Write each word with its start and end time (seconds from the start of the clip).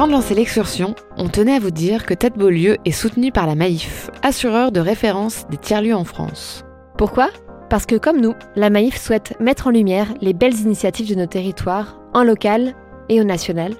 Avant 0.00 0.06
de 0.06 0.12
lancer 0.12 0.34
l'excursion, 0.34 0.94
on 1.18 1.28
tenait 1.28 1.56
à 1.56 1.58
vous 1.58 1.70
dire 1.70 2.06
que 2.06 2.14
Tête 2.14 2.38
Beaulieu 2.38 2.78
est 2.86 2.90
soutenu 2.90 3.32
par 3.32 3.46
la 3.46 3.54
Maïf, 3.54 4.08
assureur 4.22 4.72
de 4.72 4.80
référence 4.80 5.46
des 5.50 5.58
tiers-lieux 5.58 5.94
en 5.94 6.04
France. 6.04 6.64
Pourquoi? 6.96 7.28
Parce 7.68 7.84
que 7.84 7.96
comme 7.96 8.18
nous, 8.18 8.32
la 8.56 8.70
Maïf 8.70 8.98
souhaite 8.98 9.38
mettre 9.40 9.66
en 9.66 9.70
lumière 9.72 10.06
les 10.22 10.32
belles 10.32 10.58
initiatives 10.58 11.10
de 11.10 11.16
nos 11.16 11.26
territoires, 11.26 12.00
en 12.14 12.24
local 12.24 12.74
et 13.10 13.20
au 13.20 13.24
national. 13.24 13.74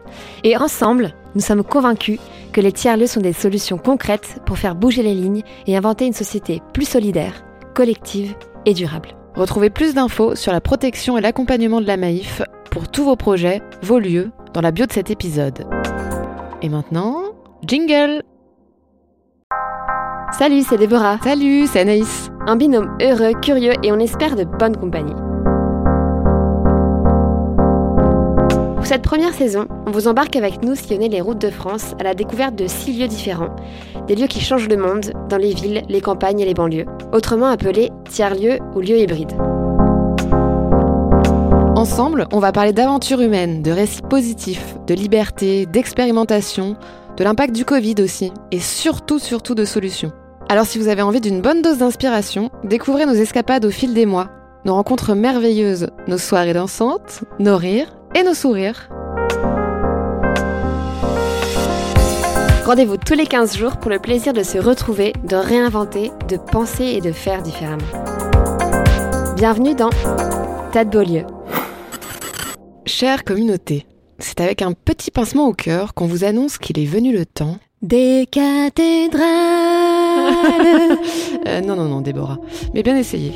Et 0.45 0.59
ensemble, 0.59 1.15
nous 1.35 1.41
sommes 1.41 1.65
convaincus 1.65 2.19
que 2.53 2.61
les 2.61 2.73
tiers-lieux 2.73 3.07
sont 3.07 3.23
des 3.23 3.33
solutions 3.33 3.79
concrètes 3.79 4.43
pour 4.45 4.59
faire 4.59 4.75
bouger 4.75 5.03
les 5.03 5.15
lignes 5.15 5.43
et 5.67 5.75
inventer 5.75 6.05
une 6.05 6.13
société 6.13 6.61
plus 6.75 6.87
solidaire, 6.87 7.47
collective 7.73 8.35
et 8.67 8.75
durable. 8.75 9.17
Retrouvez 9.37 9.71
plus 9.71 9.95
d'infos 9.95 10.35
sur 10.35 10.53
la 10.53 10.61
protection 10.61 11.17
et 11.17 11.23
l'accompagnement 11.23 11.81
de 11.81 11.87
la 11.87 11.97
Maïf 11.97 12.43
pour 12.71 12.89
tous 12.89 13.05
vos 13.05 13.17
projets, 13.17 13.61
vos 13.83 13.99
lieux, 13.99 14.31
dans 14.55 14.61
la 14.61 14.71
bio 14.71 14.87
de 14.87 14.93
cet 14.93 15.11
épisode. 15.11 15.67
Et 16.63 16.69
maintenant, 16.69 17.23
jingle 17.67 18.23
Salut, 20.39 20.63
c'est 20.63 20.79
Déborah. 20.79 21.19
Salut, 21.23 21.67
c'est 21.67 21.81
Anaïs. 21.81 22.31
Un 22.47 22.57
binôme 22.57 22.97
heureux, 23.03 23.33
curieux 23.43 23.73
et 23.83 23.93
on 23.93 23.99
espère 23.99 24.37
de 24.37 24.45
bonne 24.45 24.77
compagnie. 24.77 25.15
Pour 28.77 28.87
cette 28.87 29.03
première 29.03 29.35
saison, 29.35 29.67
on 29.87 29.91
vous 29.91 30.09
embarque 30.09 30.37
avec 30.37 30.63
nous 30.63 30.75
sillonner 30.75 31.09
les 31.09 31.21
routes 31.21 31.41
de 31.41 31.51
France 31.51 31.95
à 31.99 32.05
la 32.05 32.15
découverte 32.15 32.55
de 32.55 32.67
six 32.67 32.99
lieux 32.99 33.09
différents. 33.09 33.55
Des 34.07 34.15
lieux 34.15 34.29
qui 34.29 34.41
changent 34.41 34.69
le 34.69 34.77
monde 34.77 35.13
dans 35.29 35.37
les 35.37 35.53
villes, 35.53 35.83
les 35.89 36.01
campagnes 36.01 36.41
et 36.41 36.47
les 36.47 36.55
banlieues, 36.55 36.87
autrement 37.13 37.47
appelés 37.47 37.91
tiers-lieux 38.09 38.59
ou 38.75 38.81
lieux 38.81 38.99
hybrides. 38.99 39.37
Ensemble, 41.81 42.27
on 42.31 42.41
va 42.41 42.53
parler 42.53 42.75
d'aventures 42.75 43.23
humaines, 43.23 43.63
de 43.63 43.71
récits 43.71 44.03
positifs, 44.03 44.77
de 44.87 44.93
liberté, 44.93 45.65
d'expérimentation, 45.65 46.77
de 47.17 47.25
l'impact 47.25 47.55
du 47.55 47.65
Covid 47.65 47.95
aussi, 48.01 48.35
et 48.51 48.61
surtout, 48.61 49.19
surtout 49.19 49.55
de 49.55 49.65
solutions. 49.65 50.13
Alors 50.51 50.67
si 50.67 50.79
vous 50.79 50.89
avez 50.89 51.01
envie 51.01 51.23
d'une 51.23 51.41
bonne 51.41 51.63
dose 51.63 51.79
d'inspiration, 51.79 52.51
découvrez 52.65 53.07
nos 53.07 53.15
escapades 53.15 53.65
au 53.65 53.71
fil 53.71 53.95
des 53.95 54.05
mois, 54.05 54.29
nos 54.67 54.75
rencontres 54.75 55.15
merveilleuses, 55.15 55.89
nos 56.07 56.19
soirées 56.19 56.53
dansantes, 56.53 57.25
nos 57.39 57.57
rires 57.57 57.89
et 58.15 58.25
nos 58.25 58.35
sourires. 58.35 58.91
Rendez-vous 62.67 62.99
tous 62.99 63.15
les 63.15 63.27
15 63.27 63.57
jours 63.57 63.79
pour 63.79 63.91
le 63.91 64.01
plaisir 64.01 64.35
de 64.35 64.43
se 64.43 64.59
retrouver, 64.59 65.15
de 65.25 65.37
réinventer, 65.37 66.13
de 66.29 66.37
penser 66.37 66.85
et 66.85 67.01
de 67.01 67.13
faire 67.13 67.41
différemment. 67.41 67.89
Bienvenue 69.35 69.75
dans 69.75 69.89
Tête 70.73 70.91
Beaulieu. 70.91 71.25
Chère 72.87 73.25
communauté, 73.25 73.87
c'est 74.19 74.41
avec 74.41 74.63
un 74.63 74.73
petit 74.73 75.11
pincement 75.11 75.47
au 75.47 75.53
cœur 75.53 75.93
qu'on 75.93 76.07
vous 76.07 76.25
annonce 76.25 76.59
qu'il 76.59 76.79
est 76.79 76.87
venu 76.87 77.13
le 77.13 77.27
temps 77.27 77.59
des 77.83 78.27
cathédrales. 78.31 79.21
Euh, 81.47 81.63
non, 81.63 81.75
non, 81.75 81.87
non, 81.87 82.01
Déborah. 82.03 82.39
Mais 82.75 82.83
bien 82.83 82.97
essayé. 82.97 83.33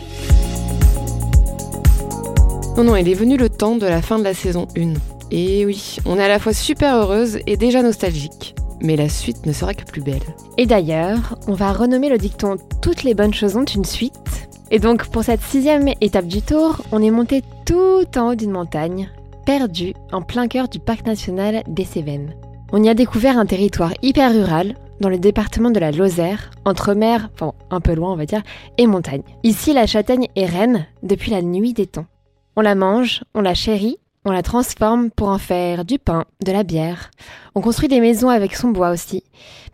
Non, 2.77 2.85
non, 2.85 2.97
il 2.97 3.09
est 3.09 3.15
venu 3.15 3.37
le 3.39 3.49
temps 3.49 3.77
de 3.77 3.87
la 3.87 4.03
fin 4.03 4.19
de 4.19 4.25
la 4.25 4.35
saison 4.35 4.69
1. 4.77 4.95
Et 5.31 5.65
oui, 5.65 5.97
on 6.05 6.19
est 6.19 6.23
à 6.23 6.29
la 6.29 6.39
fois 6.39 6.53
super 6.53 6.95
heureuse 6.97 7.39
et 7.47 7.57
déjà 7.57 7.83
nostalgique. 7.83 8.55
Mais 8.83 8.97
la 8.97 9.09
suite 9.09 9.47
ne 9.47 9.53
sera 9.53 9.73
que 9.73 9.85
plus 9.85 10.03
belle. 10.03 10.23
Et 10.59 10.67
d'ailleurs, 10.67 11.39
on 11.49 11.55
va 11.55 11.73
renommer 11.73 12.11
le 12.11 12.19
dicton 12.19 12.57
Toutes 12.83 13.05
les 13.05 13.15
bonnes 13.15 13.33
choses 13.33 13.57
ont 13.57 13.65
une 13.65 13.87
suite. 13.87 14.49
Et 14.71 14.79
donc, 14.79 15.07
pour 15.07 15.25
cette 15.25 15.43
sixième 15.43 15.89
étape 16.01 16.27
du 16.27 16.43
tour, 16.43 16.83
on 16.93 17.03
est 17.03 17.11
monté 17.11 17.43
tout 17.65 18.07
en 18.17 18.31
haut 18.31 18.35
d'une 18.35 18.51
montagne, 18.51 19.09
perdu 19.45 19.95
en 20.13 20.23
plein 20.23 20.49
cœur 20.49 20.69
du 20.69 20.79
parc 20.79 21.07
national 21.07 21.63
des 21.69 21.85
Cévennes. 21.85 22.35
On 22.73 22.83
y 22.83 22.89
a 22.89 22.95
découvert 22.95 23.39
un 23.39 23.47
territoire 23.47 23.93
hyper 24.03 24.33
rural, 24.33 24.75
dans 25.01 25.09
le 25.09 25.19
département 25.19 25.71
de 25.71 25.81
la 25.81 25.91
Lozère, 25.91 26.51
entre 26.65 26.95
mer, 26.95 27.29
enfin 27.35 27.53
un 27.71 27.81
peu 27.81 27.95
loin 27.95 28.13
on 28.13 28.17
va 28.17 28.27
dire, 28.27 28.43
et 28.79 28.87
montagne. 28.87 29.23
Ici, 29.43 29.73
la 29.73 29.87
châtaigne 29.87 30.29
est 30.37 30.47
reine 30.47 30.87
depuis 31.03 31.31
la 31.31 31.43
nuit 31.43 31.73
des 31.73 31.87
temps. 31.87 32.07
On 32.57 32.61
la 32.61 32.75
mange, 32.75 33.23
on 33.35 33.41
la 33.41 33.55
chérit, 33.55 33.99
on 34.25 34.31
la 34.31 34.43
transforme 34.43 35.11
pour 35.11 35.29
en 35.29 35.39
faire 35.39 35.85
du 35.85 35.99
pain, 35.99 36.25
de 36.45 36.53
la 36.53 36.63
bière. 36.63 37.11
On 37.55 37.61
construit 37.61 37.89
des 37.89 38.01
maisons 38.01 38.29
avec 38.29 38.55
son 38.55 38.69
bois 38.69 38.91
aussi. 38.91 39.23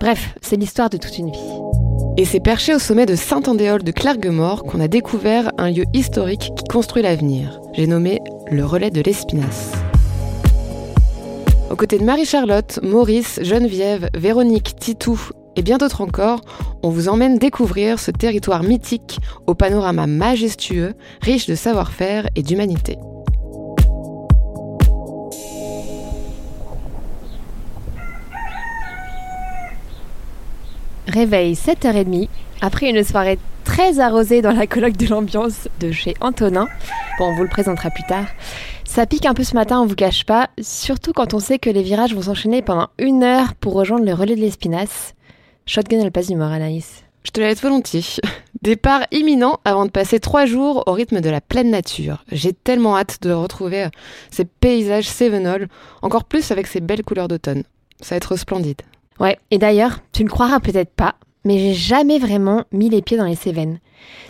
Bref, 0.00 0.34
c'est 0.40 0.56
l'histoire 0.56 0.90
de 0.90 0.96
toute 0.96 1.18
une 1.18 1.30
vie. 1.30 1.69
Et 2.20 2.26
c'est 2.26 2.38
perché 2.38 2.74
au 2.74 2.78
sommet 2.78 3.06
de 3.06 3.14
Saint-Andéol 3.14 3.82
de 3.82 3.92
Clarguemort 3.92 4.64
qu'on 4.64 4.80
a 4.80 4.88
découvert 4.88 5.52
un 5.56 5.70
lieu 5.70 5.84
historique 5.94 6.52
qui 6.54 6.64
construit 6.64 7.02
l'avenir. 7.02 7.62
J'ai 7.72 7.86
nommé 7.86 8.20
le 8.50 8.62
relais 8.62 8.90
de 8.90 9.00
l'Espinasse. 9.00 9.72
Aux 11.70 11.76
côtés 11.76 11.98
de 11.98 12.04
Marie-Charlotte, 12.04 12.78
Maurice, 12.82 13.40
Geneviève, 13.42 14.10
Véronique, 14.14 14.76
Titou 14.78 15.18
et 15.56 15.62
bien 15.62 15.78
d'autres 15.78 16.02
encore, 16.02 16.42
on 16.82 16.90
vous 16.90 17.08
emmène 17.08 17.38
découvrir 17.38 17.98
ce 17.98 18.10
territoire 18.10 18.64
mythique 18.64 19.18
au 19.46 19.54
panorama 19.54 20.06
majestueux, 20.06 20.92
riche 21.22 21.46
de 21.46 21.54
savoir-faire 21.54 22.28
et 22.36 22.42
d'humanité. 22.42 22.98
Réveil 31.10 31.54
7h30, 31.54 32.28
après 32.60 32.88
une 32.88 33.02
soirée 33.02 33.38
très 33.64 33.98
arrosée 33.98 34.42
dans 34.42 34.52
la 34.52 34.68
colloque 34.68 34.96
de 34.96 35.08
l'ambiance 35.08 35.68
de 35.80 35.90
chez 35.90 36.14
Antonin. 36.20 36.68
Bon, 37.18 37.26
on 37.26 37.34
vous 37.34 37.42
le 37.42 37.48
présentera 37.48 37.90
plus 37.90 38.04
tard. 38.04 38.26
Ça 38.84 39.06
pique 39.06 39.26
un 39.26 39.34
peu 39.34 39.42
ce 39.42 39.54
matin, 39.54 39.80
on 39.80 39.86
vous 39.86 39.96
cache 39.96 40.24
pas, 40.24 40.50
surtout 40.60 41.12
quand 41.12 41.34
on 41.34 41.40
sait 41.40 41.58
que 41.58 41.68
les 41.68 41.82
virages 41.82 42.14
vont 42.14 42.22
s'enchaîner 42.22 42.62
pendant 42.62 42.90
une 42.98 43.24
heure 43.24 43.54
pour 43.54 43.74
rejoindre 43.74 44.04
le 44.04 44.14
relais 44.14 44.36
de 44.36 44.40
l'Espinasse. 44.40 45.14
Shotgun, 45.66 45.98
elle 46.00 46.12
passe 46.12 46.28
du 46.28 46.36
mort, 46.36 46.52
Anaïs. 46.52 47.02
Je 47.24 47.32
te 47.32 47.40
la 47.40 47.48
laisse 47.48 47.60
volontiers. 47.62 48.04
Départ 48.62 49.02
imminent 49.10 49.58
avant 49.64 49.86
de 49.86 49.90
passer 49.90 50.20
trois 50.20 50.46
jours 50.46 50.84
au 50.86 50.92
rythme 50.92 51.20
de 51.20 51.30
la 51.30 51.40
pleine 51.40 51.70
nature. 51.70 52.24
J'ai 52.30 52.52
tellement 52.52 52.96
hâte 52.96 53.18
de 53.22 53.32
retrouver 53.32 53.88
ces 54.30 54.44
paysages 54.44 55.08
sévenols, 55.08 55.66
encore 56.02 56.24
plus 56.24 56.52
avec 56.52 56.68
ces 56.68 56.80
belles 56.80 57.04
couleurs 57.04 57.28
d'automne. 57.28 57.64
Ça 58.00 58.14
va 58.14 58.18
être 58.18 58.36
splendide. 58.36 58.82
Ouais, 59.20 59.38
et 59.50 59.58
d'ailleurs, 59.58 59.98
tu 60.12 60.24
ne 60.24 60.30
croiras 60.30 60.60
peut-être 60.60 60.94
pas, 60.94 61.14
mais 61.44 61.58
j'ai 61.58 61.74
jamais 61.74 62.18
vraiment 62.18 62.64
mis 62.72 62.88
les 62.88 63.02
pieds 63.02 63.18
dans 63.18 63.26
les 63.26 63.36
Cévennes. 63.36 63.78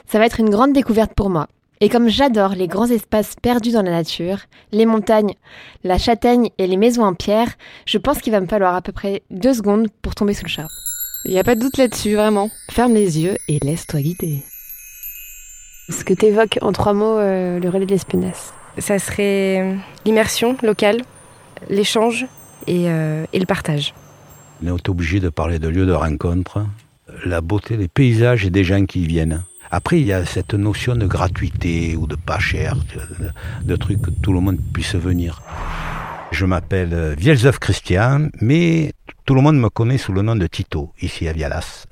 Ça 0.06 0.18
va 0.18 0.26
être 0.26 0.40
une 0.40 0.50
grande 0.50 0.72
découverte 0.72 1.14
pour 1.14 1.30
moi. 1.30 1.46
Et 1.80 1.88
comme 1.88 2.08
j'adore 2.08 2.50
les 2.50 2.66
grands 2.66 2.90
espaces 2.90 3.36
perdus 3.40 3.70
dans 3.70 3.82
la 3.82 3.92
nature, 3.92 4.40
les 4.72 4.84
montagnes, 4.84 5.34
la 5.84 5.96
châtaigne 5.96 6.50
et 6.58 6.66
les 6.66 6.76
maisons 6.76 7.04
en 7.04 7.14
pierre, 7.14 7.54
je 7.86 7.96
pense 7.96 8.18
qu'il 8.18 8.32
va 8.32 8.40
me 8.40 8.46
falloir 8.46 8.74
à 8.74 8.82
peu 8.82 8.92
près 8.92 9.22
deux 9.30 9.54
secondes 9.54 9.88
pour 10.02 10.14
tomber 10.14 10.34
sous 10.34 10.44
le 10.44 10.50
charme. 10.50 10.68
Il 11.24 11.30
n'y 11.30 11.38
a 11.38 11.44
pas 11.44 11.54
de 11.54 11.60
doute 11.60 11.78
là-dessus, 11.78 12.16
vraiment. 12.16 12.50
Ferme 12.70 12.92
les 12.92 13.20
yeux 13.20 13.36
et 13.48 13.58
laisse-toi 13.62 14.00
guider. 14.00 14.42
Ce 15.88 16.04
que 16.04 16.14
t'évoques 16.14 16.58
en 16.62 16.72
trois 16.72 16.92
mots, 16.92 17.18
euh, 17.18 17.60
le 17.60 17.68
relais 17.68 17.86
de 17.86 17.92
l'Espinasse 17.92 18.52
Ça 18.78 18.98
serait 18.98 19.76
l'immersion 20.04 20.56
locale, 20.62 21.00
l'échange 21.68 22.26
et, 22.66 22.90
euh, 22.90 23.24
et 23.32 23.38
le 23.38 23.46
partage. 23.46 23.94
On 24.62 24.76
est 24.76 24.88
obligé 24.88 25.20
de 25.20 25.30
parler 25.30 25.58
de 25.58 25.68
lieux 25.68 25.86
de 25.86 25.92
rencontre, 25.92 26.66
la 27.24 27.40
beauté 27.40 27.76
des 27.76 27.88
paysages 27.88 28.44
et 28.44 28.50
des 28.50 28.62
gens 28.62 28.84
qui 28.84 29.02
y 29.02 29.06
viennent. 29.06 29.42
Après, 29.70 30.00
il 30.00 30.06
y 30.06 30.12
a 30.12 30.24
cette 30.24 30.54
notion 30.54 30.96
de 30.96 31.06
gratuité 31.06 31.96
ou 31.96 32.06
de 32.06 32.16
pas 32.16 32.38
cher, 32.38 32.76
de, 33.62 33.76
trucs 33.76 34.02
que 34.02 34.10
tout 34.10 34.32
le 34.32 34.40
monde 34.40 34.58
puisse 34.72 34.96
venir. 34.96 35.42
Je 36.32 36.44
m'appelle 36.44 37.14
Vielzeuf 37.16 37.58
Christian, 37.58 38.28
mais 38.40 38.92
tout 39.24 39.34
le 39.34 39.40
monde 39.40 39.58
me 39.58 39.68
connaît 39.68 39.98
sous 39.98 40.12
le 40.12 40.22
nom 40.22 40.36
de 40.36 40.46
Tito, 40.46 40.92
ici 41.00 41.26
à 41.28 41.32
Vialas. 41.32 41.86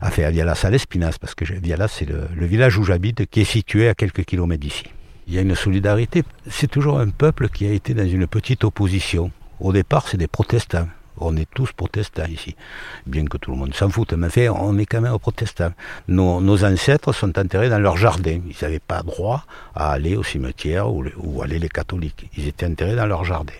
Enfin, 0.00 0.22
à 0.24 0.30
Vialas, 0.30 0.60
à 0.62 0.70
l'Espinasse, 0.70 1.18
parce 1.18 1.34
que 1.34 1.44
Vialas, 1.44 1.88
c'est 1.88 2.08
le 2.08 2.46
village 2.46 2.78
où 2.78 2.84
j'habite, 2.84 3.26
qui 3.26 3.40
est 3.40 3.44
situé 3.44 3.88
à 3.88 3.94
quelques 3.94 4.24
kilomètres 4.24 4.60
d'ici. 4.60 4.84
Il 5.26 5.34
y 5.34 5.38
a 5.38 5.42
une 5.42 5.54
solidarité. 5.54 6.22
C'est 6.48 6.70
toujours 6.70 6.98
un 6.98 7.08
peuple 7.10 7.48
qui 7.48 7.66
a 7.66 7.72
été 7.72 7.94
dans 7.94 8.06
une 8.06 8.26
petite 8.26 8.64
opposition. 8.64 9.30
Au 9.60 9.72
départ, 9.72 10.08
c'est 10.08 10.16
des 10.16 10.26
protestants. 10.26 10.88
On 11.18 11.36
est 11.36 11.48
tous 11.54 11.72
protestants 11.72 12.26
ici, 12.26 12.56
bien 13.06 13.24
que 13.26 13.36
tout 13.36 13.50
le 13.50 13.56
monde 13.56 13.74
s'en 13.74 13.90
foute, 13.90 14.14
mais 14.14 14.48
on 14.48 14.78
est 14.78 14.86
quand 14.86 15.00
même 15.00 15.18
protestants. 15.18 15.72
Nos, 16.08 16.64
ancêtres 16.64 17.12
sont 17.12 17.38
enterrés 17.38 17.68
dans 17.68 17.78
leur 17.78 17.96
jardin. 17.96 18.40
Ils 18.46 18.56
n'avaient 18.62 18.80
pas 18.80 19.02
droit 19.02 19.44
à 19.74 19.92
aller 19.92 20.16
au 20.16 20.22
cimetière 20.22 20.92
où, 20.92 21.04
où 21.18 21.42
aller 21.42 21.58
les 21.58 21.68
catholiques. 21.68 22.28
Ils 22.36 22.48
étaient 22.48 22.66
enterrés 22.66 22.96
dans 22.96 23.06
leur 23.06 23.24
jardin. 23.24 23.54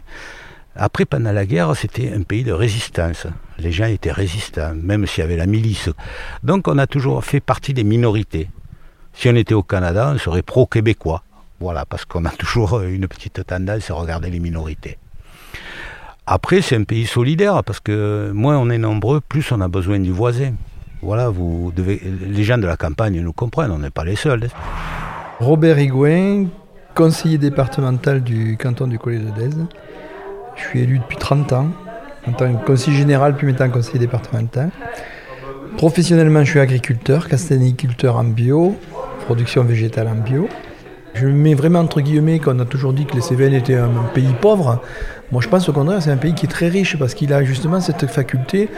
Après, 0.75 1.05
pendant 1.05 1.33
la 1.33 1.45
guerre, 1.45 1.77
c'était 1.77 2.13
un 2.13 2.23
pays 2.23 2.45
de 2.45 2.53
résistance. 2.53 3.27
Les 3.59 3.73
gens 3.73 3.85
étaient 3.85 4.13
résistants, 4.13 4.75
même 4.75 5.07
s'il 5.07 5.21
y 5.21 5.25
avait 5.25 5.37
la 5.37 5.47
milice. 5.47 5.91
Donc 6.43 6.67
on 6.67 6.79
a 6.79 6.87
toujours 6.87 7.23
fait 7.25 7.41
partie 7.41 7.75
des 7.75 7.85
minorités. 7.85 8.49
Si 9.13 9.29
on 9.29 9.35
était 9.35 9.55
au 9.55 9.63
Canada, 9.63 10.13
on 10.15 10.19
serait 10.19 10.43
pro-québécois. 10.43 11.23
Voilà, 11.61 11.85
parce 11.85 12.07
qu'on 12.07 12.25
a 12.25 12.31
toujours 12.39 12.81
une 12.81 13.07
petite 13.07 13.45
tendance 13.47 13.91
à 13.91 13.95
regarder 13.95 14.31
les 14.31 14.41
minorités. 14.41 14.99
Après, 16.27 16.63
c'est 16.63 16.77
un 16.77 16.85
pays 16.85 17.07
solidaire 17.07 17.65
parce 17.65 17.81
que 17.81 18.31
moins 18.33 18.57
on 18.57 18.71
est 18.71 18.79
nombreux, 18.79 19.21
plus 19.21 19.51
on 19.51 19.61
a 19.61 19.69
besoin 19.69 19.99
du 19.99 20.13
voisin. 20.13 20.53
Voilà, 21.03 21.29
vous 21.29 21.73
devez, 21.75 22.01
les 22.01 22.45
gens 22.45 22.59
de 22.59 22.67
la 22.67 22.77
campagne 22.77 23.21
nous 23.21 23.33
comprennent, 23.33 23.73
on 23.73 23.81
n'est 23.81 23.91
pas 23.91 24.05
les 24.05 24.15
seuls. 24.15 24.49
Robert 25.41 25.81
Higouin, 25.81 26.47
conseiller 26.95 27.39
départemental 27.39 28.23
du 28.23 28.57
canton 28.57 28.87
du 28.87 29.01
Collège 29.01 29.23
Dèze. 29.37 29.67
Je 30.55 30.63
suis 30.63 30.81
élu 30.81 31.01
depuis 31.01 31.17
30 31.17 31.53
ans 31.55 31.69
en 32.25 32.33
tant 32.33 32.55
que 32.55 32.65
conseiller 32.65 32.97
général, 32.97 33.35
puis 33.35 33.49
maintenant 33.49 33.71
conseiller 33.71 33.99
départemental. 33.99 34.71
Professionnellement, 35.77 36.45
je 36.45 36.51
suis 36.51 36.61
agriculteur, 36.61 37.27
castaniculteur 37.27 38.17
en 38.17 38.25
bio, 38.25 38.77
production 39.25 39.65
végétale 39.65 40.07
en 40.07 40.15
bio. 40.15 40.49
Je 41.15 41.27
mets 41.27 41.55
vraiment 41.55 41.81
entre 41.81 42.01
guillemets 42.01 42.39
qu'on 42.39 42.59
a 42.61 42.65
toujours 42.65 42.93
dit 42.93 43.07
que 43.07 43.15
les 43.15 43.21
Cévennes 43.21 43.55
étaient 43.55 43.77
un 43.77 43.91
pays 44.15 44.35
pauvre. 44.41 44.81
Moi, 45.33 45.41
je 45.41 45.49
pense 45.49 45.69
au 45.69 45.73
contraire, 45.73 46.03
c'est 46.03 46.11
un 46.11 46.19
pays 46.19 46.35
qui 46.35 46.47
est 46.47 46.51
très 46.51 46.69
riche 46.69 46.99
parce 46.99 47.15
qu'il 47.15 47.33
a 47.33 47.43
justement 47.43 47.81
cette 47.81 48.07
faculté 48.07 48.69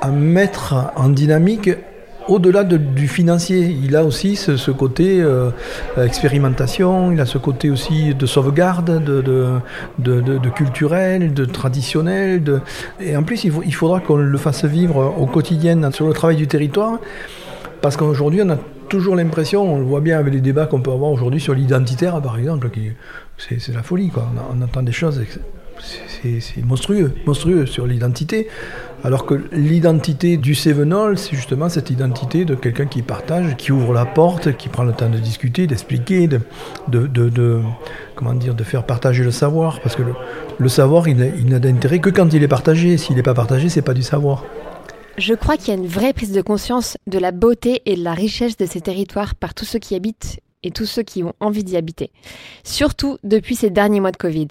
à 0.00 0.08
mettre 0.08 0.90
en 0.96 1.10
dynamique 1.10 1.70
au-delà 2.28 2.64
du 2.64 3.08
financier, 3.08 3.60
il 3.60 3.96
a 3.96 4.04
aussi 4.04 4.36
ce, 4.36 4.70
côté 4.70 5.20
euh, 5.20 5.50
expérimentation, 5.96 7.12
il 7.12 7.20
a 7.20 7.26
ce 7.26 7.38
côté 7.38 7.70
aussi 7.70 8.14
de 8.14 8.26
sauvegarde, 8.26 9.02
de, 9.04 10.48
culturel, 10.54 11.34
de 11.34 11.44
traditionnel. 11.44 12.60
Et 13.00 13.16
en 13.16 13.22
plus, 13.22 13.44
il, 13.44 13.74
faudra 13.74 14.00
qu'on 14.00 14.16
le 14.16 14.38
fasse 14.38 14.64
vivre 14.64 15.14
au 15.18 15.26
quotidien 15.26 15.90
sur 15.90 16.06
le 16.06 16.12
travail 16.12 16.36
du 16.36 16.46
territoire, 16.46 16.98
parce 17.80 17.96
qu'aujourd'hui, 17.96 18.40
on 18.42 18.50
a 18.50 18.58
toujours 18.88 19.16
l'impression, 19.16 19.74
on 19.74 19.78
le 19.78 19.84
voit 19.84 20.00
bien 20.00 20.18
avec 20.18 20.32
les 20.32 20.40
débats 20.40 20.66
qu'on 20.66 20.80
peut 20.80 20.92
avoir 20.92 21.10
aujourd'hui 21.10 21.40
sur 21.40 21.54
l'identitaire, 21.54 22.20
par 22.22 22.38
exemple, 22.38 22.70
c'est 23.36 23.74
la 23.74 23.82
folie. 23.82 24.10
Quoi. 24.10 24.30
On, 24.52 24.62
entend 24.62 24.82
des 24.82 24.92
choses, 24.92 25.20
c'est 25.82 26.64
monstrueux, 26.64 27.12
monstrueux 27.26 27.66
sur 27.66 27.86
l'identité. 27.86 28.48
Alors 29.04 29.26
que 29.26 29.34
l'identité 29.50 30.36
du 30.36 30.54
Sevenol, 30.54 31.18
c'est 31.18 31.34
justement 31.34 31.68
cette 31.68 31.90
identité 31.90 32.44
de 32.44 32.54
quelqu'un 32.54 32.86
qui 32.86 33.02
partage, 33.02 33.56
qui 33.56 33.72
ouvre 33.72 33.92
la 33.92 34.04
porte, 34.04 34.56
qui 34.56 34.68
prend 34.68 34.84
le 34.84 34.92
temps 34.92 35.10
de 35.10 35.18
discuter, 35.18 35.66
d'expliquer, 35.66 36.28
de, 36.28 36.40
comment 38.14 38.34
dire, 38.34 38.54
de 38.54 38.62
faire 38.62 38.84
partager 38.84 39.24
le 39.24 39.32
savoir. 39.32 39.80
Parce 39.80 39.96
que 39.96 40.02
le, 40.58 40.68
savoir, 40.68 41.08
il, 41.08 41.16
n'a 41.16 41.58
d'intérêt 41.58 41.98
que 41.98 42.10
quand 42.10 42.32
il 42.32 42.42
est 42.42 42.48
partagé. 42.48 42.96
S'il 42.96 43.16
n'est 43.16 43.24
pas 43.24 43.34
partagé, 43.34 43.68
c'est 43.68 43.82
pas 43.82 43.94
du 43.94 44.02
savoir. 44.02 44.44
Je 45.18 45.34
crois 45.34 45.56
qu'il 45.56 45.68
y 45.68 45.76
a 45.76 45.80
une 45.80 45.88
vraie 45.88 46.12
prise 46.12 46.32
de 46.32 46.40
conscience 46.40 46.96
de 47.06 47.18
la 47.18 47.32
beauté 47.32 47.82
et 47.86 47.96
de 47.96 48.04
la 48.04 48.14
richesse 48.14 48.56
de 48.56 48.66
ces 48.66 48.80
territoires 48.80 49.34
par 49.34 49.52
tous 49.52 49.64
ceux 49.64 49.78
qui 49.78 49.94
habitent 49.94 50.40
et 50.62 50.70
tous 50.70 50.86
ceux 50.86 51.02
qui 51.02 51.24
ont 51.24 51.34
envie 51.40 51.64
d'y 51.64 51.76
habiter. 51.76 52.12
Surtout 52.62 53.18
depuis 53.24 53.56
ces 53.56 53.70
derniers 53.70 54.00
mois 54.00 54.12
de 54.12 54.16
Covid. 54.16 54.48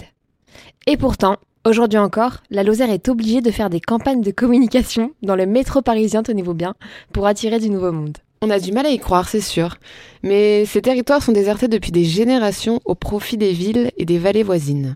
Et 0.88 0.98
pourtant, 0.98 1.38
Aujourd'hui 1.64 2.00
encore, 2.00 2.38
la 2.50 2.64
Lozère 2.64 2.90
est 2.90 3.08
obligée 3.08 3.42
de 3.42 3.52
faire 3.52 3.70
des 3.70 3.80
campagnes 3.80 4.22
de 4.22 4.32
communication 4.32 5.12
dans 5.22 5.36
le 5.36 5.46
métro 5.46 5.84
parisien, 5.84 6.24
tenez-vous 6.24 6.56
bien, 6.56 6.74
pour 7.14 7.28
attirer 7.28 7.60
du 7.60 7.70
nouveau 7.70 7.92
monde. 7.92 8.18
On 8.42 8.50
a 8.50 8.60
du 8.60 8.72
mal 8.72 8.88
à 8.88 8.90
y 8.90 8.98
croire, 8.98 9.30
c'est 9.30 9.42
sûr. 9.42 9.76
Mais 10.24 10.66
ces 10.66 10.82
territoires 10.82 11.22
sont 11.22 11.32
désertés 11.32 11.68
depuis 11.68 11.92
des 11.92 12.04
générations 12.04 12.80
au 12.86 12.96
profit 12.96 13.38
des 13.38 13.54
villes 13.54 13.92
et 13.98 14.06
des 14.06 14.18
vallées 14.18 14.42
voisines. 14.42 14.96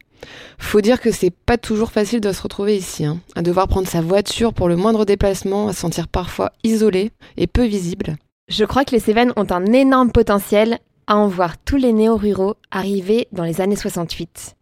Faut 0.57 0.81
dire 0.81 1.00
que 1.00 1.12
c'est 1.12 1.30
pas 1.30 1.60
toujours 1.60 1.92
facile 1.92 2.19
de 2.19 2.31
se 2.31 2.42
retrouver 2.42 2.75
ici, 2.75 3.06
hein, 3.06 3.19
à 3.36 3.44
devoir 3.44 3.68
prendre 3.68 3.88
sa 3.88 4.01
voiture 4.01 4.51
pour 4.51 4.68
le 4.68 4.75
moindre 4.75 5.06
déplacement, 5.06 5.68
à 5.68 5.74
se 5.74 5.81
sentir 5.81 6.08
parfois 6.08 6.51
isolé 6.63 7.12
et 7.38 7.46
peu 7.46 7.66
visible. 7.66 8.18
Je 8.48 8.66
crois 8.66 8.86
que 8.86 8.96
les 8.96 9.00
Cévennes 9.00 9.34
ont 9.36 9.51
un 9.51 9.66
énorme 9.66 10.12
potentiel 10.12 10.80
à 11.06 11.16
en 11.16 11.28
voir 11.28 11.60
tous 11.60 11.78
les 11.78 11.94
néo-ruraux 11.94 12.56
arriver 12.72 13.28
dans 13.31 13.44
les 13.44 13.62
années 13.62 13.75
68. 13.75 14.56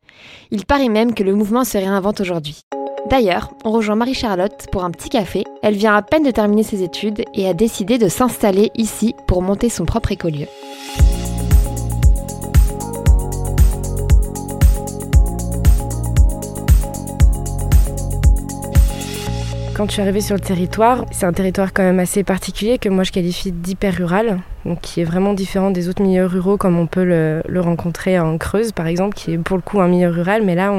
Il 0.52 0.66
paraît 0.66 0.90
même 0.90 1.14
que 1.14 1.24
le 1.24 1.36
mouvement 1.36 1.64
se 1.64 1.78
réinvente 1.78 2.22
aujourd'hui. 2.22 2.62
D'ailleurs, 3.10 3.52
on 3.66 3.72
rejoint 3.72 3.96
Marie-Charlotte 3.96 4.68
pour 4.72 4.84
un 4.84 4.92
petit 4.92 5.10
café. 5.10 5.44
Elle 5.62 5.76
vient 5.76 5.96
à 5.96 6.02
peine 6.02 6.24
de 6.24 6.32
terminer 6.32 6.64
ses 6.64 6.84
études 6.84 7.24
et 7.34 7.48
a 7.48 7.54
décidé 7.54 7.98
de 7.98 8.08
s'installer 8.08 8.72
ici 8.76 9.14
pour 9.28 9.42
monter 9.42 9.70
son 9.70 9.86
propre 9.86 10.12
écolieu. 10.12 10.48
Quand 19.76 19.88
je 19.88 19.94
suis 19.94 20.02
arrivée 20.04 20.22
sur 20.22 20.36
le 20.36 20.40
territoire, 20.40 21.04
c'est 21.12 21.26
un 21.26 21.34
territoire 21.34 21.74
quand 21.74 21.82
même 21.82 21.98
assez 21.98 22.24
particulier 22.24 22.78
que 22.78 22.90
moi 22.90 23.04
je 23.04 23.12
qualifie 23.12 23.52
d'hyper 23.52 23.96
rural, 23.96 24.40
donc 24.66 24.82
qui 24.82 25.02
est 25.02 25.04
vraiment 25.04 25.34
différent 25.34 25.72
des 25.72 25.90
autres 25.90 26.04
milieux 26.04 26.28
ruraux 26.28 26.58
comme 26.58 26.78
on 26.78 26.86
peut 26.86 27.04
le, 27.04 27.42
rencontrer 27.60 28.20
en 28.20 28.38
Creuse 28.38 28.72
par 28.72 28.86
exemple, 28.86 29.16
qui 29.16 29.34
est 29.34 29.38
pour 29.40 29.58
le 29.58 29.64
coup 29.64 29.82
un 29.82 29.88
milieu 29.88 30.10
rural, 30.10 30.44
mais 30.44 30.54
là 30.54 30.72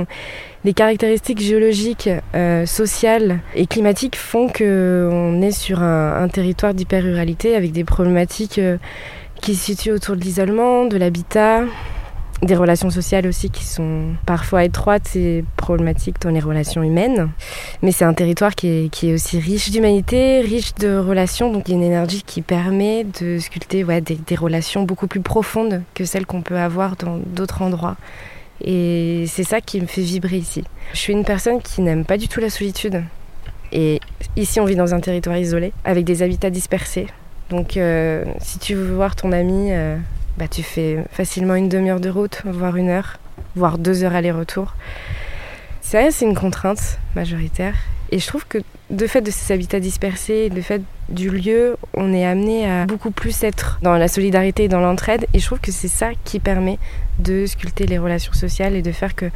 les 0.63 0.75
caractéristiques 0.75 1.41
géologiques, 1.41 2.09
euh, 2.37 2.67
sociales 2.67 3.41
et 3.57 3.67
climatiques 3.67 4.15
font 4.15 4.47
qu'on 4.47 5.43
est 5.43 5.51
sur 5.51 5.83
un, 5.83 6.29
territoire 6.29 6.73
d'hyper-ruralité 6.73 7.57
avec 7.57 7.73
des 7.73 7.83
problématiques 7.83 8.61
euh, 8.61 8.77
qui 9.43 9.57
se 9.57 9.65
situent 9.65 9.93
autour 9.93 10.15
de 10.15 10.21
l'isolement, 10.21 10.85
de 10.85 10.97
l'habitat, 10.97 11.65
des 12.45 12.57
relations 12.57 12.91
sociales 12.91 13.27
aussi 13.27 13.51
qui 13.51 13.65
sont 13.65 14.15
parfois 14.27 14.65
étroites 14.65 15.17
et 15.17 15.45
problématiques 15.57 16.21
dans 16.21 16.31
les 16.31 16.41
relations 16.41 16.83
humaines. 16.83 17.31
Mais 17.83 17.93
c'est 17.93 18.05
un 18.05 18.15
territoire 18.15 18.55
qui 18.55 18.69
est, 18.69 18.89
qui 18.91 19.11
est 19.11 19.15
aussi 19.15 19.39
riche 19.39 19.71
d'humanité, 19.71 20.41
riche 20.41 20.75
de 20.75 20.97
relations, 20.97 21.53
donc 21.53 21.69
il 21.69 21.73
y 21.73 21.75
a 21.75 21.77
une 21.79 21.85
énergie 21.85 22.23
qui 22.23 22.43
permet 22.43 23.05
de 23.21 23.39
sculpter 23.39 23.85
des 24.27 24.35
relations 24.37 24.83
beaucoup 24.83 25.07
plus 25.07 25.21
profondes 25.21 25.83
que 25.95 26.05
celles 26.05 26.27
qu'on 26.27 26.43
peut 26.43 26.59
avoir 26.59 26.97
dans 26.97 27.19
d'autres 27.19 27.63
endroits. 27.63 27.97
Et 28.63 29.25
c'est 29.29 29.45
ça 29.45 29.61
qui 29.61 29.81
me 29.81 29.87
fait 29.87 30.03
vibrer 30.03 30.37
ici. 30.37 30.65
Je 30.93 30.99
suis 30.99 31.13
une 31.13 31.25
personne 31.25 31.61
qui 31.61 31.83
n'aime 31.83 32.05
pas 32.05 32.17
du 32.17 32.29
tout 32.29 32.41
la 32.41 32.51
solitude. 32.51 33.03
Et 33.73 34.01
ici, 34.37 34.61
on 34.61 34.65
vit 34.65 34.77
dans 34.77 34.95
un 34.95 35.01
territoire 35.01 35.37
isolé, 35.37 35.73
avec 35.85 36.05
des 36.05 36.23
habitats 36.23 36.51
dispersés. 36.51 37.09
Donc, 37.51 37.77
euh, 37.77 38.25
si 38.41 38.59
tu 38.59 38.75
veux 38.75 38.95
voir 38.95 39.17
ton 39.17 39.33
ami, 39.33 39.73
euh, 39.73 39.97
bah, 40.39 40.49
tu 40.49 40.63
fais 40.63 41.05
facilement 41.11 41.55
une 41.55 41.69
demi-heure 41.69 42.01
de 42.01 42.11
route, 42.11 42.43
voire 42.45 42.77
une 42.77 42.89
heure, 42.89 43.19
voire 43.57 43.79
deux 43.79 44.05
heures 44.05 44.15
aller-retour. 44.15 44.75
C'est 45.81 46.01
vrai, 46.01 46.11
c'est 46.11 46.25
une 46.25 46.35
contrainte 46.35 46.99
majoritaire. 47.15 47.75
Et 48.11 48.19
je 48.19 48.27
trouve 48.27 48.47
que 48.47 48.59
de 48.91 49.07
fait 49.07 49.21
de 49.21 49.31
ces 49.31 49.53
habitats 49.53 49.81
dispersés, 49.81 50.51
de 50.51 50.61
fait 50.61 50.83
du 51.09 51.31
lieu, 51.31 51.77
on 51.95 52.13
est 52.13 52.25
amené 52.25 52.69
à 52.71 52.87
beaucoup 52.87 53.11
plus 53.11 53.43
être 53.43 53.79
dans 53.83 53.95
la 53.95 54.09
solidarité 54.09 54.65
et 54.65 54.69
dans 54.69 54.81
l'entraide. 54.81 55.27
Et 55.35 55.39
je 55.39 55.47
trouve 55.47 55.61
que 55.61 55.73
c'est 55.73 55.89
ça 55.89 56.11
qui 56.25 56.39
permet 56.39 56.79
de 57.19 57.47
sculpter 57.47 57.87
les 57.87 57.99
relations 57.99 58.33
sociales 58.33 58.75
et 58.75 58.83
de 58.83 58.93
faire 58.93 59.15
que, 59.15 59.27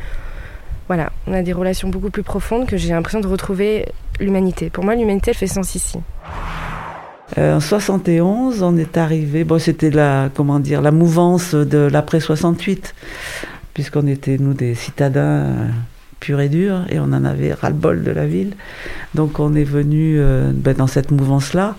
voilà, 0.86 1.12
on 1.26 1.32
a 1.32 1.42
des 1.42 1.52
relations 1.52 1.88
beaucoup 1.88 2.10
plus 2.10 2.22
profondes, 2.22 2.66
que 2.66 2.76
j'ai 2.76 2.90
l'impression 2.90 3.20
de 3.20 3.26
retrouver 3.26 3.86
l'humanité. 4.20 4.70
Pour 4.70 4.84
moi, 4.84 4.94
l'humanité, 4.94 5.30
elle 5.30 5.36
fait 5.36 5.46
sens 5.46 5.74
ici. 5.74 5.98
Euh, 7.36 7.56
en 7.56 7.60
71, 7.60 8.62
on 8.62 8.76
est 8.76 8.96
arrivé. 8.96 9.44
Bon, 9.44 9.58
c'était 9.58 9.90
la 9.90 10.30
comment 10.34 10.60
dire 10.60 10.80
la 10.80 10.90
mouvance 10.90 11.54
de 11.54 11.78
l'après 11.78 12.20
68, 12.20 12.94
puisqu'on 13.74 14.06
était 14.06 14.38
nous 14.38 14.54
des 14.54 14.74
citadins 14.74 15.20
euh, 15.20 15.68
purs 16.20 16.40
et 16.40 16.48
durs 16.48 16.84
et 16.88 16.98
on 16.98 17.04
en 17.04 17.24
avait 17.24 17.52
ras-le-bol 17.52 18.02
de 18.02 18.10
la 18.10 18.26
ville. 18.26 18.54
Donc 19.14 19.40
on 19.40 19.54
est 19.54 19.64
venu 19.64 20.16
euh, 20.18 20.52
ben, 20.54 20.74
dans 20.74 20.86
cette 20.86 21.10
mouvance-là 21.10 21.76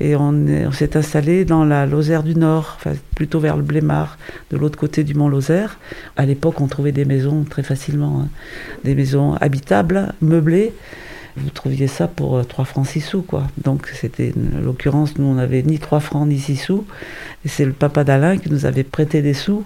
et 0.00 0.16
on, 0.16 0.72
s'est 0.72 0.96
installé 0.96 1.44
dans 1.44 1.64
la 1.64 1.86
Lozère 1.86 2.22
du 2.22 2.34
Nord, 2.34 2.78
plutôt 3.14 3.38
vers 3.38 3.56
le 3.56 3.62
Blémard, 3.62 4.16
de 4.50 4.56
l'autre 4.56 4.78
côté 4.78 5.04
du 5.04 5.12
mont 5.12 5.28
Lozère. 5.28 5.78
À 6.16 6.24
l'époque, 6.24 6.60
on 6.62 6.68
trouvait 6.68 6.92
des 6.92 7.04
maisons 7.04 7.44
très 7.44 7.62
facilement, 7.62 8.22
hein. 8.22 8.28
des 8.82 8.94
maisons 8.94 9.34
habitables, 9.34 10.14
meublées 10.22 10.72
vous 11.36 11.50
trouviez 11.50 11.86
ça 11.86 12.08
pour 12.08 12.44
3 12.46 12.62
euh, 12.62 12.66
francs 12.66 12.86
6 12.86 13.00
sous, 13.00 13.22
quoi. 13.22 13.44
Donc, 13.62 13.88
c'était, 13.88 14.32
l'occurrence, 14.62 15.18
nous, 15.18 15.26
on 15.26 15.34
n'avait 15.34 15.62
ni 15.62 15.78
3 15.78 16.00
francs 16.00 16.26
ni 16.26 16.38
6 16.38 16.56
sous. 16.56 16.84
Et 17.44 17.48
c'est 17.48 17.64
le 17.64 17.72
papa 17.72 18.04
d'Alain 18.04 18.36
qui 18.36 18.50
nous 18.50 18.66
avait 18.66 18.84
prêté 18.84 19.22
des 19.22 19.34
sous 19.34 19.64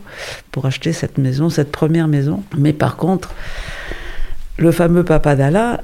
pour 0.50 0.66
acheter 0.66 0.92
cette 0.92 1.18
maison, 1.18 1.48
cette 1.48 1.72
première 1.72 2.08
maison. 2.08 2.42
Mais 2.56 2.72
par 2.72 2.96
contre, 2.96 3.32
le 4.58 4.70
fameux 4.72 5.04
papa 5.04 5.36
d'Alain, 5.36 5.78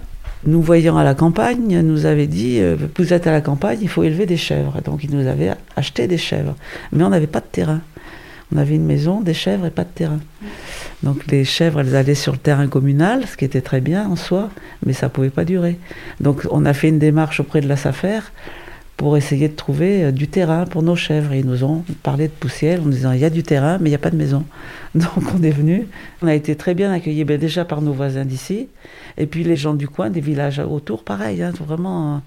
nous 0.46 0.62
voyant 0.62 0.96
à 0.96 1.04
la 1.04 1.14
campagne, 1.14 1.80
nous 1.80 2.06
avait 2.06 2.26
dit 2.26 2.60
euh, 2.60 2.76
Vous 2.96 3.12
êtes 3.12 3.26
à 3.26 3.32
la 3.32 3.40
campagne, 3.40 3.78
il 3.82 3.88
faut 3.88 4.02
élever 4.02 4.26
des 4.26 4.36
chèvres. 4.36 4.80
Donc, 4.82 5.04
il 5.04 5.14
nous 5.14 5.26
avait 5.26 5.52
acheté 5.76 6.06
des 6.06 6.18
chèvres. 6.18 6.54
Mais 6.92 7.04
on 7.04 7.10
n'avait 7.10 7.26
pas 7.26 7.40
de 7.40 7.46
terrain. 7.50 7.80
On 8.52 8.58
avait 8.58 8.74
une 8.74 8.86
maison, 8.86 9.20
des 9.20 9.34
chèvres 9.34 9.66
et 9.66 9.70
pas 9.70 9.84
de 9.84 9.90
terrain. 9.90 10.20
Donc 11.02 11.26
les 11.28 11.44
chèvres, 11.44 11.80
elles 11.80 11.96
allaient 11.96 12.14
sur 12.14 12.32
le 12.32 12.38
terrain 12.38 12.66
communal, 12.66 13.26
ce 13.26 13.36
qui 13.36 13.44
était 13.44 13.60
très 13.60 13.80
bien 13.80 14.08
en 14.08 14.16
soi, 14.16 14.50
mais 14.84 14.92
ça 14.92 15.06
ne 15.06 15.10
pouvait 15.10 15.30
pas 15.30 15.44
durer. 15.44 15.78
Donc 16.20 16.46
on 16.50 16.64
a 16.66 16.74
fait 16.74 16.88
une 16.88 16.98
démarche 16.98 17.40
auprès 17.40 17.60
de 17.60 17.68
la 17.68 17.76
SAFER 17.76 18.20
pour 18.96 19.16
essayer 19.16 19.48
de 19.48 19.56
trouver 19.56 20.04
euh, 20.04 20.12
du 20.12 20.28
terrain 20.28 20.66
pour 20.66 20.82
nos 20.82 20.96
chèvres. 20.96 21.32
ils 21.32 21.46
nous 21.46 21.64
ont 21.64 21.84
parlé 22.02 22.28
de 22.28 22.32
poussière 22.32 22.82
en 22.82 22.86
disant 22.86 23.12
il 23.12 23.20
y 23.20 23.24
a 23.24 23.30
du 23.30 23.42
terrain, 23.42 23.78
mais 23.78 23.88
il 23.88 23.92
n'y 23.92 23.96
a 23.96 23.98
pas 23.98 24.10
de 24.10 24.16
maison. 24.16 24.44
Donc 24.94 25.34
on 25.34 25.42
est 25.42 25.50
venu. 25.50 25.86
On 26.20 26.26
a 26.26 26.34
été 26.34 26.54
très 26.54 26.74
bien 26.74 26.92
accueillis 26.92 27.24
ben, 27.24 27.38
déjà 27.38 27.64
par 27.64 27.80
nos 27.80 27.94
voisins 27.94 28.26
d'ici, 28.26 28.68
et 29.16 29.26
puis 29.26 29.42
les 29.42 29.56
gens 29.56 29.72
du 29.72 29.88
coin, 29.88 30.10
des 30.10 30.20
villages 30.20 30.58
autour, 30.58 31.02
pareil, 31.02 31.42
hein, 31.42 31.52
vraiment. 31.66 32.16
Euh. 32.16 32.18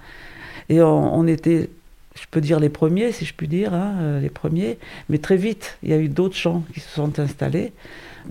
Et 0.70 0.82
on 0.82 1.28
était 1.28 1.70
je 2.16 2.26
peux 2.30 2.42
dire 2.42 2.60
les 2.60 2.70
premiers, 2.70 3.12
si 3.12 3.26
je 3.26 3.34
puis 3.34 3.48
dire, 3.48 3.74
hein, 3.74 3.96
euh, 4.00 4.20
les 4.20 4.30
premiers. 4.30 4.78
Mais 5.10 5.18
très 5.18 5.38
vite, 5.38 5.78
il 5.84 5.90
y 5.90 5.94
a 5.94 5.98
eu 5.98 6.10
d'autres 6.10 6.38
gens 6.38 6.64
qui 6.74 6.80
se 6.80 6.90
sont 6.90 7.20
installés. 7.20 7.74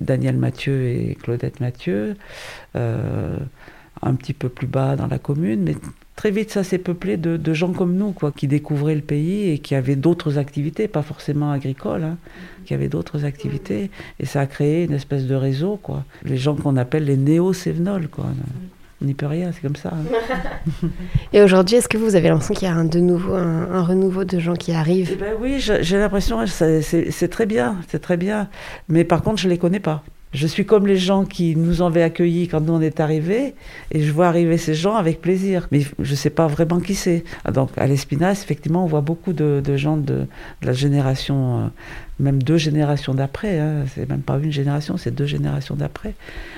Daniel 0.00 0.36
Mathieu 0.36 0.88
et 0.88 1.18
Claudette 1.20 1.60
Mathieu, 1.60 2.16
euh, 2.76 3.36
un 4.00 4.14
petit 4.14 4.32
peu 4.32 4.48
plus 4.48 4.66
bas 4.66 4.96
dans 4.96 5.06
la 5.06 5.18
commune. 5.18 5.62
Mais 5.62 5.74
très 6.16 6.30
vite, 6.30 6.50
ça 6.50 6.64
s'est 6.64 6.78
peuplé 6.78 7.16
de, 7.16 7.54
gens 7.54 7.72
comme 7.72 7.96
nous, 7.96 8.12
quoi, 8.12 8.32
qui 8.32 8.46
découvraient 8.46 8.94
le 8.94 9.02
pays 9.02 9.50
et 9.50 9.58
qui 9.58 9.74
avaient 9.74 9.96
d'autres 9.96 10.38
activités, 10.38 10.88
pas 10.88 11.02
forcément 11.02 11.50
agricoles, 11.50 12.04
hein, 12.04 12.16
qui 12.64 12.74
avaient 12.74 12.88
d'autres 12.88 13.24
activités. 13.24 13.90
Et 14.20 14.26
ça 14.26 14.40
a 14.40 14.46
créé 14.46 14.84
une 14.84 14.94
espèce 14.94 15.26
de 15.26 15.34
réseau, 15.34 15.78
quoi. 15.82 16.04
Les 16.24 16.36
gens 16.36 16.54
qu'on 16.54 16.76
appelle 16.76 17.04
les 17.04 17.16
néo-sévenols, 17.16 18.08
quoi. 18.08 18.26
On 19.02 19.04
n'y 19.06 19.14
peut 19.14 19.26
rien, 19.26 19.50
c'est 19.52 19.60
comme 19.62 19.74
ça. 19.74 19.90
hein. 19.92 20.86
Et 21.32 21.42
aujourd'hui, 21.42 21.76
est-ce 21.76 21.88
que 21.88 21.98
vous 21.98 22.14
avez 22.14 22.28
l'impression 22.28 22.54
qu'il 22.54 22.68
y 22.68 22.70
a 22.70 22.74
un, 22.74 22.84
de 22.84 23.00
nouveau, 23.00 23.34
un, 23.34 23.72
un 23.72 23.82
renouveau 23.82 24.22
de 24.24 24.38
gens 24.38 24.54
qui 24.54 24.70
Eh 24.70 24.74
arrivent 24.76 25.18
ben 25.18 25.34
oui, 25.40 25.58
j'ai 25.58 25.98
l'impression, 25.98 26.46
c'est 26.46 26.82
c'est- 26.82 27.28
très 27.28 27.46
bien, 27.46 27.76
c'est 27.88 27.98
très 28.00 28.16
bien. 28.16 28.48
Mais 28.88 29.02
par 29.04 29.22
contre, 29.22 29.40
je 29.42 29.48
les 29.48 29.58
connais 29.58 29.80
pas. 29.80 30.04
Je 30.32 30.46
suis 30.46 30.64
comme 30.64 30.86
les 30.86 30.96
gens 30.96 31.26
qui 31.26 31.56
nous 31.56 31.82
avaient 31.82 32.02
accueillis 32.02 32.48
quand 32.48 32.60
nous 32.62 32.72
on 32.72 32.80
est 32.80 33.00
arrivés, 33.00 33.54
et 33.90 34.02
je 34.02 34.10
vois 34.10 34.28
arriver 34.28 34.56
ces 34.56 34.74
gens 34.74 34.94
avec 34.96 35.20
plaisir. 35.20 35.68
Mais 35.70 35.82
je 35.98 36.14
sais 36.14 36.30
pas 36.30 36.46
vraiment 36.46 36.80
qui 36.80 36.94
c'est. 36.94 37.22
Ah, 37.44 37.52
Donc 37.52 37.70
à 37.76 37.86
l'Espinasse, 37.86 38.42
effectivement, 38.42 38.84
on 38.84 38.86
voit 38.86 39.02
beaucoup 39.02 39.34
de, 39.34 39.60
de 39.62 39.76
gens 39.76 39.98
de, 39.98 40.14
de 40.14 40.26
la 40.66 40.72
génération, 40.72 41.58
euh, 41.58 41.66
même 42.18 42.42
deux 42.42 42.56
générations 42.56 43.12
d'après. 43.12 43.58
Hein. 43.58 43.84
C'est 43.94 44.08
même 44.08 44.22
pas 44.22 44.38
une 44.42 44.52
génération, 44.52 44.96
c'est 44.96 45.14
deux 45.14 45.26
générations 45.26 45.74
d'après. 45.74 46.14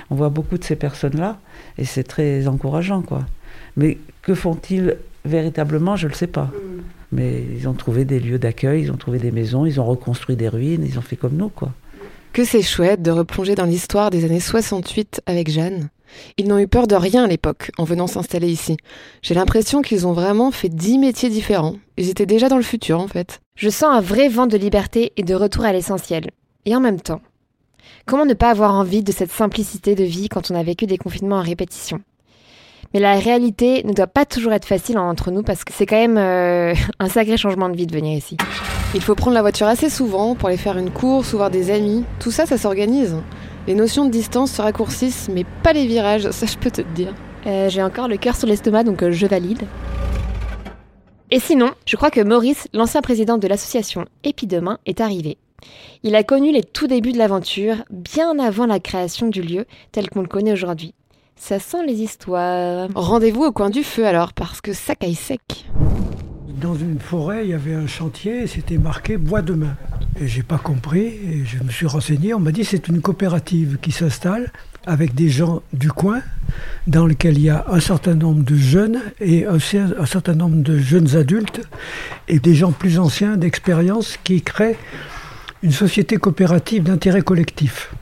On 0.09 0.15
voit 0.15 0.29
beaucoup 0.29 0.57
de 0.57 0.63
ces 0.63 0.77
personnes-là, 0.77 1.37
et 1.77 1.83
c'est 1.83 2.03
très 2.03 2.47
encourageant, 2.47 3.01
quoi. 3.01 3.25
Mais 3.75 3.97
que 4.21 4.33
font-ils 4.35 4.95
véritablement? 5.25 5.97
Je 5.97 6.07
le 6.07 6.13
sais 6.13 6.27
pas. 6.27 6.49
Mais 7.11 7.43
ils 7.57 7.67
ont 7.67 7.73
trouvé 7.73 8.05
des 8.05 8.21
lieux 8.21 8.39
d'accueil, 8.39 8.83
ils 8.83 8.91
ont 8.91 8.97
trouvé 8.97 9.19
des 9.19 9.31
maisons, 9.31 9.65
ils 9.65 9.81
ont 9.81 9.85
reconstruit 9.85 10.37
des 10.37 10.47
ruines, 10.47 10.85
ils 10.85 10.97
ont 10.97 11.01
fait 11.01 11.17
comme 11.17 11.35
nous, 11.35 11.49
quoi. 11.49 11.73
Que 12.35 12.43
c'est 12.43 12.61
chouette 12.61 13.01
de 13.01 13.11
replonger 13.11 13.55
dans 13.55 13.63
l'histoire 13.63 14.09
des 14.09 14.25
années 14.25 14.41
68 14.41 15.21
avec 15.25 15.49
Jeanne. 15.49 15.87
Ils 16.37 16.49
n'ont 16.49 16.59
eu 16.59 16.67
peur 16.67 16.85
de 16.85 16.95
rien 16.95 17.23
à 17.23 17.27
l'époque 17.27 17.71
en 17.77 17.85
venant 17.85 18.07
s'installer 18.07 18.49
ici. 18.49 18.75
J'ai 19.21 19.35
l'impression 19.35 19.81
qu'ils 19.81 20.05
ont 20.05 20.11
vraiment 20.11 20.51
fait 20.51 20.67
dix 20.67 20.97
métiers 20.97 21.29
différents. 21.29 21.77
Ils 21.95 22.09
étaient 22.09 22.25
déjà 22.25 22.49
dans 22.49 22.57
le 22.57 22.61
futur 22.61 22.99
en 22.99 23.07
fait. 23.07 23.39
Je 23.55 23.69
sens 23.69 23.95
un 23.95 24.01
vrai 24.01 24.27
vent 24.27 24.47
de 24.47 24.57
liberté 24.57 25.13
et 25.15 25.23
de 25.23 25.33
retour 25.33 25.63
à 25.63 25.71
l'essentiel. 25.71 26.29
Et 26.65 26.75
en 26.75 26.81
même 26.81 26.99
temps, 26.99 27.21
comment 28.05 28.25
ne 28.25 28.33
pas 28.33 28.49
avoir 28.49 28.73
envie 28.73 29.01
de 29.01 29.13
cette 29.13 29.31
simplicité 29.31 29.95
de 29.95 30.03
vie 30.03 30.27
quand 30.27 30.51
on 30.51 30.55
a 30.55 30.63
vécu 30.63 30.87
des 30.87 30.97
confinements 30.97 31.39
à 31.39 31.41
répétition? 31.41 32.01
Mais 32.93 32.99
la 32.99 33.17
réalité 33.17 33.83
ne 33.83 33.93
doit 33.93 34.07
pas 34.07 34.25
toujours 34.25 34.53
être 34.53 34.65
facile 34.65 34.97
entre 34.97 35.31
nous 35.31 35.43
parce 35.43 35.63
que 35.63 35.73
c'est 35.73 35.85
quand 35.85 35.97
même 35.97 36.17
euh, 36.17 36.73
un 36.99 37.09
sacré 37.09 37.37
changement 37.37 37.69
de 37.69 37.75
vie 37.75 37.87
de 37.87 37.93
venir 37.93 38.17
ici. 38.17 38.37
Il 38.93 39.01
faut 39.01 39.15
prendre 39.15 39.33
la 39.33 39.41
voiture 39.41 39.67
assez 39.67 39.89
souvent 39.89 40.35
pour 40.35 40.47
aller 40.49 40.57
faire 40.57 40.77
une 40.77 40.91
course 40.91 41.33
ou 41.33 41.37
voir 41.37 41.49
des 41.49 41.71
amis. 41.71 42.05
Tout 42.19 42.31
ça, 42.31 42.45
ça 42.45 42.57
s'organise. 42.57 43.15
Les 43.67 43.75
notions 43.75 44.05
de 44.05 44.11
distance 44.11 44.51
se 44.51 44.61
raccourcissent, 44.61 45.27
mais 45.33 45.43
pas 45.63 45.73
les 45.73 45.87
virages, 45.87 46.29
ça 46.29 46.45
je 46.45 46.55
peux 46.57 46.71
te 46.71 46.81
le 46.81 46.93
dire. 46.93 47.13
Euh, 47.47 47.67
J'ai 47.69 47.81
encore 47.81 48.07
le 48.07 48.17
cœur 48.17 48.35
sur 48.35 48.47
l'estomac, 48.47 48.83
donc 48.83 49.03
euh, 49.03 49.11
je 49.11 49.25
valide. 49.25 49.63
Et 51.31 51.39
sinon, 51.39 51.71
je 51.85 51.95
crois 51.95 52.11
que 52.11 52.21
Maurice, 52.21 52.67
l'ancien 52.73 53.01
président 53.01 53.37
de 53.37 53.47
l'association 53.47 54.05
Épidemain, 54.23 54.77
est 54.85 55.01
arrivé. 55.01 55.37
Il 56.03 56.15
a 56.15 56.23
connu 56.23 56.51
les 56.51 56.63
tout 56.63 56.85
débuts 56.87 57.11
de 57.11 57.17
l'aventure, 57.17 57.77
bien 57.89 58.37
avant 58.37 58.67
la 58.67 58.79
création 58.79 59.27
du 59.27 59.41
lieu 59.41 59.65
tel 59.91 60.09
qu'on 60.09 60.21
le 60.21 60.27
connaît 60.27 60.53
aujourd'hui. 60.53 60.93
Ça 61.37 61.59
sent 61.59 61.85
les 61.85 62.01
histoires. 62.01 62.87
Rendez-vous 62.95 63.43
au 63.43 63.51
coin 63.51 63.69
du 63.69 63.83
feu 63.83 64.05
alors, 64.05 64.33
parce 64.33 64.61
que 64.61 64.73
ça 64.73 64.95
caille 64.95 65.15
sec. 65.15 65.65
Dans 66.61 66.75
une 66.75 66.99
forêt, 66.99 67.45
il 67.45 67.51
y 67.51 67.53
avait 67.53 67.75
un 67.75 67.87
chantier 67.87 68.43
et 68.43 68.47
c'était 68.47 68.77
marqué 68.77 69.17
bois 69.17 69.41
de 69.41 69.53
main. 69.53 69.75
Et 70.19 70.27
j'ai 70.27 70.43
pas 70.43 70.57
compris 70.57 71.05
et 71.05 71.43
je 71.45 71.61
me 71.61 71.69
suis 71.69 71.85
renseigné. 71.85 72.33
On 72.33 72.39
m'a 72.39 72.51
dit 72.51 72.63
c'est 72.63 72.87
une 72.87 73.01
coopérative 73.01 73.77
qui 73.81 73.91
s'installe 73.91 74.51
avec 74.87 75.13
des 75.13 75.29
gens 75.29 75.61
du 75.73 75.91
coin 75.91 76.21
dans 76.87 77.05
lequel 77.05 77.37
il 77.37 77.43
y 77.43 77.49
a 77.49 77.65
un 77.69 77.79
certain 77.79 78.15
nombre 78.15 78.43
de 78.43 78.55
jeunes 78.55 79.01
et 79.19 79.45
un 79.45 79.59
certain 79.59 80.33
nombre 80.33 80.63
de 80.63 80.77
jeunes 80.77 81.17
adultes 81.17 81.61
et 82.27 82.39
des 82.39 82.55
gens 82.55 82.71
plus 82.71 82.97
anciens 82.97 83.35
d'expérience 83.35 84.17
qui 84.23 84.41
créent 84.41 84.77
une 85.63 85.71
société 85.71 86.15
coopérative 86.17 86.83
d'intérêt 86.83 87.21
collectif. 87.21 87.93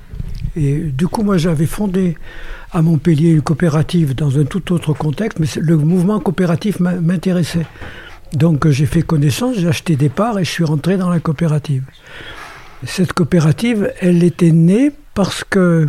Et 0.55 0.79
du 0.79 1.07
coup, 1.07 1.23
moi, 1.23 1.37
j'avais 1.37 1.65
fondé 1.65 2.15
à 2.73 2.81
Montpellier 2.81 3.29
une 3.29 3.41
coopérative 3.41 4.15
dans 4.15 4.39
un 4.39 4.45
tout 4.45 4.73
autre 4.73 4.93
contexte, 4.93 5.39
mais 5.39 5.47
le 5.61 5.77
mouvement 5.77 6.19
coopératif 6.19 6.79
m'intéressait. 6.79 7.67
Donc 8.33 8.65
euh, 8.65 8.71
j'ai 8.71 8.87
fait 8.87 9.03
connaissance, 9.03 9.57
j'ai 9.57 9.67
acheté 9.67 9.95
des 9.95 10.09
parts 10.09 10.39
et 10.39 10.43
je 10.43 10.49
suis 10.49 10.63
rentré 10.63 10.97
dans 10.97 11.09
la 11.09 11.19
coopérative. 11.19 11.83
Cette 12.85 13.13
coopérative, 13.13 13.93
elle 14.01 14.23
était 14.23 14.51
née 14.51 14.91
parce 15.13 15.43
que 15.43 15.87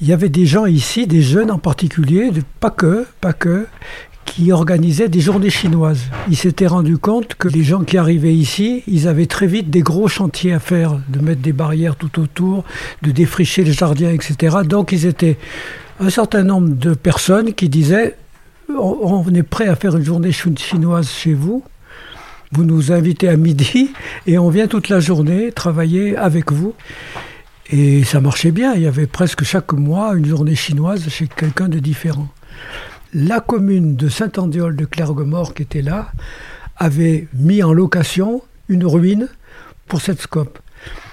il 0.00 0.06
y 0.06 0.12
avait 0.12 0.28
des 0.28 0.46
gens 0.46 0.66
ici, 0.66 1.06
des 1.06 1.22
jeunes 1.22 1.50
en 1.50 1.58
particulier, 1.58 2.30
pas 2.60 2.70
que, 2.70 3.04
pas 3.20 3.32
que, 3.32 3.66
qui 4.28 4.52
organisaient 4.52 5.08
des 5.08 5.20
journées 5.20 5.50
chinoises. 5.50 6.02
Ils 6.28 6.36
s'étaient 6.36 6.66
rendus 6.66 6.98
compte 6.98 7.34
que 7.34 7.48
les 7.48 7.64
gens 7.64 7.82
qui 7.82 7.96
arrivaient 7.96 8.34
ici, 8.34 8.82
ils 8.86 9.08
avaient 9.08 9.26
très 9.26 9.46
vite 9.46 9.70
des 9.70 9.80
gros 9.80 10.08
chantiers 10.08 10.52
à 10.52 10.60
faire, 10.60 10.98
de 11.08 11.18
mettre 11.20 11.40
des 11.40 11.52
barrières 11.52 11.96
tout 11.96 12.20
autour, 12.20 12.64
de 13.02 13.10
défricher 13.10 13.64
les 13.64 13.72
jardins, 13.72 14.10
etc. 14.10 14.58
Donc 14.64 14.92
ils 14.92 15.06
étaient 15.06 15.38
un 16.00 16.10
certain 16.10 16.44
nombre 16.44 16.68
de 16.68 16.94
personnes 16.94 17.54
qui 17.54 17.68
disaient 17.68 18.16
on, 18.68 19.24
est 19.34 19.42
prêt 19.42 19.66
à 19.66 19.76
faire 19.76 19.96
une 19.96 20.04
journée 20.04 20.32
chinoise 20.32 21.10
chez 21.10 21.34
vous. 21.34 21.64
Vous 22.52 22.64
nous 22.64 22.92
invitez 22.92 23.28
à 23.28 23.36
midi 23.36 23.90
et 24.26 24.38
on 24.38 24.50
vient 24.50 24.68
toute 24.68 24.88
la 24.88 25.00
journée 25.00 25.52
travailler 25.52 26.16
avec 26.16 26.52
vous. 26.52 26.74
Et 27.70 28.04
ça 28.04 28.20
marchait 28.20 28.50
bien. 28.50 28.74
Il 28.74 28.82
y 28.82 28.86
avait 28.86 29.06
presque 29.06 29.44
chaque 29.44 29.72
mois 29.72 30.14
une 30.14 30.26
journée 30.26 30.54
chinoise 30.54 31.08
chez 31.08 31.28
quelqu'un 31.28 31.68
de 31.68 31.78
différent. 31.78 32.28
La 33.14 33.40
commune 33.40 33.96
de 33.96 34.08
Saint-Andéol 34.08 34.76
de 34.76 34.84
Clergemort, 34.84 35.54
qui 35.54 35.62
était 35.62 35.82
là, 35.82 36.12
avait 36.76 37.26
mis 37.32 37.62
en 37.62 37.72
location 37.72 38.42
une 38.68 38.84
ruine 38.84 39.28
pour 39.86 40.02
cette 40.02 40.20
scope. 40.20 40.58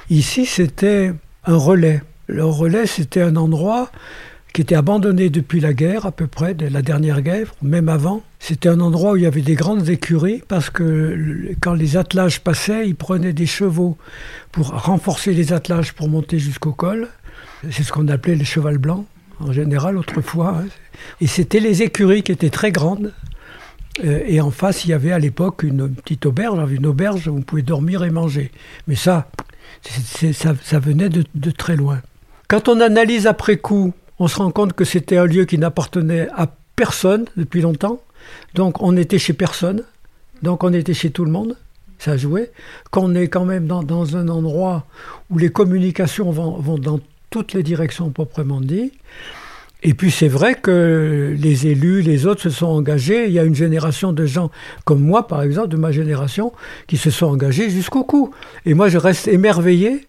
Ici, 0.09 0.45
c'était 0.45 1.13
un 1.45 1.55
relais. 1.55 2.03
Le 2.27 2.43
relais, 2.43 2.85
c'était 2.85 3.21
un 3.21 3.35
endroit 3.37 3.91
qui 4.53 4.61
était 4.61 4.75
abandonné 4.75 5.29
depuis 5.29 5.59
la 5.59 5.73
guerre, 5.73 6.05
à 6.05 6.11
peu 6.11 6.27
près, 6.27 6.53
de 6.53 6.67
la 6.67 6.81
dernière 6.81 7.21
guerre, 7.21 7.53
même 7.61 7.89
avant. 7.89 8.23
C'était 8.39 8.69
un 8.69 8.79
endroit 8.79 9.13
où 9.13 9.15
il 9.17 9.23
y 9.23 9.25
avait 9.25 9.41
des 9.41 9.55
grandes 9.55 9.89
écuries, 9.89 10.43
parce 10.47 10.69
que 10.69 11.53
quand 11.61 11.73
les 11.73 11.97
attelages 11.97 12.41
passaient, 12.41 12.87
ils 12.87 12.95
prenaient 12.95 13.33
des 13.33 13.45
chevaux 13.45 13.97
pour 14.51 14.69
renforcer 14.69 15.33
les 15.33 15.51
attelages 15.53 15.93
pour 15.93 16.09
monter 16.09 16.39
jusqu'au 16.39 16.71
col. 16.71 17.07
C'est 17.69 17.83
ce 17.83 17.91
qu'on 17.91 18.07
appelait 18.07 18.35
les 18.35 18.45
chevals 18.45 18.77
blancs, 18.77 19.05
en 19.39 19.51
général, 19.51 19.97
autrefois. 19.97 20.59
hein. 20.59 20.65
Et 21.21 21.27
c'était 21.27 21.59
les 21.59 21.81
écuries 21.83 22.23
qui 22.23 22.31
étaient 22.31 22.49
très 22.49 22.71
grandes. 22.71 23.13
Euh, 24.03 24.21
Et 24.27 24.41
en 24.41 24.51
face, 24.51 24.85
il 24.85 24.89
y 24.91 24.93
avait 24.93 25.11
à 25.11 25.19
l'époque 25.19 25.63
une 25.63 25.89
petite 25.89 26.25
auberge, 26.25 26.71
une 26.71 26.85
auberge 26.85 27.27
où 27.27 27.35
on 27.37 27.41
pouvait 27.41 27.61
dormir 27.61 28.03
et 28.03 28.09
manger. 28.09 28.51
Mais 28.87 28.95
ça, 28.95 29.27
ça, 30.33 30.79
venait 30.79 31.09
de, 31.09 31.51
très 31.51 31.75
loin. 31.75 32.01
Quand 32.47 32.67
on 32.67 32.79
analyse 32.81 33.27
après 33.27 33.57
coup, 33.57 33.93
on 34.19 34.27
se 34.27 34.37
rend 34.37 34.51
compte 34.51 34.73
que 34.73 34.85
c'était 34.85 35.17
un 35.17 35.25
lieu 35.25 35.45
qui 35.45 35.57
n'appartenait 35.57 36.27
à 36.35 36.47
personne 36.75 37.25
depuis 37.37 37.61
longtemps. 37.61 38.01
Donc 38.53 38.81
on 38.81 38.97
était 38.97 39.19
chez 39.19 39.33
personne. 39.33 39.83
Donc 40.41 40.63
on 40.63 40.73
était 40.73 40.93
chez 40.93 41.11
tout 41.11 41.25
le 41.25 41.31
monde. 41.31 41.55
Ça 41.97 42.17
jouait. 42.17 42.51
Qu'on 42.91 43.15
est 43.15 43.29
quand 43.29 43.45
même 43.45 43.67
dans, 43.67 43.83
dans 43.83 44.17
un 44.17 44.27
endroit 44.27 44.85
où 45.29 45.37
les 45.37 45.49
communications 45.49 46.31
vont, 46.31 46.57
vont 46.57 46.77
dans 46.77 46.99
toutes 47.35 47.51
les 47.51 47.63
directions 47.63 48.11
proprement 48.11 48.61
dit. 48.61 48.93
Et 49.83 49.93
puis 49.93 50.09
c'est 50.09 50.29
vrai 50.29 50.55
que 50.55 51.35
les 51.37 51.67
élus, 51.67 52.01
les 52.01 52.25
autres 52.25 52.41
se 52.41 52.49
sont 52.49 52.67
engagés. 52.67 53.25
Il 53.25 53.33
y 53.33 53.39
a 53.39 53.43
une 53.43 53.55
génération 53.55 54.13
de 54.13 54.25
gens 54.25 54.51
comme 54.85 55.01
moi, 55.01 55.27
par 55.27 55.43
exemple, 55.43 55.67
de 55.67 55.75
ma 55.75 55.91
génération, 55.91 56.53
qui 56.87 56.95
se 56.95 57.11
sont 57.11 57.25
engagés 57.25 57.69
jusqu'au 57.69 58.05
cou. 58.05 58.31
Et 58.65 58.73
moi, 58.73 58.87
je 58.87 58.97
reste 58.97 59.27
émerveillé 59.27 60.07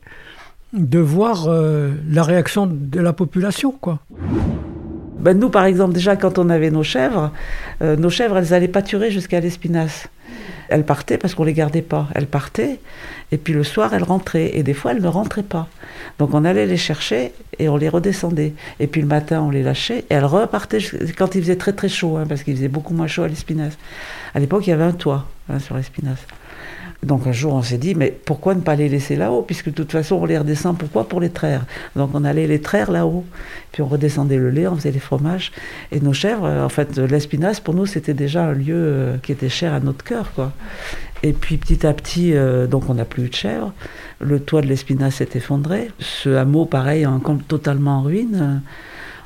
de 0.73 1.01
voir 1.01 1.49
euh, 1.49 1.95
la 2.09 2.23
réaction 2.23 2.69
de 2.71 3.01
la 3.01 3.13
population, 3.13 3.73
quoi. 3.73 3.99
Ben, 5.19 5.37
nous, 5.37 5.51
par 5.51 5.65
exemple, 5.65 5.95
déjà, 5.95 6.15
quand 6.15 6.39
on 6.39 6.49
avait 6.49 6.71
nos 6.71 6.85
chèvres, 6.85 7.33
euh, 7.83 7.97
nos 7.97 8.11
chèvres, 8.11 8.39
elles 8.39 8.55
allaient 8.55 8.69
pâturer 8.69 9.11
jusqu'à 9.11 9.41
l'Espinasse. 9.41 10.07
Elles 10.69 10.85
partaient 10.85 11.19
parce 11.19 11.35
qu'on 11.35 11.45
les 11.45 11.53
gardait 11.53 11.83
pas. 11.83 12.09
Elles 12.15 12.27
partaient, 12.27 12.79
et 13.33 13.37
puis 13.37 13.53
le 13.53 13.65
soir, 13.65 13.95
elles 13.95 14.03
rentraient. 14.03 14.57
Et 14.57 14.63
des 14.63 14.75
fois, 14.75 14.93
elles 14.93 15.03
ne 15.03 15.09
rentraient 15.09 15.43
pas. 15.43 15.69
Donc, 16.19 16.35
on 16.35 16.45
allait 16.45 16.67
les 16.67 16.77
chercher 16.77 17.33
et 17.59 17.69
on 17.69 17.77
les 17.77 17.89
redescendait. 17.89 18.55
Et 18.81 18.87
puis 18.87 19.01
le 19.01 19.07
matin, 19.07 19.43
on 19.43 19.51
les 19.51 19.63
lâchait 19.63 20.05
et 20.11 20.15
elles 20.15 20.25
repartaient 20.25 20.79
quand 21.17 21.35
il 21.35 21.43
faisait 21.43 21.57
très 21.57 21.73
très 21.73 21.89
chaud, 21.89 22.17
hein, 22.17 22.25
parce 22.29 22.43
qu'il 22.43 22.57
faisait 22.57 22.69
beaucoup 22.69 22.95
moins 22.95 23.07
chaud 23.07 23.23
à 23.23 23.29
l'Espinasse. 23.29 23.79
À 24.35 24.41
l'époque, 24.41 24.67
il 24.67 24.71
y 24.71 24.73
avait 24.73 24.85
un 24.85 24.93
toit 24.93 25.27
hein, 25.49 25.59
sur 25.59 25.77
l'Espinasse. 25.77 26.25
Donc 27.07 27.27
un 27.27 27.33
jour, 27.33 27.55
on 27.55 27.63
s'est 27.63 27.79
dit, 27.79 27.95
mais 27.95 28.11
pourquoi 28.25 28.55
ne 28.55 28.61
pas 28.61 28.75
les 28.75 28.89
laisser 28.89 29.17
là-haut 29.17 29.43
Puisque 29.43 29.67
de 29.67 29.75
toute 29.75 29.93
façon, 29.93 30.17
on 30.17 30.25
les 30.25 30.37
redescend. 30.37 30.77
Pourquoi 30.77 31.09
Pour 31.09 31.21
les 31.21 31.31
traire? 31.31 31.65
Donc 31.95 32.11
on 32.15 32.25
allait 32.25 32.47
les 32.47 32.61
traire 32.61 32.91
là-haut. 32.91 33.25
Puis 33.73 33.83
on 33.83 33.87
redescendait 33.87 34.39
le 34.39 34.51
lait, 34.51 34.67
on 34.67 34.75
faisait 34.75 34.91
les 34.91 34.99
fromages. 34.99 35.53
Et 35.93 36.01
nos 36.01 36.13
chèvres, 36.13 36.47
euh, 36.47 36.65
en 36.65 36.69
fait, 36.69 36.99
euh, 36.99 37.07
l'Espinasse, 37.07 37.61
pour 37.61 37.75
nous, 37.75 37.87
c'était 37.87 38.15
déjà 38.15 38.45
un 38.45 38.53
lieu 38.53 38.75
euh, 38.75 39.17
qui 39.23 39.31
était 39.31 39.49
cher 39.49 39.73
à 39.73 39.81
notre 39.81 40.05
cœur. 40.05 40.33
quoi. 40.35 40.53
Et 41.23 41.33
puis 41.33 41.57
petit 41.57 41.87
à 41.87 41.93
petit, 41.93 42.35
euh, 42.35 42.67
donc 42.67 42.91
on 42.91 42.95
n'a 42.95 43.05
plus 43.05 43.25
eu 43.25 43.29
de 43.29 43.35
chèvres. 43.35 43.73
Le 44.21 44.41
toit 44.41 44.61
de 44.61 44.67
l'Espinasse 44.67 45.17
s'est 45.17 45.29
effondré. 45.35 45.91
Ce 45.99 46.29
hameau, 46.31 46.67
pareil, 46.67 47.07
en, 47.07 47.21
totalement 47.21 47.99
en 47.99 48.03
ruine. 48.03 48.63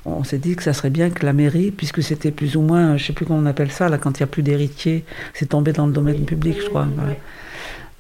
On 0.05 0.25
s'est 0.25 0.39
dit 0.39 0.57
que 0.57 0.63
ça 0.63 0.73
serait 0.73 0.91
bien 0.91 1.11
que 1.11 1.27
la 1.27 1.33
mairie, 1.33 1.71
puisque 1.71 2.03
c'était 2.03 2.31
plus 2.31 2.57
ou 2.57 2.63
moins, 2.63 2.97
je 2.97 3.07
sais 3.07 3.13
plus 3.13 3.27
comment 3.27 3.41
on 3.41 3.47
appelle 3.47 3.71
ça, 3.71 3.89
là, 3.89 3.99
quand 3.99 4.19
il 4.19 4.23
n'y 4.23 4.25
a 4.25 4.29
plus 4.29 4.43
d'héritiers, 4.43 5.05
c'est 5.35 5.51
tombé 5.51 5.73
dans 5.73 5.87
le 5.87 5.93
domaine 5.93 6.25
public, 6.25 6.57
je 6.61 6.69
crois. 6.69 6.89
voilà. 6.97 7.17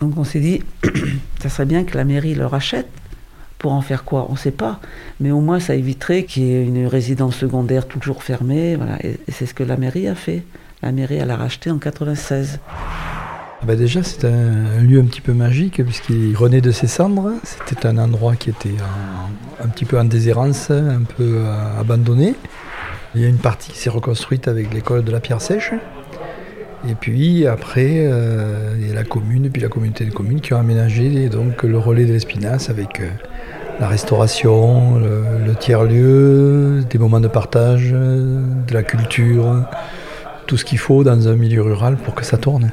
Donc 0.00 0.16
on 0.16 0.24
s'est 0.24 0.40
dit, 0.40 0.62
ça 1.42 1.48
serait 1.48 1.66
bien 1.66 1.84
que 1.84 1.96
la 1.96 2.04
mairie 2.04 2.34
le 2.34 2.46
rachète 2.46 2.88
Pour 3.58 3.72
en 3.72 3.82
faire 3.82 4.04
quoi 4.04 4.26
On 4.30 4.32
ne 4.32 4.38
sait 4.38 4.50
pas. 4.50 4.80
Mais 5.20 5.30
au 5.30 5.40
moins, 5.40 5.60
ça 5.60 5.74
éviterait 5.74 6.24
qu'il 6.24 6.44
y 6.44 6.52
ait 6.54 6.64
une 6.64 6.86
résidence 6.86 7.36
secondaire 7.36 7.86
toujours 7.86 8.22
fermée. 8.22 8.78
Et, 9.02 9.18
c'est 9.28 9.46
ce 9.46 9.54
que 9.54 9.62
la 9.62 9.76
mairie 9.76 10.08
a 10.08 10.14
fait. 10.14 10.42
La 10.82 10.92
mairie, 10.92 11.16
elle 11.16 11.30
a 11.30 11.36
racheté 11.36 11.70
en 11.70 11.78
96. 11.78 12.60
Ah 13.62 13.66
bah 13.66 13.76
déjà, 13.76 14.02
c'est 14.02 14.24
un, 14.24 14.80
lieu 14.80 15.00
un 15.00 15.04
petit 15.04 15.20
peu 15.20 15.34
magique 15.34 15.84
puisqu'il 15.84 16.34
renaît 16.34 16.62
de 16.62 16.70
ses 16.70 16.86
cendres. 16.86 17.32
C'était 17.44 17.86
un 17.86 17.98
endroit 17.98 18.34
qui 18.36 18.48
était 18.48 18.74
un 19.62 19.68
petit 19.68 19.84
peu 19.84 19.98
en 19.98 20.04
déshérence, 20.04 20.70
un 20.70 21.02
peu 21.02 21.42
euh, 21.44 21.78
abandonné. 21.78 22.34
Il 23.14 23.20
y 23.20 23.24
a 23.26 23.28
une 23.28 23.36
partie 23.36 23.72
qui 23.72 23.78
s'est 23.78 23.90
reconstruite 23.90 24.48
avec 24.48 24.72
l'école 24.72 25.04
de 25.04 25.12
la 25.12 25.20
pierre 25.20 25.42
sèche. 25.42 25.72
Et 26.88 26.94
puis 26.94 27.46
après, 27.46 28.06
euh, 28.06 28.74
il 28.78 28.88
y 28.88 28.90
a 28.90 28.94
la 28.94 29.04
commune 29.04 29.50
puis 29.50 29.60
la 29.60 29.68
communauté 29.68 30.04
de 30.04 30.12
communes 30.12 30.40
qui 30.40 30.54
ont 30.54 30.58
aménagé 30.58 31.28
donc, 31.28 31.62
le 31.62 31.78
relais 31.78 32.06
de 32.06 32.12
l'Espinasse 32.12 32.70
avec 32.70 33.00
euh, 33.00 33.08
la 33.80 33.88
restauration, 33.88 34.98
le, 34.98 35.54
tiers-lieu, 35.54 36.82
des 36.88 36.98
moments 36.98 37.20
de 37.20 37.28
partage, 37.28 37.92
de 37.92 38.74
la 38.74 38.82
culture, 38.82 39.64
tout 40.46 40.56
ce 40.56 40.64
qu'il 40.64 40.78
faut 40.78 41.04
dans 41.04 41.28
un 41.28 41.36
milieu 41.36 41.62
rural 41.62 41.96
pour 41.96 42.14
que 42.14 42.24
ça 42.24 42.36
tourne. 42.36 42.72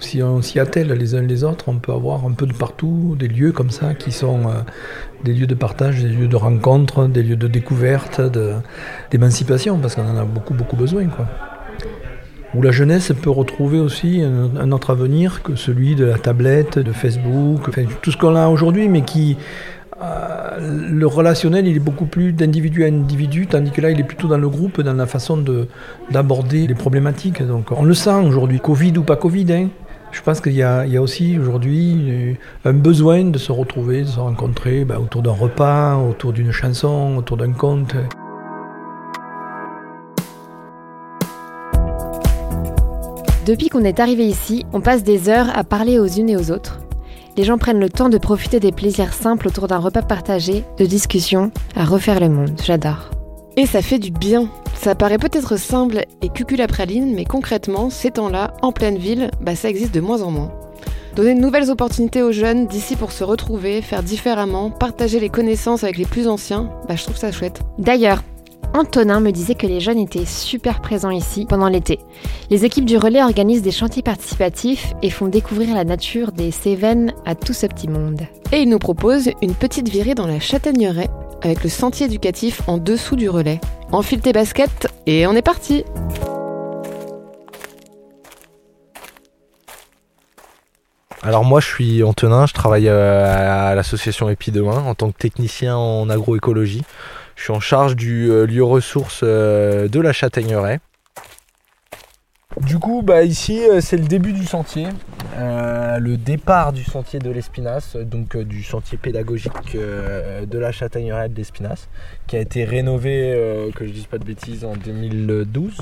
Si 0.00 0.22
on 0.22 0.42
s'y 0.42 0.60
attelle 0.60 0.92
les 0.92 1.14
uns 1.16 1.22
les 1.22 1.42
autres, 1.42 1.64
on 1.68 1.78
peut 1.78 1.92
avoir 1.92 2.24
un 2.24 2.32
peu 2.32 2.46
de 2.46 2.52
partout 2.52 3.16
des 3.18 3.26
lieux 3.26 3.50
comme 3.50 3.70
ça 3.70 3.94
qui 3.94 4.12
sont 4.12 4.48
euh, 4.48 4.60
des 5.24 5.34
lieux 5.34 5.48
de 5.48 5.54
partage, 5.54 6.02
des 6.02 6.08
lieux 6.08 6.28
de 6.28 6.36
rencontre, 6.36 7.06
des 7.08 7.22
lieux 7.22 7.36
de 7.36 7.48
découverte, 7.48 8.20
d'émancipation, 9.10 9.78
parce 9.78 9.96
qu'on 9.96 10.08
en 10.08 10.16
a 10.16 10.24
beaucoup, 10.24 10.54
beaucoup 10.54 10.76
besoin. 10.76 11.06
Quoi. 11.06 11.26
Où 12.54 12.62
la 12.62 12.70
jeunesse 12.70 13.12
peut 13.20 13.30
retrouver 13.30 13.78
aussi 13.78 14.22
un, 14.22 14.72
autre 14.72 14.90
avenir 14.90 15.42
que 15.42 15.54
celui 15.54 15.94
de 15.94 16.06
la 16.06 16.18
tablette, 16.18 16.78
de 16.78 16.92
Facebook, 16.92 17.70
tout 18.00 18.10
ce 18.10 18.16
qu'on 18.16 18.36
a 18.36 18.48
aujourd'hui, 18.48 18.88
mais 18.88 19.02
qui. 19.02 19.36
Euh, 20.00 20.38
le 20.60 21.06
relationnel, 21.06 21.66
il 21.66 21.76
est 21.76 21.80
beaucoup 21.80 22.06
plus 22.06 22.32
d'individu 22.32 22.84
à 22.84 22.86
individu, 22.86 23.48
tandis 23.48 23.72
que 23.72 23.80
là, 23.80 23.90
il 23.90 23.98
est 23.98 24.04
plutôt 24.04 24.28
dans 24.28 24.38
le 24.38 24.48
groupe, 24.48 24.80
dans 24.80 24.94
la 24.94 25.06
façon 25.06 25.44
d'aborder 26.10 26.66
les 26.66 26.74
problématiques. 26.74 27.42
On 27.70 27.84
le 27.84 27.94
sent 27.94 28.14
aujourd'hui, 28.24 28.60
Covid 28.60 28.96
ou 28.98 29.02
pas 29.02 29.16
Covid. 29.16 29.52
Hein. 29.52 29.68
Je 30.12 30.22
pense 30.22 30.40
qu'il 30.40 30.54
y, 30.54 30.62
a 30.62 31.02
aussi 31.02 31.38
aujourd'hui 31.38 32.36
un 32.64 32.72
besoin 32.72 33.24
de 33.24 33.38
se 33.38 33.52
retrouver, 33.52 34.02
de 34.02 34.08
se 34.08 34.20
rencontrer 34.20 34.84
bah, 34.84 34.98
autour 35.00 35.22
d'un 35.22 35.32
repas, 35.32 35.96
autour 35.96 36.32
d'une 36.32 36.52
chanson, 36.52 37.16
autour 37.18 37.36
d'un 37.36 37.52
conte. 37.52 37.94
Depuis 43.48 43.70
qu'on 43.70 43.84
est 43.84 43.98
arrivé 43.98 44.26
ici, 44.26 44.66
on 44.74 44.82
passe 44.82 45.02
des 45.02 45.30
heures 45.30 45.48
à 45.56 45.64
parler 45.64 45.98
aux 45.98 46.06
unes 46.06 46.28
et 46.28 46.36
aux 46.36 46.50
autres. 46.50 46.80
Les 47.38 47.44
gens 47.44 47.56
prennent 47.56 47.80
le 47.80 47.88
temps 47.88 48.10
de 48.10 48.18
profiter 48.18 48.60
des 48.60 48.72
plaisirs 48.72 49.14
simples 49.14 49.48
autour 49.48 49.68
d'un 49.68 49.78
repas 49.78 50.02
partagé, 50.02 50.64
de 50.76 50.84
discussions, 50.84 51.50
à 51.74 51.86
refaire 51.86 52.20
le 52.20 52.28
monde. 52.28 52.60
J'adore. 52.62 53.08
Et 53.56 53.64
ça 53.64 53.80
fait 53.80 53.98
du 53.98 54.10
bien. 54.10 54.50
Ça 54.74 54.94
paraît 54.94 55.16
peut-être 55.16 55.58
simple 55.58 56.04
et 56.20 56.28
cuculapraline, 56.28 57.14
mais 57.14 57.24
concrètement, 57.24 57.88
ces 57.88 58.10
temps-là, 58.10 58.52
en 58.60 58.70
pleine 58.70 58.98
ville, 58.98 59.30
bah 59.40 59.56
ça 59.56 59.70
existe 59.70 59.94
de 59.94 60.00
moins 60.00 60.20
en 60.20 60.30
moins. 60.30 60.52
Donner 61.16 61.34
de 61.34 61.40
nouvelles 61.40 61.70
opportunités 61.70 62.22
aux 62.22 62.32
jeunes 62.32 62.66
d'ici 62.66 62.96
pour 62.96 63.12
se 63.12 63.24
retrouver, 63.24 63.80
faire 63.80 64.02
différemment, 64.02 64.70
partager 64.70 65.20
les 65.20 65.30
connaissances 65.30 65.84
avec 65.84 65.96
les 65.96 66.04
plus 66.04 66.28
anciens, 66.28 66.70
bah 66.86 66.96
je 66.96 67.04
trouve 67.04 67.16
ça 67.16 67.32
chouette. 67.32 67.62
D'ailleurs, 67.78 68.22
Antonin 68.74 69.20
me 69.20 69.30
disait 69.30 69.54
que 69.54 69.66
les 69.66 69.80
jeunes 69.80 69.98
étaient 69.98 70.26
super 70.26 70.80
présents 70.80 71.10
ici 71.10 71.46
pendant 71.48 71.68
l'été. 71.68 71.98
Les 72.50 72.64
équipes 72.64 72.84
du 72.84 72.96
relais 72.96 73.22
organisent 73.22 73.62
des 73.62 73.70
chantiers 73.70 74.02
participatifs 74.02 74.94
et 75.02 75.10
font 75.10 75.28
découvrir 75.28 75.74
la 75.74 75.84
nature 75.84 76.32
des 76.32 76.50
Cévennes 76.50 77.12
à 77.24 77.34
tout 77.34 77.54
ce 77.54 77.66
petit 77.66 77.88
monde. 77.88 78.22
Et 78.52 78.58
il 78.58 78.68
nous 78.68 78.78
propose 78.78 79.30
une 79.42 79.54
petite 79.54 79.88
virée 79.88 80.14
dans 80.14 80.26
la 80.26 80.40
Châtaigneraie 80.40 81.10
avec 81.42 81.62
le 81.62 81.70
sentier 81.70 82.06
éducatif 82.06 82.62
en 82.66 82.78
dessous 82.78 83.16
du 83.16 83.28
relais. 83.28 83.60
Enfile 83.92 84.20
tes 84.20 84.32
baskets 84.32 84.88
et 85.06 85.26
on 85.26 85.32
est 85.32 85.42
parti 85.42 85.84
Alors 91.22 91.44
moi 91.44 91.60
je 91.60 91.66
suis 91.66 92.02
Antonin, 92.04 92.46
je 92.46 92.54
travaille 92.54 92.88
euh, 92.88 93.70
à 93.70 93.74
l'association 93.74 94.30
Épidemain 94.30 94.84
en 94.86 94.94
tant 94.94 95.10
que 95.10 95.18
technicien 95.18 95.76
en 95.76 96.08
agroécologie. 96.08 96.84
Je 97.38 97.44
suis 97.44 97.52
en 97.52 97.60
charge 97.60 97.94
du 97.94 98.32
euh, 98.32 98.46
lieu 98.46 98.64
ressource 98.64 99.20
euh, 99.22 99.86
de 99.86 100.00
la 100.00 100.12
Châtaigneraie. 100.12 100.80
Du 102.62 102.80
coup, 102.80 103.02
bah 103.02 103.22
ici, 103.22 103.60
c'est 103.80 103.96
le 103.96 104.08
début 104.08 104.32
du 104.32 104.44
sentier, 104.44 104.88
le 105.38 106.16
départ 106.16 106.72
du 106.72 106.82
sentier 106.82 107.20
de 107.20 107.30
l'Espinasse, 107.30 107.94
donc 107.94 108.36
du 108.36 108.64
sentier 108.64 108.98
pédagogique 108.98 109.76
de 109.76 110.58
la 110.58 110.72
Châtaigneraie 110.72 111.28
de 111.28 111.36
l'Espinasse, 111.36 111.88
qui 112.26 112.34
a 112.34 112.40
été 112.40 112.64
rénové, 112.64 113.70
que 113.76 113.86
je 113.86 113.92
dise 113.92 114.06
pas 114.06 114.18
de 114.18 114.24
bêtises, 114.24 114.64
en 114.64 114.74
2012. 114.74 115.78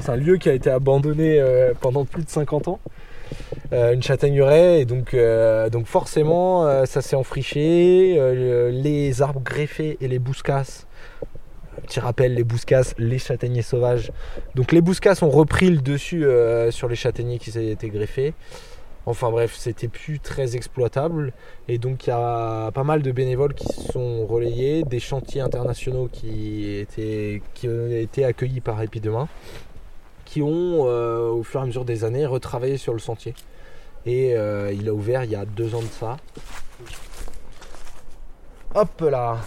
C'est 0.00 0.10
un 0.10 0.16
lieu 0.16 0.36
qui 0.36 0.50
a 0.50 0.52
été 0.52 0.68
abandonné 0.68 1.42
pendant 1.80 2.04
plus 2.04 2.24
de 2.24 2.28
50 2.28 2.68
ans. 2.68 2.80
Euh, 3.72 3.92
une 3.92 4.02
châtaigneraie 4.02 4.80
et 4.80 4.84
donc, 4.86 5.12
euh, 5.12 5.68
forcément 5.84 6.66
euh, 6.66 6.86
ça 6.86 7.02
s'est 7.02 7.16
enfriché, 7.16 8.18
les 8.72 9.22
arbres 9.22 9.40
greffés 9.40 9.98
et 10.00 10.08
les 10.08 10.18
bouscasses 10.18 10.86
petit 11.86 12.00
rappel, 12.00 12.34
les 12.34 12.44
bouscasses, 12.44 12.94
les 12.98 13.18
châtaigniers 13.18 13.62
sauvages. 13.62 14.12
Donc 14.54 14.72
les 14.72 14.82
bouscasses 14.82 15.22
ont 15.22 15.30
repris 15.30 15.70
le 15.70 15.78
dessus 15.78 16.26
sur 16.70 16.86
les 16.86 16.96
châtaigniers 16.96 17.38
qui 17.38 17.56
été 17.58 17.88
greffés. 17.88 18.34
Enfin 19.06 19.30
bref, 19.30 19.54
c'était 19.56 19.88
plus 19.88 20.20
très 20.20 20.54
exploitable. 20.54 21.32
Et 21.66 21.78
donc 21.78 22.06
il 22.06 22.10
y 22.10 22.12
a 22.12 22.70
pas 22.72 22.82
mal 22.82 23.00
de 23.00 23.10
bénévoles 23.10 23.54
qui 23.54 23.68
sont 23.90 24.26
relayés, 24.26 24.82
des 24.82 25.00
chantiers 25.00 25.40
internationaux 25.40 26.10
qui, 26.12 26.76
étaient, 26.76 27.40
qui 27.54 27.68
ont 27.68 27.90
été 27.90 28.26
accueillis 28.26 28.60
par 28.60 28.82
Épidemain 28.82 29.26
qui 30.28 30.42
ont, 30.42 30.84
euh, 30.86 31.30
au 31.30 31.42
fur 31.42 31.60
et 31.60 31.62
à 31.62 31.66
mesure 31.66 31.86
des 31.86 32.04
années, 32.04 32.26
retravaillé 32.26 32.76
sur 32.76 32.92
le 32.92 32.98
sentier. 32.98 33.34
Et 34.04 34.34
euh, 34.36 34.70
il 34.72 34.86
a 34.88 34.92
ouvert 34.92 35.24
il 35.24 35.30
y 35.30 35.36
a 35.36 35.46
deux 35.46 35.74
ans 35.74 35.80
de 35.80 35.86
ça. 35.86 36.18
Hop 38.74 39.00
là 39.10 39.38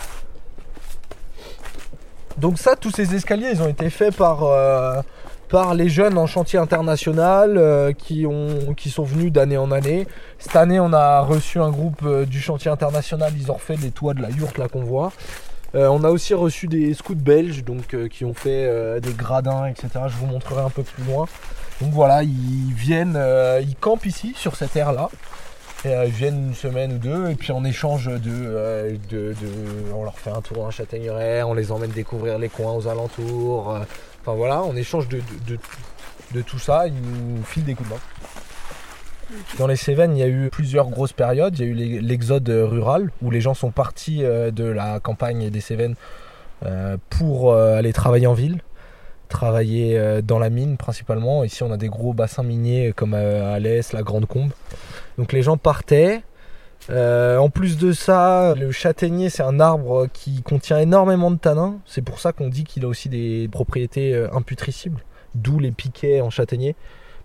Donc 2.37 2.57
ça, 2.57 2.75
tous 2.75 2.89
ces 2.89 3.13
escaliers, 3.13 3.51
ils 3.53 3.61
ont 3.61 3.67
été 3.67 3.91
faits 3.91 4.15
par, 4.15 4.43
euh, 4.43 5.01
par 5.49 5.75
les 5.75 5.87
jeunes 5.87 6.17
en 6.17 6.25
chantier 6.25 6.57
international 6.57 7.93
qui, 7.99 8.25
ont, 8.25 8.73
qui 8.75 8.89
sont 8.89 9.03
venus 9.03 9.31
d'année 9.31 9.57
en 9.57 9.71
année. 9.71 10.07
Cette 10.39 10.55
année, 10.55 10.79
on 10.79 10.93
a 10.93 11.21
reçu 11.21 11.59
un 11.59 11.69
groupe 11.69 12.07
du 12.25 12.41
chantier 12.41 12.71
international, 12.71 13.31
ils 13.37 13.51
ont 13.51 13.55
refait 13.55 13.75
les 13.75 13.91
toits 13.91 14.15
de 14.15 14.23
la 14.23 14.31
yourte 14.31 14.57
là 14.57 14.67
qu'on 14.67 14.83
voit. 14.83 15.11
Euh, 15.73 15.87
on 15.87 16.03
a 16.03 16.09
aussi 16.09 16.33
reçu 16.33 16.67
des 16.67 16.93
scouts 16.93 17.15
belges 17.15 17.63
donc, 17.63 17.93
euh, 17.93 18.09
qui 18.09 18.25
ont 18.25 18.33
fait 18.33 18.65
euh, 18.67 18.99
des 18.99 19.13
gradins, 19.13 19.67
etc. 19.67 19.87
Je 20.07 20.17
vous 20.17 20.25
montrerai 20.25 20.61
un 20.61 20.69
peu 20.69 20.83
plus 20.83 21.03
loin. 21.05 21.27
Donc 21.79 21.91
voilà, 21.91 22.23
ils 22.23 22.73
viennent, 22.75 23.19
ils 23.61 23.75
campent 23.75 24.05
ici 24.05 24.33
sur 24.35 24.55
cette 24.55 24.75
aire 24.75 24.91
là. 24.91 25.09
ils 25.83 26.11
viennent 26.11 26.49
une 26.49 26.53
semaine 26.53 26.93
ou 26.93 26.97
deux 26.99 27.31
et 27.31 27.35
puis 27.35 27.51
en 27.51 27.63
échange 27.63 28.05
de, 28.05 28.99
on 29.91 30.03
leur 30.03 30.19
fait 30.19 30.29
un 30.29 30.41
tour 30.41 30.63
en 30.63 30.69
châtaigneraie, 30.69 31.41
on 31.41 31.55
les 31.55 31.71
emmène 31.71 31.89
découvrir 31.89 32.37
les 32.37 32.49
coins 32.49 32.73
aux 32.73 32.87
alentours. 32.87 33.69
enfin 34.21 34.35
voilà, 34.35 34.61
en 34.61 34.75
échange 34.75 35.07
de, 35.07 35.23
de, 35.47 36.41
tout 36.43 36.59
ça, 36.59 36.85
ils 36.85 36.93
nous 36.93 37.43
filent 37.45 37.63
des 37.63 37.73
coups 37.73 37.89
de 37.89 37.95
main. 37.95 38.01
Dans 39.57 39.67
les 39.67 39.75
Cévennes, 39.75 40.15
il 40.15 40.19
y 40.19 40.23
a 40.23 40.27
eu 40.27 40.49
plusieurs 40.49 40.89
grosses 40.89 41.13
périodes. 41.13 41.57
Il 41.59 41.65
y 41.65 41.69
a 41.69 41.71
eu 41.71 41.99
l'exode 42.01 42.49
rural, 42.49 43.11
où 43.21 43.31
les 43.31 43.41
gens 43.41 43.53
sont 43.53 43.71
partis 43.71 44.23
euh, 44.23 44.51
de 44.51 44.63
la 44.63 44.99
campagne 44.99 45.49
des 45.49 45.61
Cévennes 45.61 45.95
euh, 46.65 46.97
pour 47.09 47.51
euh, 47.51 47.77
aller 47.77 47.93
travailler 47.93 48.27
en 48.27 48.33
ville, 48.33 48.61
travailler 49.29 50.21
dans 50.21 50.39
la 50.39 50.49
mine 50.49 50.77
principalement. 50.77 51.43
Ici, 51.43 51.63
on 51.63 51.71
a 51.71 51.77
des 51.77 51.87
gros 51.87 52.13
bassins 52.13 52.43
miniers 52.43 52.93
comme 52.95 53.13
à 53.13 53.59
l'Est, 53.59 53.93
la 53.93 54.03
Grande 54.03 54.25
Combe. 54.25 54.51
Donc 55.17 55.31
les 55.31 55.41
gens 55.41 55.55
partaient. 55.57 56.21
en 56.89 57.49
plus 57.49 57.77
de 57.77 57.93
ça, 57.93 58.53
le 58.55 58.71
châtaignier, 58.71 59.29
c'est 59.29 59.43
un 59.43 59.61
arbre 59.61 60.07
qui 60.11 60.43
contient 60.43 60.79
énormément 60.79 61.31
de 61.31 61.37
tanins. 61.37 61.79
C'est 61.85 62.01
pour 62.01 62.19
ça 62.19 62.33
qu'on 62.33 62.49
dit 62.49 62.65
qu'il 62.65 62.83
a 62.83 62.89
aussi 62.89 63.07
des 63.07 63.47
propriétés 63.49 64.27
imputricibles, 64.33 65.01
d'où 65.33 65.59
les 65.59 65.71
piquets 65.71 66.19
en 66.19 66.29
châtaignier 66.29 66.75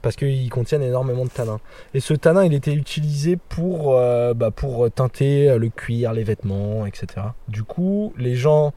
parce 0.07 0.14
qu'ils 0.14 0.51
contiennent 0.51 0.85
énormément 0.85 1.25
de 1.25 1.31
tanin. 1.31 1.59
Et 1.92 1.99
ce 1.99 2.14
tanin, 2.14 2.45
il 2.45 2.55
était 2.55 2.75
utilisé 2.75 3.35
pour, 3.35 3.99
euh, 3.99 4.35
bah, 4.35 4.53
pour 4.53 4.88
teinter 4.88 5.59
le 5.59 5.69
cuir, 5.69 6.12
les 6.12 6.23
vêtements, 6.23 6.87
etc. 6.87 7.27
Du 7.49 7.64
coup, 7.64 8.12
les 8.16 8.37
gens 8.37 8.73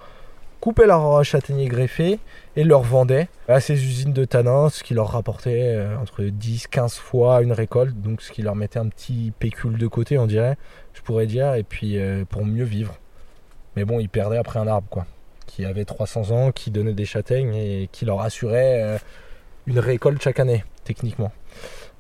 coupaient 0.59 0.87
leur 0.87 1.23
châtaignier 1.23 1.67
greffé 1.67 2.17
et 2.55 2.63
leur 2.63 2.81
vendaient 2.81 3.27
à 3.47 3.59
ces 3.59 3.75
usines 3.75 4.11
de 4.11 4.25
tanin, 4.25 4.69
ce 4.69 4.81
qui 4.81 4.95
leur 4.95 5.09
rapportait 5.09 5.75
euh, 5.75 5.95
entre 5.99 6.23
10 6.23 6.65
15 6.65 6.95
fois 6.95 7.43
une 7.43 7.51
récolte, 7.51 8.01
donc 8.01 8.23
ce 8.23 8.31
qui 8.31 8.41
leur 8.41 8.55
mettait 8.55 8.79
un 8.79 8.87
petit 8.87 9.31
pécule 9.37 9.77
de 9.77 9.85
côté, 9.85 10.17
on 10.17 10.25
dirait, 10.25 10.57
je 10.95 11.01
pourrais 11.03 11.27
dire, 11.27 11.53
et 11.53 11.61
puis 11.61 11.99
euh, 11.99 12.25
pour 12.25 12.43
mieux 12.43 12.63
vivre. 12.63 12.95
Mais 13.75 13.85
bon, 13.85 13.99
ils 13.99 14.09
perdaient 14.09 14.39
après 14.39 14.57
un 14.57 14.65
arbre, 14.65 14.87
quoi, 14.89 15.05
qui 15.45 15.63
avait 15.63 15.85
300 15.85 16.31
ans, 16.31 16.51
qui 16.51 16.71
donnait 16.71 16.93
des 16.93 17.05
châtaignes 17.05 17.53
et 17.53 17.87
qui 17.91 18.05
leur 18.05 18.19
assurait 18.21 18.99
une 19.69 19.79
récolte 19.79 20.21
chaque 20.21 20.39
année 20.39 20.65
techniquement. 20.83 21.31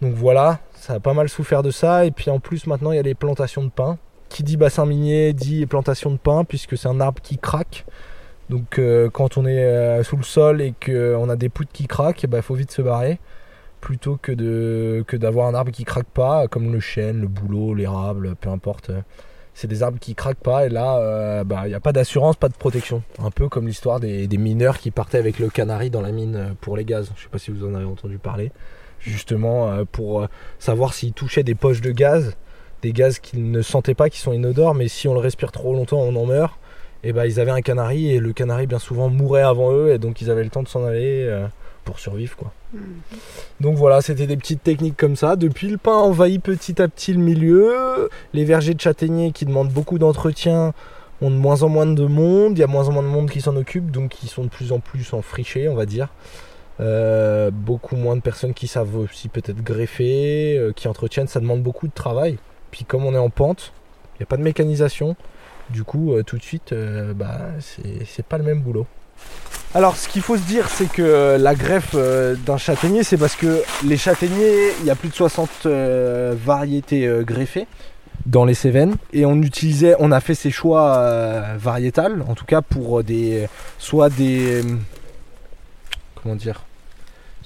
Donc 0.01 0.15
voilà, 0.15 0.59
ça 0.73 0.93
a 0.93 0.99
pas 0.99 1.13
mal 1.13 1.29
souffert 1.29 1.63
de 1.63 1.71
ça. 1.71 2.05
Et 2.05 2.11
puis 2.11 2.29
en 2.29 2.39
plus 2.39 2.67
maintenant 2.67 2.91
il 2.91 2.95
y 2.95 2.99
a 2.99 3.03
les 3.03 3.15
plantations 3.15 3.63
de 3.63 3.69
pins 3.69 3.97
qui 4.29 4.43
dit 4.43 4.57
bassin 4.57 4.85
minier 4.85 5.33
dit 5.33 5.65
plantation 5.65 6.11
de 6.11 6.17
pin, 6.17 6.43
puisque 6.45 6.77
c'est 6.77 6.87
un 6.87 7.01
arbre 7.01 7.21
qui 7.21 7.37
craque. 7.37 7.85
Donc 8.49 8.79
euh, 8.79 9.09
quand 9.09 9.37
on 9.37 9.45
est 9.45 9.63
euh, 9.63 10.03
sous 10.03 10.17
le 10.17 10.23
sol 10.23 10.61
et 10.61 10.73
qu'on 10.83 11.29
a 11.29 11.35
des 11.35 11.49
poutres 11.49 11.71
qui 11.71 11.87
craquent, 11.87 12.23
il 12.23 12.27
bah, 12.27 12.41
faut 12.41 12.55
vite 12.55 12.71
se 12.71 12.81
barrer. 12.81 13.19
Plutôt 13.81 14.17
que, 14.21 14.33
que 15.07 15.17
d'avoir 15.17 15.47
un 15.47 15.53
arbre 15.53 15.71
qui 15.71 15.85
craque 15.85 16.09
pas, 16.09 16.47
comme 16.49 16.73
le 16.73 16.81
chêne, 16.81 17.21
le 17.21 17.27
bouleau, 17.27 17.73
l'érable, 17.73 18.35
peu 18.35 18.49
importe. 18.49 18.91
C'est 19.59 19.67
des 19.67 19.83
arbres 19.83 19.99
qui 19.99 20.15
craquent 20.15 20.37
pas 20.37 20.65
et 20.65 20.69
là, 20.69 20.99
euh, 20.99 21.43
bah, 21.43 21.63
il 21.65 21.69
n'y 21.69 21.75
a 21.75 21.81
pas 21.81 21.91
d'assurance, 21.91 22.37
pas 22.37 22.47
de 22.47 22.53
protection. 22.53 23.03
Un 23.21 23.29
peu 23.29 23.49
comme 23.49 23.67
l'histoire 23.67 23.99
des, 23.99 24.27
mineurs 24.37 24.77
qui 24.77 24.89
partaient 24.89 25.17
avec 25.17 25.37
le 25.37 25.49
canari 25.49 25.89
dans 25.89 25.99
la 25.99 26.13
mine 26.13 26.55
pour 26.61 26.77
les 26.77 26.85
gaz. 26.85 27.11
Je 27.17 27.23
sais 27.23 27.29
pas 27.29 27.39
si 27.39 27.51
vous 27.51 27.67
en 27.67 27.75
avez 27.75 27.83
entendu 27.83 28.19
parler. 28.19 28.53
Justement, 29.01 29.83
pour 29.91 30.25
savoir 30.59 30.93
s'ils 30.93 31.11
touchaient 31.11 31.43
des 31.43 31.55
poches 31.55 31.81
de 31.81 31.91
gaz, 31.91 32.37
des 32.81 32.93
gaz 32.93 33.19
qu'ils 33.19 33.51
ne 33.51 33.61
sentaient 33.61 33.95
pas, 33.95 34.09
qui 34.09 34.19
sont 34.19 34.31
inodores, 34.31 34.75
mais 34.75 34.87
si 34.87 35.09
on 35.09 35.13
le 35.13 35.19
respire 35.19 35.51
trop 35.51 35.73
longtemps, 35.73 35.99
on 35.99 36.15
en 36.15 36.25
meurt 36.25 36.57
et 37.03 37.13
bah, 37.13 37.27
ils 37.27 37.39
avaient 37.41 37.51
un 37.51 37.61
canari 37.61 38.11
et 38.11 38.19
le 38.19 38.33
canari 38.33 38.65
bien 38.65 38.79
souvent 38.79 39.09
mourait 39.09 39.41
avant 39.41 39.73
eux 39.73 39.91
et 39.91 39.97
donc 39.97 40.21
ils 40.21 40.29
avaient 40.29 40.43
le 40.43 40.49
temps 40.49 40.63
de 40.63 40.67
s'en 40.67 40.83
aller 40.85 41.25
euh, 41.27 41.47
pour 41.83 41.99
survivre 41.99 42.35
quoi. 42.35 42.51
Mhm. 42.73 42.81
Donc 43.61 43.75
voilà, 43.75 44.01
c'était 44.01 44.27
des 44.27 44.37
petites 44.37 44.63
techniques 44.63 44.97
comme 44.97 45.15
ça. 45.15 45.35
Depuis 45.35 45.69
le 45.69 45.77
pain 45.77 45.95
envahit 45.95 46.41
petit 46.41 46.81
à 46.81 46.87
petit 46.87 47.13
le 47.13 47.19
milieu. 47.19 48.09
Les 48.33 48.45
vergers 48.45 48.73
de 48.73 48.81
châtaigniers 48.81 49.31
qui 49.31 49.45
demandent 49.45 49.71
beaucoup 49.71 49.99
d'entretien 49.99 50.73
ont 51.21 51.31
de 51.31 51.35
moins 51.35 51.63
en 51.63 51.69
moins 51.69 51.85
de 51.85 52.05
monde. 52.05 52.57
Il 52.57 52.61
y 52.61 52.63
a 52.63 52.67
moins 52.67 52.87
en 52.87 52.91
moins 52.91 53.03
de 53.03 53.07
monde 53.07 53.29
qui 53.29 53.41
s'en 53.41 53.55
occupe, 53.55 53.91
donc 53.91 54.23
ils 54.23 54.29
sont 54.29 54.43
de 54.43 54.49
plus 54.49 54.71
en 54.71 54.79
plus 54.79 55.13
en 55.13 55.21
friché, 55.21 55.67
on 55.67 55.75
va 55.75 55.85
dire. 55.85 56.09
Euh, 56.79 57.51
beaucoup 57.51 57.97
moins 57.97 58.15
de 58.15 58.21
personnes 58.21 58.53
qui 58.53 58.67
savent 58.67 58.95
aussi 58.95 59.27
peut-être 59.27 59.61
greffer, 59.61 60.57
euh, 60.57 60.71
qui 60.71 60.87
entretiennent. 60.87 61.27
Ça 61.27 61.39
demande 61.39 61.61
beaucoup 61.61 61.87
de 61.87 61.93
travail. 61.93 62.37
Puis 62.71 62.85
comme 62.85 63.05
on 63.05 63.13
est 63.13 63.19
en 63.19 63.29
pente, 63.29 63.73
il 64.15 64.19
n'y 64.19 64.23
a 64.23 64.27
pas 64.27 64.37
de 64.37 64.43
mécanisation. 64.43 65.15
Du 65.69 65.83
coup, 65.83 66.13
euh, 66.13 66.23
tout 66.23 66.37
de 66.37 66.43
suite, 66.43 66.73
bah, 67.15 67.39
c'est 67.59 68.25
pas 68.25 68.37
le 68.37 68.43
même 68.43 68.61
boulot. 68.61 68.87
Alors, 69.75 69.95
ce 69.95 70.07
qu'il 70.07 70.21
faut 70.21 70.35
se 70.35 70.43
dire, 70.43 70.67
c'est 70.67 70.91
que 70.91 71.01
euh, 71.01 71.37
la 71.37 71.53
greffe 71.53 71.95
d'un 71.95 72.57
châtaignier, 72.57 73.03
c'est 73.03 73.17
parce 73.17 73.35
que 73.35 73.61
les 73.85 73.97
châtaigniers, 73.97 74.71
il 74.79 74.85
y 74.85 74.89
a 74.89 74.95
plus 74.95 75.09
de 75.09 75.13
60 75.13 75.65
variétés 75.65 77.07
greffées 77.21 77.67
dans 78.25 78.45
les 78.45 78.55
Cévennes. 78.55 78.95
Et 79.13 79.25
on 79.25 79.41
utilisait, 79.41 79.95
on 79.99 80.11
a 80.11 80.19
fait 80.21 80.35
ces 80.35 80.51
choix 80.51 81.55
variétales, 81.57 82.23
en 82.27 82.35
tout 82.35 82.45
cas 82.45 82.61
pour 82.61 83.03
des, 83.03 83.47
soit 83.77 84.09
des, 84.09 84.63
comment 86.15 86.35
dire, 86.35 86.63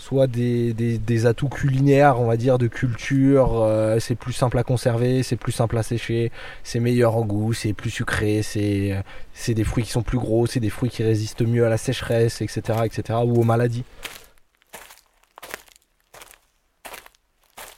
soit 0.03 0.27
des, 0.27 0.73
des, 0.73 1.25
atouts 1.25 1.47
culinaires, 1.47 2.19
on 2.19 2.25
va 2.25 2.35
dire, 2.35 2.57
de 2.57 2.67
culture. 2.67 3.61
Euh, 3.61 3.99
c'est 3.99 4.15
plus 4.15 4.33
simple 4.33 4.57
à 4.57 4.63
conserver, 4.63 5.23
c'est 5.23 5.37
plus 5.37 5.53
simple 5.53 5.77
à 5.77 5.83
sécher, 5.83 6.29
c'est 6.63 6.81
meilleur 6.81 7.15
en 7.15 7.21
goût, 7.21 7.53
c'est 7.53 7.71
plus 7.71 7.89
sucré, 7.89 8.41
c'est, 8.43 9.01
c'est 9.33 9.53
des 9.53 9.63
fruits 9.63 9.85
qui 9.85 9.91
sont 9.91 10.01
plus 10.01 10.17
gros, 10.17 10.45
c'est 10.45 10.59
des 10.59 10.69
fruits 10.69 10.89
qui 10.89 11.03
résistent 11.03 11.43
mieux 11.43 11.65
à 11.65 11.69
la 11.69 11.77
sécheresse, 11.77 12.41
etc., 12.41 12.79
etc., 12.83 13.19
ou 13.25 13.39
aux 13.39 13.43
maladies. 13.43 13.85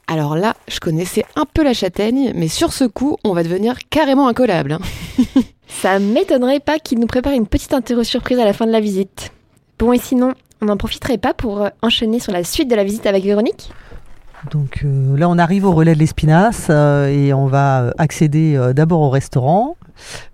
Alors 0.08 0.36
là, 0.36 0.56
je 0.68 0.80
connaissais 0.80 1.26
un 1.36 1.46
peu 1.46 1.64
la 1.64 1.74
châtaigne, 1.74 2.32
mais 2.36 2.48
sur 2.48 2.74
ce 2.74 2.86
coup, 2.86 3.18
on 3.24 3.34
va 3.34 3.44
devenir 3.44 3.78
carrément 3.92 4.28
incollable. 4.28 4.72
Hein. 4.72 4.80
Ça 5.68 6.00
m'étonnerait 6.00 6.60
pas 6.60 6.80
qu'il 6.80 7.00
nous 7.00 7.08
prépare 7.08 7.34
une 7.34 7.48
petite 7.48 7.74
interro 7.74 8.04
surprise 8.04 8.40
à 8.40 8.46
la 8.46 8.54
fin 8.54 8.66
de 8.66 8.72
la 8.72 8.80
visite. 8.80 9.32
Bon, 9.78 9.94
et 9.94 10.00
sinon, 10.00 10.34
on 10.62 10.66
n'en 10.66 10.78
profiterait 10.78 11.18
pas 11.18 11.34
pour 11.34 11.62
euh, 11.62 11.70
enchaîner 11.82 12.20
sur 12.20 12.32
la 12.32 12.44
suite 12.44 12.70
de 12.70 12.76
la 12.76 12.84
visite 12.84 13.06
avec 13.06 13.24
Véronique 13.24 13.72
donc 14.52 14.82
euh, 14.86 15.18
là, 15.18 15.28
on 15.28 15.40
arrive 15.40 15.66
au 15.66 15.72
relais 15.72 15.96
de 15.96 16.00
l'Espinasse 16.00 16.68
euh, 16.70 17.08
et 17.08 17.34
on 17.34 17.48
va 17.48 17.92
accéder 17.98 18.60
d'abord 18.76 19.02
au 19.02 19.10
restaurant. 19.10 19.76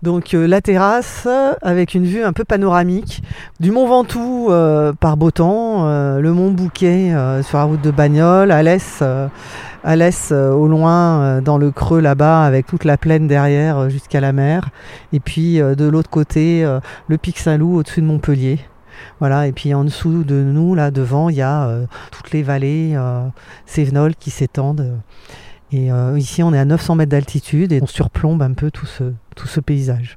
Donc 0.01 0.33
la 0.33 0.59
terrasse 0.59 1.29
avec 1.61 1.93
une 1.93 2.03
vue 2.03 2.21
un 2.21 2.33
peu 2.33 2.43
panoramique 2.43 3.23
du 3.61 3.71
Mont 3.71 3.87
Ventoux 3.87 4.49
par 4.99 5.15
beau 5.15 5.31
temps, 5.31 5.85
le 6.17 6.33
Mont 6.33 6.51
Bouquet 6.51 7.13
sur 7.43 7.59
la 7.59 7.63
route 7.63 7.81
de 7.81 7.91
Bagnoles, 7.91 8.51
à 8.51 8.63
l'est 8.63 10.31
au 10.33 10.67
loin 10.67 11.41
dans 11.41 11.57
le 11.57 11.71
creux 11.71 12.01
là-bas 12.01 12.43
avec 12.43 12.65
toute 12.65 12.83
la 12.83 12.97
plaine 12.97 13.27
derrière 13.27 13.89
jusqu'à 13.89 14.19
la 14.19 14.33
mer. 14.33 14.71
Et 15.13 15.21
puis 15.21 15.59
de 15.59 15.87
l'autre 15.87 16.09
côté, 16.09 16.67
le 17.07 17.17
Pic 17.17 17.37
Saint-Loup 17.37 17.77
au-dessus 17.77 18.01
de 18.01 18.07
Montpellier. 18.07 18.59
Voilà, 19.19 19.45
et 19.45 19.51
puis 19.51 19.71
en 19.75 19.83
dessous 19.83 20.23
de 20.23 20.35
nous, 20.35 20.73
là 20.73 20.89
devant, 20.89 21.29
il 21.29 21.35
y 21.35 21.43
a 21.43 21.67
euh, 21.67 21.85
toutes 22.09 22.31
les 22.31 22.41
vallées 22.41 22.93
euh, 22.95 23.29
qui 24.19 24.31
s'étendent. 24.31 24.97
Et 25.71 25.91
euh, 25.91 26.17
ici, 26.17 26.41
on 26.41 26.53
est 26.53 26.59
à 26.59 26.65
900 26.65 26.95
mètres 26.95 27.11
d'altitude 27.11 27.71
et 27.71 27.79
on 27.83 27.85
surplombe 27.85 28.41
un 28.41 28.53
peu 28.53 28.71
tout 28.71 28.87
ce, 28.87 29.59
paysage. 29.59 30.15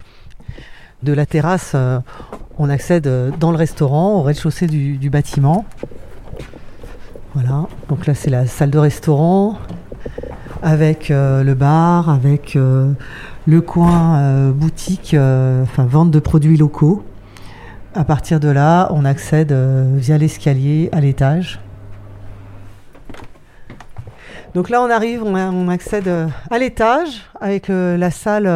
De 1.02 1.12
la 1.12 1.26
terrasse, 1.26 1.76
on 2.58 2.70
accède 2.70 3.06
dans 3.38 3.50
le 3.50 3.58
restaurant, 3.58 4.18
au 4.18 4.22
rez-de-chaussée 4.22 4.66
du, 4.66 4.96
du, 4.96 5.10
bâtiment. 5.10 5.66
Voilà, 7.34 7.66
donc 7.90 8.06
là 8.06 8.14
c'est 8.14 8.30
la 8.30 8.46
salle 8.46 8.70
de 8.70 8.78
restaurant 8.78 9.58
avec 10.62 11.10
le 11.10 11.52
bar, 11.52 12.08
avec 12.08 12.54
le 12.54 13.60
coin 13.60 14.50
boutique, 14.50 15.14
enfin 15.14 15.84
vente 15.84 16.10
de 16.10 16.20
produits 16.20 16.56
locaux. 16.56 17.04
À 17.96 18.02
partir 18.02 18.40
de 18.40 18.48
là, 18.48 18.88
on 18.90 19.04
accède 19.04 19.52
euh, 19.52 19.94
via 19.94 20.18
l'escalier 20.18 20.88
à 20.90 21.00
l'étage. 21.00 21.60
Donc 24.52 24.68
là, 24.68 24.82
on 24.82 24.90
arrive, 24.90 25.22
on, 25.22 25.68
accède 25.68 26.08
euh, 26.08 26.26
à 26.50 26.58
l'étage 26.58 27.22
avec 27.40 27.70
euh, 27.70 27.96
la 27.96 28.10
salle, 28.10 28.48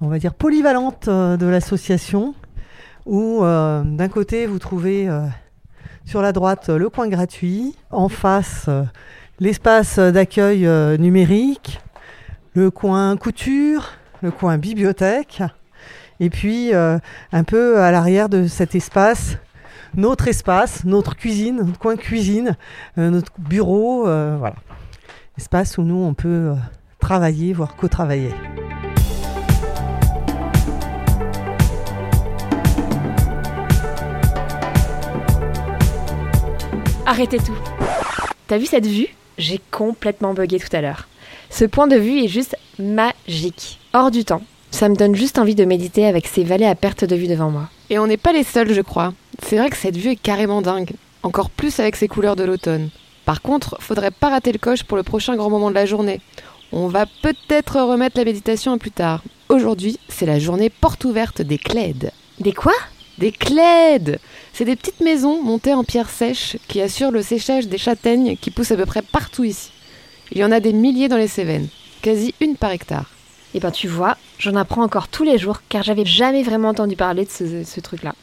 on 0.00 0.08
va 0.08 0.18
dire, 0.18 0.34
polyvalente 0.34 1.08
de 1.08 1.46
l'association, 1.46 2.34
où 3.04 3.42
d'un 3.42 4.08
côté, 4.08 4.46
vous 4.46 4.58
trouvez 4.58 5.08
sur 6.04 6.20
la 6.20 6.32
droite 6.32 6.68
le 6.68 6.88
coin 6.88 7.06
gratuit, 7.06 7.76
en 7.92 8.08
face, 8.08 8.68
l'espace 9.38 10.00
d'accueil 10.00 10.68
numérique, 10.98 11.80
le 12.54 12.72
coin 12.72 13.16
couture, 13.16 13.92
le 14.20 14.32
coin 14.32 14.58
bibliothèque. 14.58 15.42
Et 16.18 16.30
puis, 16.30 16.74
euh, 16.74 16.98
un 17.32 17.44
peu 17.44 17.80
à 17.80 17.90
l'arrière 17.90 18.28
de 18.28 18.46
cet 18.46 18.74
espace, 18.74 19.36
notre 19.94 20.28
espace, 20.28 20.84
notre 20.84 21.14
cuisine, 21.14 21.56
notre 21.56 21.78
coin 21.78 21.96
cuisine, 21.96 22.56
euh, 22.96 23.10
notre 23.10 23.32
bureau, 23.38 24.08
euh, 24.08 24.36
voilà. 24.38 24.56
Espace 25.36 25.76
où 25.76 25.82
nous, 25.82 26.02
on 26.02 26.14
peut 26.14 26.54
travailler, 26.98 27.52
voire 27.52 27.76
co-travailler. 27.76 28.30
Arrêtez 37.04 37.38
tout. 37.38 37.56
T'as 38.46 38.56
vu 38.56 38.64
cette 38.64 38.86
vue? 38.86 39.08
J'ai 39.36 39.60
complètement 39.70 40.32
bugué 40.32 40.58
tout 40.58 40.74
à 40.74 40.80
l'heure. 40.80 41.08
Ce 41.50 41.66
point 41.66 41.86
de 41.86 41.96
vue 41.96 42.24
est 42.24 42.28
juste 42.28 42.56
magique, 42.78 43.78
hors 43.92 44.10
du 44.10 44.24
temps. 44.24 44.42
Ça 44.76 44.90
me 44.90 44.94
donne 44.94 45.14
juste 45.14 45.38
envie 45.38 45.54
de 45.54 45.64
méditer 45.64 46.04
avec 46.04 46.26
ces 46.26 46.44
vallées 46.44 46.66
à 46.66 46.74
perte 46.74 47.02
de 47.02 47.16
vue 47.16 47.28
devant 47.28 47.48
moi. 47.48 47.70
Et 47.88 47.98
on 47.98 48.06
n'est 48.06 48.18
pas 48.18 48.34
les 48.34 48.44
seuls, 48.44 48.74
je 48.74 48.82
crois. 48.82 49.14
C'est 49.42 49.56
vrai 49.56 49.70
que 49.70 49.76
cette 49.76 49.96
vue 49.96 50.10
est 50.10 50.16
carrément 50.16 50.60
dingue. 50.60 50.90
Encore 51.22 51.48
plus 51.48 51.80
avec 51.80 51.96
ces 51.96 52.08
couleurs 52.08 52.36
de 52.36 52.44
l'automne. 52.44 52.90
Par 53.24 53.40
contre, 53.40 53.78
faudrait 53.80 54.10
pas 54.10 54.28
rater 54.28 54.52
le 54.52 54.58
coche 54.58 54.84
pour 54.84 54.98
le 54.98 55.02
prochain 55.02 55.34
grand 55.34 55.48
moment 55.48 55.70
de 55.70 55.74
la 55.74 55.86
journée. 55.86 56.20
On 56.72 56.88
va 56.88 57.06
peut-être 57.22 57.80
remettre 57.80 58.18
la 58.18 58.26
méditation 58.26 58.74
à 58.74 58.76
plus 58.76 58.90
tard. 58.90 59.22
Aujourd'hui, 59.48 59.98
c'est 60.10 60.26
la 60.26 60.38
journée 60.38 60.68
porte 60.68 61.06
ouverte 61.06 61.40
des 61.40 61.56
clèdes. 61.56 62.12
Des 62.38 62.52
quoi? 62.52 62.74
Des 63.16 63.32
clèdes 63.32 64.20
C'est 64.52 64.66
des 64.66 64.76
petites 64.76 65.00
maisons 65.00 65.42
montées 65.42 65.72
en 65.72 65.84
pierre 65.84 66.10
sèche 66.10 66.58
qui 66.68 66.82
assurent 66.82 67.12
le 67.12 67.22
séchage 67.22 67.66
des 67.66 67.78
châtaignes 67.78 68.36
qui 68.36 68.50
poussent 68.50 68.72
à 68.72 68.76
peu 68.76 68.84
près 68.84 69.00
partout 69.00 69.44
ici. 69.44 69.70
Il 70.32 70.36
y 70.36 70.44
en 70.44 70.52
a 70.52 70.60
des 70.60 70.74
milliers 70.74 71.08
dans 71.08 71.16
les 71.16 71.28
Cévennes, 71.28 71.68
quasi 72.02 72.34
une 72.42 72.56
par 72.56 72.72
hectare. 72.72 73.15
Et 73.56 73.58
eh 73.58 73.62
ben 73.62 73.70
tu 73.70 73.88
vois, 73.88 74.18
j'en 74.38 74.54
apprends 74.54 74.82
encore 74.82 75.08
tous 75.08 75.24
les 75.24 75.38
jours 75.38 75.62
car 75.70 75.82
j'avais 75.82 76.04
jamais 76.04 76.42
vraiment 76.42 76.68
entendu 76.68 76.94
parler 76.94 77.24
de 77.24 77.30
ce, 77.30 77.80
truc-là. 77.80 78.14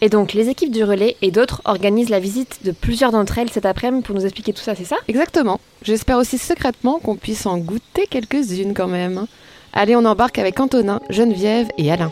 Et 0.00 0.08
donc 0.08 0.32
les 0.32 0.48
équipes 0.48 0.72
du 0.72 0.82
relais 0.82 1.14
et 1.22 1.30
d'autres 1.30 1.62
organisent 1.64 2.08
la 2.08 2.18
visite 2.18 2.58
de 2.64 2.72
plusieurs 2.72 3.12
d'entre 3.12 3.38
elles 3.38 3.50
cet 3.50 3.66
après-midi 3.66 4.02
pour 4.02 4.16
nous 4.16 4.24
expliquer 4.24 4.52
tout 4.52 4.60
ça, 4.60 4.74
c'est 4.74 4.82
ça? 4.82 4.96
Exactement. 5.06 5.60
J'espère 5.82 6.18
aussi 6.18 6.38
secrètement 6.38 6.98
qu'on 6.98 7.14
puisse 7.14 7.46
en 7.46 7.58
goûter 7.58 8.08
quelques-unes 8.10 8.74
quand 8.74 8.88
même. 8.88 9.26
Allez, 9.72 9.94
on 9.94 10.04
embarque 10.04 10.40
avec 10.40 10.58
Antonin, 10.58 10.98
Geneviève 11.08 11.68
et 11.78 11.92
Alain. 11.92 12.10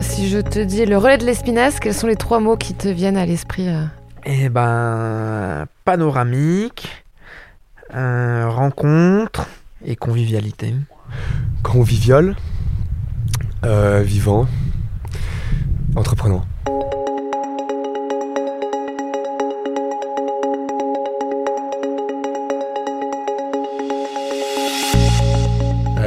Si 0.00 0.28
je 0.28 0.40
te 0.40 0.58
dis 0.58 0.84
le 0.84 0.98
relais 0.98 1.18
de 1.18 1.26
l'espinasse, 1.26 1.78
quels 1.78 1.94
sont 1.94 2.08
les 2.08 2.16
trois 2.16 2.40
mots 2.40 2.56
qui 2.56 2.74
te 2.74 2.88
viennent 2.88 3.16
à 3.16 3.24
l'esprit 3.24 3.68
euh? 3.68 3.84
Eh 4.24 4.48
ben, 4.48 5.66
panoramique, 5.84 6.88
euh, 7.94 8.48
rencontre, 8.48 9.46
et 9.84 9.96
convivialité. 9.96 10.74
Convivial, 11.62 12.36
euh, 13.64 14.02
vivant, 14.02 14.46
entreprenant. 15.96 16.44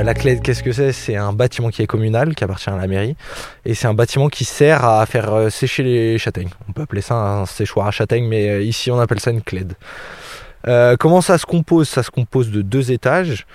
la 0.05 0.13
clé, 0.13 0.39
qu'est-ce 0.39 0.61
que 0.61 0.71
c'est? 0.71 0.91
C'est 0.91 1.15
un 1.15 1.33
bâtiment 1.33 1.69
qui 1.69 1.81
est 1.81 1.87
communal, 1.87 2.35
qui 2.35 2.43
appartient 2.43 2.69
à 2.69 2.77
la 2.77 2.87
mairie, 2.87 3.15
et 3.65 3.73
c'est 3.73 3.87
un 3.87 3.93
bâtiment 3.95 4.29
qui 4.29 4.45
sert 4.45 4.85
à 4.85 5.05
faire 5.07 5.33
euh, 5.33 5.49
sécher 5.49 5.83
les 5.83 6.17
châtaignes. 6.19 6.51
On 6.69 6.73
peut 6.73 6.83
appeler 6.83 7.01
ça 7.01 7.15
un 7.15 7.45
séchoir 7.45 7.87
à 7.87 7.91
châtaignes, 7.91 8.27
mais 8.27 8.49
euh, 8.49 8.61
ici 8.61 8.91
on 8.91 8.99
appelle 8.99 9.19
ça 9.19 9.31
une 9.31 9.41
clède. 9.41 9.73
Euh, 10.67 10.95
comment 10.97 11.21
ça 11.21 11.37
se 11.37 11.45
compose? 11.45 11.89
Ça 11.89 12.03
se 12.03 12.11
compose 12.11 12.51
de 12.51 12.61
deux 12.61 12.91
étages. 12.91 13.45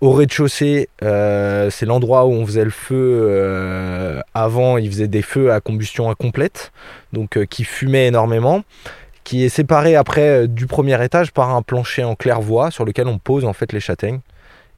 Au 0.00 0.12
rez-de-chaussée, 0.12 0.88
euh, 1.02 1.70
c'est 1.70 1.86
l'endroit 1.86 2.26
où 2.26 2.32
on 2.32 2.46
faisait 2.46 2.64
le 2.64 2.70
feu. 2.70 2.94
euh, 2.94 4.20
avant, 4.32 4.78
ils 4.78 4.88
faisaient 4.88 5.08
des 5.08 5.22
feux 5.22 5.52
à 5.52 5.60
combustion 5.60 6.08
incomplète, 6.08 6.72
donc 7.12 7.44
qui 7.46 7.64
fumaient 7.64 8.06
énormément, 8.06 8.62
qui 9.24 9.44
est 9.44 9.48
séparé 9.48 9.96
après 9.96 10.46
du 10.46 10.66
premier 10.66 11.02
étage 11.04 11.32
par 11.32 11.50
un 11.50 11.62
plancher 11.62 12.04
en 12.04 12.14
claire-voie 12.14 12.70
sur 12.70 12.84
lequel 12.84 13.08
on 13.08 13.18
pose 13.18 13.44
en 13.44 13.52
fait 13.52 13.72
les 13.72 13.80
châtaignes. 13.80 14.20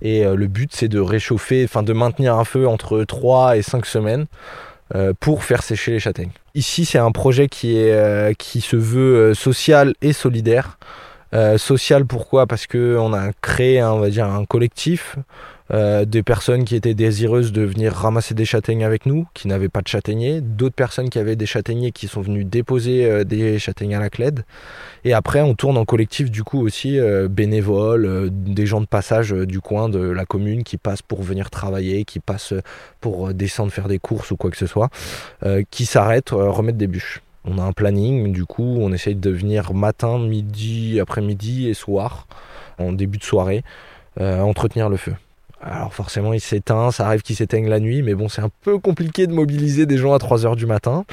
Et 0.00 0.24
le 0.24 0.46
but, 0.46 0.70
c'est 0.74 0.88
de 0.88 0.98
réchauffer, 0.98 1.64
enfin 1.64 1.82
de 1.82 1.92
maintenir 1.92 2.34
un 2.34 2.44
feu 2.44 2.66
entre 2.66 3.04
3 3.04 3.58
et 3.58 3.62
5 3.62 3.84
semaines 3.84 4.24
pour 5.20 5.44
faire 5.44 5.62
sécher 5.62 5.90
les 5.92 6.00
châtaignes. 6.00 6.30
Ici, 6.54 6.86
c'est 6.86 6.98
un 6.98 7.12
projet 7.12 7.48
qui, 7.48 7.76
est, 7.76 8.34
qui 8.38 8.62
se 8.62 8.76
veut 8.76 9.34
social 9.34 9.92
et 10.00 10.14
solidaire. 10.14 10.78
Euh, 11.34 11.58
social 11.58 12.06
pourquoi? 12.06 12.46
Parce 12.46 12.66
que 12.66 12.96
on 12.98 13.12
a 13.12 13.32
créé, 13.40 13.80
un, 13.80 13.92
on 13.92 14.00
va 14.00 14.10
dire, 14.10 14.26
un 14.26 14.44
collectif 14.44 15.16
euh, 15.72 16.04
des 16.04 16.24
personnes 16.24 16.64
qui 16.64 16.74
étaient 16.74 16.94
désireuses 16.94 17.52
de 17.52 17.62
venir 17.62 17.92
ramasser 17.92 18.34
des 18.34 18.44
châtaignes 18.44 18.82
avec 18.82 19.06
nous, 19.06 19.26
qui 19.34 19.46
n'avaient 19.46 19.68
pas 19.68 19.82
de 19.82 19.88
châtaigniers, 19.88 20.40
d'autres 20.40 20.74
personnes 20.74 21.10
qui 21.10 21.18
avaient 21.20 21.36
des 21.36 21.46
châtaigniers 21.46 21.92
qui 21.92 22.08
sont 22.08 22.22
venues 22.22 22.44
déposer 22.44 23.04
euh, 23.04 23.22
des 23.22 23.58
châtaignes 23.60 23.94
à 23.94 24.00
la 24.00 24.10
clède. 24.10 24.44
Et 25.04 25.12
après, 25.12 25.42
on 25.42 25.54
tourne 25.54 25.76
en 25.76 25.84
collectif 25.84 26.30
du 26.30 26.42
coup 26.42 26.60
aussi 26.60 26.98
euh, 26.98 27.28
bénévoles, 27.28 28.30
des 28.32 28.66
gens 28.66 28.80
de 28.80 28.86
passage 28.86 29.30
du 29.30 29.60
coin 29.60 29.88
de 29.88 30.00
la 30.00 30.24
commune 30.26 30.64
qui 30.64 30.76
passent 30.76 31.02
pour 31.02 31.22
venir 31.22 31.50
travailler, 31.50 32.04
qui 32.04 32.18
passent 32.18 32.54
pour 33.00 33.32
descendre 33.32 33.70
faire 33.70 33.86
des 33.86 34.00
courses 34.00 34.32
ou 34.32 34.36
quoi 34.36 34.50
que 34.50 34.56
ce 34.56 34.66
soit, 34.66 34.90
qui 35.70 35.86
s'arrêtent, 35.86 36.30
remettre 36.30 36.78
des 36.78 36.86
bûches. 36.86 37.22
On 37.44 37.58
a 37.58 37.62
un 37.62 37.72
planning, 37.72 38.32
du 38.32 38.44
coup, 38.44 38.76
on 38.80 38.92
essaye 38.92 39.14
de 39.14 39.30
venir 39.30 39.72
matin, 39.72 40.18
midi, 40.18 41.00
après-midi 41.00 41.68
et 41.68 41.74
soir, 41.74 42.26
en 42.78 42.92
début 42.92 43.18
de 43.18 43.24
soirée, 43.24 43.64
euh, 44.20 44.40
entretenir 44.40 44.88
le 44.88 44.96
feu. 44.96 45.14
Alors 45.62 45.92
forcément 45.92 46.32
il 46.32 46.40
s'éteint, 46.40 46.90
ça 46.90 47.06
arrive 47.06 47.20
qu'il 47.20 47.36
s'éteigne 47.36 47.68
la 47.68 47.80
nuit, 47.80 48.00
mais 48.02 48.14
bon 48.14 48.30
c'est 48.30 48.40
un 48.40 48.50
peu 48.62 48.78
compliqué 48.78 49.26
de 49.26 49.32
mobiliser 49.34 49.84
des 49.84 49.98
gens 49.98 50.14
à 50.14 50.16
3h 50.16 50.56
du 50.56 50.64
matin. 50.64 51.04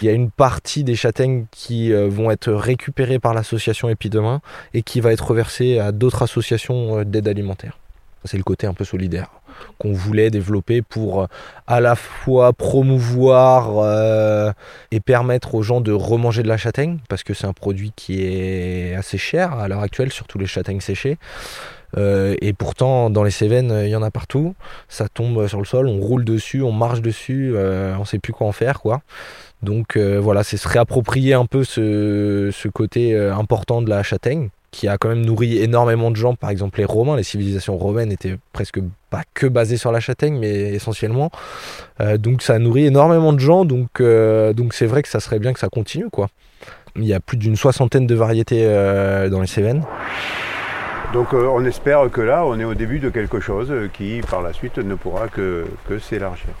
Il 0.00 0.06
y 0.06 0.08
a 0.08 0.12
une 0.12 0.30
partie 0.30 0.84
des 0.84 0.94
châtaignes 0.94 1.46
qui 1.50 1.92
euh, 1.92 2.08
vont 2.08 2.30
être 2.30 2.52
récupérées 2.52 3.18
par 3.18 3.34
l'association 3.34 3.88
Épidemain 3.88 4.42
et 4.74 4.82
qui 4.82 5.00
va 5.00 5.12
être 5.12 5.26
reversée 5.26 5.80
à 5.80 5.90
d'autres 5.90 6.22
associations 6.22 7.00
euh, 7.00 7.04
d'aide 7.04 7.26
alimentaire. 7.26 7.78
C'est 8.24 8.36
le 8.36 8.44
côté 8.44 8.68
un 8.68 8.74
peu 8.74 8.84
solidaire 8.84 9.30
qu'on 9.78 9.92
voulait 9.92 10.30
développer 10.30 10.82
pour 10.82 11.22
euh, 11.22 11.26
à 11.66 11.80
la 11.80 11.96
fois 11.96 12.52
promouvoir 12.52 13.78
euh, 13.78 14.52
et 14.90 15.00
permettre 15.00 15.54
aux 15.54 15.62
gens 15.62 15.80
de 15.80 15.92
remanger 15.92 16.42
de 16.42 16.48
la 16.48 16.56
châtaigne, 16.56 16.98
parce 17.08 17.22
que 17.22 17.34
c'est 17.34 17.46
un 17.46 17.52
produit 17.52 17.92
qui 17.94 18.22
est 18.22 18.94
assez 18.94 19.18
cher 19.18 19.52
à 19.54 19.68
l'heure 19.68 19.82
actuelle, 19.82 20.12
surtout 20.12 20.38
les 20.38 20.46
châtaignes 20.46 20.80
séchées. 20.80 21.18
Euh, 21.96 22.34
et 22.40 22.52
pourtant, 22.52 23.10
dans 23.10 23.22
les 23.22 23.30
Cévennes, 23.30 23.72
il 23.84 23.88
y 23.88 23.96
en 23.96 24.02
a 24.02 24.10
partout. 24.10 24.54
Ça 24.88 25.08
tombe 25.08 25.46
sur 25.46 25.58
le 25.58 25.64
sol, 25.64 25.88
on 25.88 26.00
roule 26.00 26.24
dessus, 26.24 26.62
on 26.62 26.72
marche 26.72 27.00
dessus, 27.00 27.52
euh, 27.54 27.96
on 27.98 28.04
sait 28.04 28.18
plus 28.18 28.32
quoi 28.32 28.46
en 28.46 28.52
faire, 28.52 28.80
quoi. 28.80 29.02
Donc 29.62 29.96
voilà, 29.96 30.44
c'est 30.44 30.58
se 30.58 30.68
réapproprier 30.68 31.32
un 31.32 31.46
peu 31.46 31.64
ce, 31.64 32.68
côté 32.68 33.18
important 33.18 33.80
de 33.80 33.88
la 33.88 34.02
châtaigne, 34.02 34.50
qui 34.76 34.88
a 34.88 34.98
quand 34.98 35.08
même 35.08 35.24
nourri 35.24 35.56
énormément 35.56 36.10
de 36.10 36.16
gens. 36.16 36.34
Par 36.34 36.50
exemple, 36.50 36.78
les 36.80 36.84
Romains, 36.84 37.16
les 37.16 37.22
civilisations 37.22 37.78
romaines 37.78 38.12
étaient 38.12 38.36
presque 38.52 38.78
pas 39.08 39.22
que 39.32 39.46
basées 39.46 39.78
sur 39.78 39.90
la 39.90 40.00
châtaigne, 40.00 40.38
mais 40.38 40.74
essentiellement. 40.74 41.30
Euh, 42.02 42.18
donc 42.18 42.42
ça 42.42 42.54
a 42.54 42.58
nourri 42.58 42.84
énormément 42.84 43.32
de 43.32 43.38
gens, 43.38 43.64
donc 43.64 44.00
euh, 44.00 44.52
donc 44.52 44.74
c'est 44.74 44.84
vrai 44.84 45.02
que 45.02 45.08
ça 45.08 45.18
serait 45.18 45.38
bien 45.38 45.54
que 45.54 45.60
ça 45.60 45.70
continue. 45.70 46.08
Il 46.94 47.06
y 47.06 47.14
a 47.14 47.20
plus 47.20 47.38
d'une 47.38 47.56
soixantaine 47.56 48.06
de 48.06 48.14
variétés 48.14 48.64
euh, 48.66 49.30
dans 49.30 49.40
les 49.40 49.46
Cévennes. 49.46 49.82
Donc 51.14 51.32
on 51.32 51.64
espère 51.64 52.10
que 52.10 52.20
là, 52.20 52.44
on 52.44 52.60
est 52.60 52.64
au 52.64 52.74
début 52.74 52.98
de 52.98 53.08
quelque 53.08 53.40
chose 53.40 53.72
qui, 53.94 54.20
par 54.30 54.42
la 54.42 54.52
suite, 54.52 54.76
ne 54.76 54.94
pourra 54.94 55.28
que, 55.28 55.64
que 55.88 55.98
s'élargir. 55.98 56.52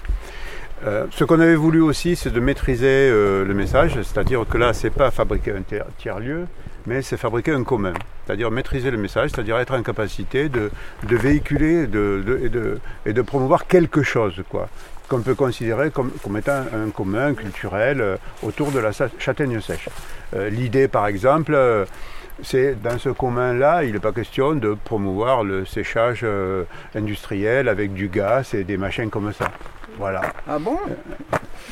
Ce 1.10 1.24
qu'on 1.24 1.40
avait 1.40 1.56
voulu 1.56 1.82
aussi, 1.82 2.16
c'est 2.16 2.32
de 2.32 2.40
maîtriser 2.40 3.10
le 3.10 3.52
message, 3.54 3.92
c'est-à-dire 3.96 4.44
que 4.48 4.56
là, 4.56 4.72
c'est 4.72 4.94
pas 5.02 5.10
fabriquer 5.10 5.52
un 5.52 5.62
tiers- 5.62 5.86
tiers-lieu, 5.98 6.46
mais 6.86 7.02
c'est 7.02 7.16
fabriquer 7.16 7.52
un 7.52 7.64
commun. 7.64 7.92
C'est-à-dire 8.24 8.50
maîtriser 8.50 8.90
le 8.90 8.98
message, 8.98 9.30
c'est-à-dire 9.30 9.58
être 9.58 9.74
en 9.74 9.82
capacité 9.82 10.48
de, 10.48 10.70
véhiculer 11.02 11.86
de, 11.86 12.22
de- 12.24 12.80
et, 13.04 13.12
de, 13.12 13.22
promouvoir 13.22 13.66
quelque 13.66 14.02
chose, 14.02 14.42
quoi 14.48 14.68
qu'on 15.08 15.20
peut 15.20 15.36
considérer 15.36 15.90
comme, 15.90 16.10
étant 16.36 16.64
un 16.74 16.90
commun 16.90 17.34
culturel 17.34 18.00
euh, 18.00 18.16
autour 18.42 18.72
de 18.72 18.80
la 18.80 18.90
châtaigne 19.18 19.60
sèche. 19.60 19.88
Euh, 20.34 20.50
L'idée, 20.50 20.88
par 20.88 21.06
exemple, 21.06 21.54
euh, 21.54 21.84
c'est 22.42 22.80
dans 22.82 22.98
ce 22.98 23.10
commun-là, 23.10 23.84
il 23.84 23.92
n'est 23.92 24.00
pas 24.00 24.10
question 24.10 24.54
de 24.54 24.74
promouvoir 24.74 25.44
le 25.44 25.64
séchage 25.64 26.26
industriel 26.94 27.68
avec 27.68 27.94
du 27.94 28.08
gaz 28.08 28.52
et 28.52 28.64
des 28.64 28.76
machins 28.76 29.08
comme 29.08 29.32
ça. 29.32 29.50
Voilà. 29.98 30.20
Ah 30.46 30.58
bon? 30.58 30.78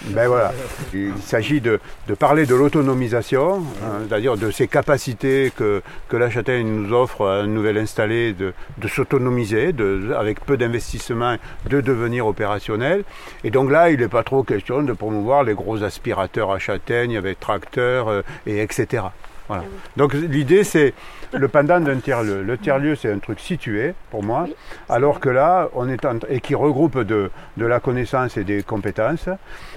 Ben 0.06 0.28
voilà. 0.28 0.52
Il 0.92 1.16
s'agit 1.22 1.60
de, 1.60 1.78
de 2.08 2.14
parler 2.14 2.46
de 2.46 2.54
l'autonomisation, 2.54 3.56
hein, 3.82 4.02
c'est-à-dire 4.08 4.36
de 4.36 4.50
ces 4.50 4.66
capacités 4.66 5.52
que, 5.56 5.82
que 6.08 6.16
la 6.16 6.30
châtaigne 6.30 6.66
nous 6.66 6.92
offre 6.94 7.26
à 7.26 7.40
un 7.40 7.46
nouvel 7.46 7.78
installé 7.78 8.32
de, 8.32 8.52
de 8.78 8.88
s'autonomiser, 8.88 9.72
de, 9.72 10.14
avec 10.18 10.44
peu 10.44 10.56
d'investissement, 10.56 11.36
de 11.68 11.80
devenir 11.80 12.26
opérationnel. 12.26 13.04
Et 13.44 13.50
donc 13.50 13.70
là, 13.70 13.90
il 13.90 14.00
n'est 14.00 14.08
pas 14.08 14.22
trop 14.22 14.42
question 14.42 14.82
de 14.82 14.92
promouvoir 14.92 15.44
les 15.44 15.54
gros 15.54 15.82
aspirateurs 15.82 16.50
à 16.50 16.58
châtaigne 16.58 17.16
avec 17.16 17.40
tracteurs 17.40 18.08
euh, 18.08 18.22
et 18.46 18.60
etc. 18.62 19.04
Voilà. 19.48 19.64
Donc 19.96 20.14
l'idée, 20.14 20.64
c'est 20.64 20.94
le 21.32 21.48
pendant 21.48 21.78
d'un 21.80 21.98
tiers-lieu. 21.98 22.42
Le 22.42 22.56
tiers-lieu, 22.56 22.94
c'est 22.94 23.12
un 23.12 23.18
truc 23.18 23.40
situé, 23.40 23.94
pour 24.10 24.22
moi, 24.22 24.46
alors 24.88 25.20
que 25.20 25.28
là, 25.28 25.68
on 25.74 25.88
est 25.88 26.04
en- 26.06 26.18
et 26.30 26.40
qui 26.40 26.54
regroupe 26.54 26.98
de, 27.00 27.30
de 27.56 27.66
la 27.66 27.78
connaissance 27.80 28.36
et 28.38 28.44
des 28.44 28.62
compétences. 28.62 29.28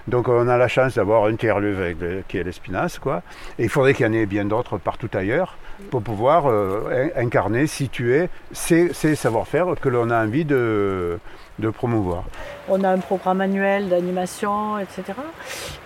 Donc 0.07 0.29
on 0.29 0.47
a 0.47 0.57
la 0.57 0.67
chance 0.69 0.95
d'avoir 0.95 1.25
un 1.25 1.35
tiers-lieu 1.35 1.95
qui 2.29 2.37
est 2.37 2.43
l'Espinasse, 2.43 2.97
quoi. 2.99 3.23
Et 3.59 3.63
il 3.63 3.69
faudrait 3.69 3.93
qu'il 3.93 4.05
y 4.05 4.09
en 4.09 4.13
ait 4.13 4.25
bien 4.25 4.45
d'autres 4.45 4.77
partout 4.77 5.09
ailleurs 5.13 5.57
pour 5.91 6.01
pouvoir 6.01 6.45
euh, 6.49 7.09
in- 7.17 7.25
incarner, 7.25 7.67
situer 7.67 8.29
ces, 8.51 8.93
ces 8.93 9.15
savoir-faire 9.15 9.75
que 9.81 9.89
l'on 9.89 10.09
a 10.11 10.23
envie 10.23 10.45
de, 10.45 11.19
de 11.59 11.69
promouvoir. 11.69 12.23
On 12.69 12.83
a 12.83 12.89
un 12.89 12.99
programme 12.99 13.41
annuel 13.41 13.89
d'animation, 13.89 14.77
etc. 14.79 15.03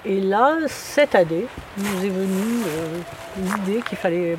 Et 0.05 0.19
là, 0.19 0.57
cette 0.67 1.15
année, 1.15 1.45
nous 1.77 2.05
est 2.05 2.09
venue 2.09 2.63
euh, 2.67 2.97
l'idée 3.37 3.81
qu'il 3.81 3.97
fallait 3.97 4.37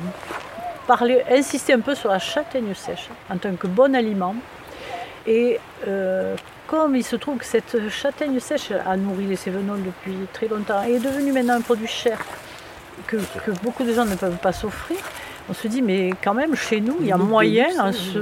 parler, 0.87 1.23
insister 1.31 1.73
un 1.73 1.79
peu 1.79 1.95
sur 1.95 2.09
la 2.09 2.19
châtaigne 2.19 2.73
sèche 2.73 3.09
en 3.29 3.37
tant 3.37 3.55
que 3.55 3.67
bon 3.67 3.95
aliment. 3.95 4.35
Et 5.25 5.59
euh, 5.87 6.35
comme 6.67 6.95
il 6.95 7.03
se 7.03 7.15
trouve 7.15 7.37
que 7.37 7.45
cette 7.45 7.89
châtaigne 7.89 8.39
sèche 8.39 8.71
a 8.71 8.97
nourri 8.97 9.25
les 9.25 9.37
Cévenols 9.37 9.83
depuis 9.83 10.15
très 10.33 10.47
longtemps 10.47 10.83
et 10.85 10.95
est 10.95 10.99
devenue 10.99 11.31
maintenant 11.31 11.55
un 11.55 11.61
produit 11.61 11.87
cher 11.87 12.19
que 13.07 13.17
beaucoup 13.63 13.83
de 13.83 13.93
gens 13.93 14.05
ne 14.05 14.15
peuvent 14.15 14.37
pas 14.37 14.53
s'offrir, 14.53 14.97
on 15.49 15.53
se 15.53 15.67
dit, 15.67 15.81
mais 15.81 16.11
quand 16.23 16.33
même, 16.33 16.55
chez 16.55 16.79
nous, 16.79 16.97
il 17.01 17.07
y 17.07 17.11
a 17.11 17.17
moyen, 17.17 17.67
en 17.79 17.91
se, 17.91 18.19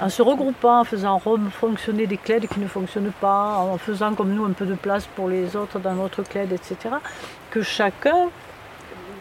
en 0.00 0.08
se 0.08 0.22
regroupant, 0.22 0.80
en 0.80 0.84
faisant 0.84 1.20
fonctionner 1.50 2.06
des 2.06 2.16
clés 2.16 2.40
qui 2.52 2.60
ne 2.60 2.66
fonctionnent 2.66 3.12
pas, 3.20 3.58
en 3.58 3.76
faisant 3.78 4.14
comme 4.14 4.32
nous 4.32 4.44
un 4.44 4.52
peu 4.52 4.64
de 4.64 4.74
place 4.74 5.06
pour 5.06 5.28
les 5.28 5.54
autres 5.54 5.78
dans 5.78 5.94
notre 5.94 6.22
clé, 6.22 6.42
etc., 6.50 6.76
que 7.50 7.62
chacun 7.62 8.28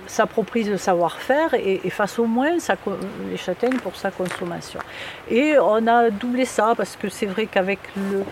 s'approprie 0.07 0.63
le 0.63 0.77
savoir-faire 0.77 1.53
et, 1.53 1.81
et 1.83 1.89
fasse 1.89 2.19
au 2.19 2.25
moins 2.25 2.59
sa 2.59 2.75
les 3.29 3.37
châtaignes 3.37 3.77
pour 3.77 3.95
sa 3.95 4.11
consommation. 4.11 4.79
Et 5.29 5.55
on 5.59 5.85
a 5.87 6.09
doublé 6.09 6.45
ça 6.45 6.73
parce 6.77 6.95
que 6.95 7.09
c'est 7.09 7.25
vrai 7.25 7.45
qu'avec 7.47 7.79
le, 7.95 8.23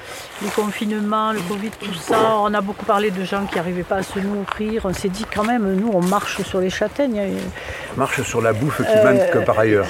les 0.41 0.49
confinements, 0.49 1.31
le 1.31 1.39
Covid, 1.41 1.71
tout 1.79 1.93
ça, 1.93 2.37
on 2.39 2.53
a 2.53 2.61
beaucoup 2.61 2.85
parlé 2.85 3.11
de 3.11 3.23
gens 3.23 3.45
qui 3.45 3.55
n'arrivaient 3.55 3.83
pas 3.83 3.97
à 3.97 4.03
se 4.03 4.19
nourrir. 4.19 4.81
On 4.85 4.93
s'est 4.93 5.09
dit 5.09 5.25
quand 5.33 5.43
même, 5.43 5.75
nous, 5.75 5.89
on 5.93 6.01
marche 6.01 6.41
sur 6.43 6.59
les 6.59 6.69
châtaignes. 6.69 7.17
Et- 7.17 7.97
Marche 7.97 8.21
sur 8.23 8.41
la 8.41 8.53
bouffe 8.53 8.77
qui 8.77 8.83
Euh, 8.97 9.13
manque 9.35 9.45
par 9.45 9.59
ailleurs. 9.59 9.85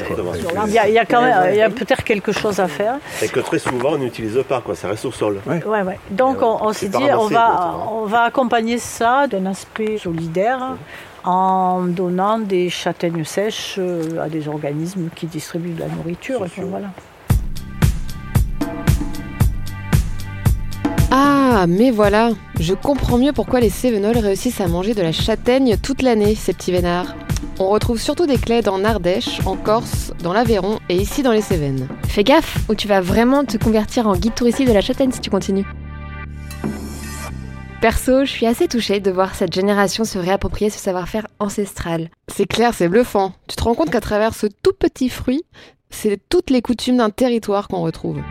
Il 0.67 0.71
y 0.73 0.77
a, 0.79 0.87
il 0.87 0.93
y 0.93 0.99
a 0.99 1.05
quand 1.05 1.21
même 1.21 1.51
il 1.51 1.55
y 1.57 1.61
a 1.61 1.69
peut-être 1.69 2.03
quelque 2.03 2.31
chose 2.31 2.59
à 2.59 2.67
faire. 2.67 2.95
Et 3.21 3.27
que 3.29 3.39
très 3.39 3.59
souvent 3.59 3.93
on 3.93 3.97
n'utilise 3.97 4.41
pas, 4.47 4.59
quoi. 4.61 4.75
ça 4.75 4.87
reste 4.89 5.05
au 5.05 5.11
sol. 5.11 5.39
Ouais, 5.45 5.63
ouais. 5.65 5.99
Donc 6.09 6.41
on, 6.41 6.57
on 6.61 6.73
s'est 6.73 6.89
dit, 6.89 6.97
on 7.17 7.27
va, 7.27 7.75
on 7.91 8.05
va 8.05 8.23
accompagner 8.23 8.77
ça 8.77 9.27
d'un 9.27 9.45
aspect 9.45 9.97
solidaire 9.97 10.75
en 11.23 11.83
donnant 11.83 12.39
des 12.39 12.69
châtaignes 12.69 13.23
sèches 13.23 13.75
euh, 13.77 14.19
à 14.21 14.29
des 14.29 14.47
organismes 14.47 15.09
qui 15.15 15.25
distribuent 15.27 15.73
de 15.73 15.79
la 15.79 15.87
nourriture. 15.87 16.45
et 16.45 16.49
puis 16.49 16.63
voilà. 16.63 16.87
Ah, 21.11 21.65
mais 21.67 21.91
voilà, 21.91 22.31
je 22.59 22.73
comprends 22.73 23.17
mieux 23.17 23.31
pourquoi 23.31 23.59
les 23.59 23.69
Cévenols 23.69 24.17
réussissent 24.17 24.59
à 24.59 24.67
manger 24.67 24.93
de 24.93 25.01
la 25.01 25.11
châtaigne 25.11 25.77
toute 25.77 26.01
l'année, 26.01 26.33
ces 26.35 26.53
petits 26.53 26.71
vénards. 26.71 27.15
On 27.59 27.69
retrouve 27.69 27.99
surtout 27.99 28.25
des 28.25 28.37
clés 28.37 28.67
en 28.67 28.83
Ardèche, 28.83 29.39
en 29.45 29.55
Corse, 29.55 30.11
dans 30.23 30.33
l'Aveyron 30.33 30.79
et 30.89 30.95
ici 30.95 31.21
dans 31.21 31.31
les 31.31 31.41
Cévennes. 31.41 31.87
Fais 32.07 32.23
gaffe, 32.23 32.57
ou 32.67 32.75
tu 32.75 32.87
vas 32.87 33.01
vraiment 33.01 33.45
te 33.45 33.57
convertir 33.57 34.07
en 34.07 34.15
guide 34.15 34.33
touristique 34.33 34.67
de 34.67 34.73
la 34.73 34.81
châtaigne 34.81 35.11
si 35.11 35.19
tu 35.19 35.29
continues. 35.29 35.65
Perso, 37.83 38.23
je 38.23 38.31
suis 38.31 38.45
assez 38.45 38.69
touchée 38.69 39.01
de 39.01 39.11
voir 39.11 39.35
cette 39.35 39.53
génération 39.53 40.05
se 40.05 40.17
réapproprier 40.17 40.69
ce 40.69 40.79
savoir-faire 40.79 41.27
ancestral. 41.39 42.09
C'est 42.29 42.45
clair, 42.45 42.73
c'est 42.73 42.87
bluffant. 42.87 43.33
Tu 43.49 43.57
te 43.57 43.63
rends 43.65 43.73
compte 43.73 43.89
qu'à 43.89 43.99
travers 43.99 44.33
ce 44.33 44.47
tout 44.47 44.71
petit 44.71 45.09
fruit, 45.09 45.43
c'est 45.89 46.17
toutes 46.29 46.49
les 46.49 46.61
coutumes 46.61 46.95
d'un 46.95 47.09
territoire 47.09 47.67
qu'on 47.67 47.81
retrouve. 47.81 48.21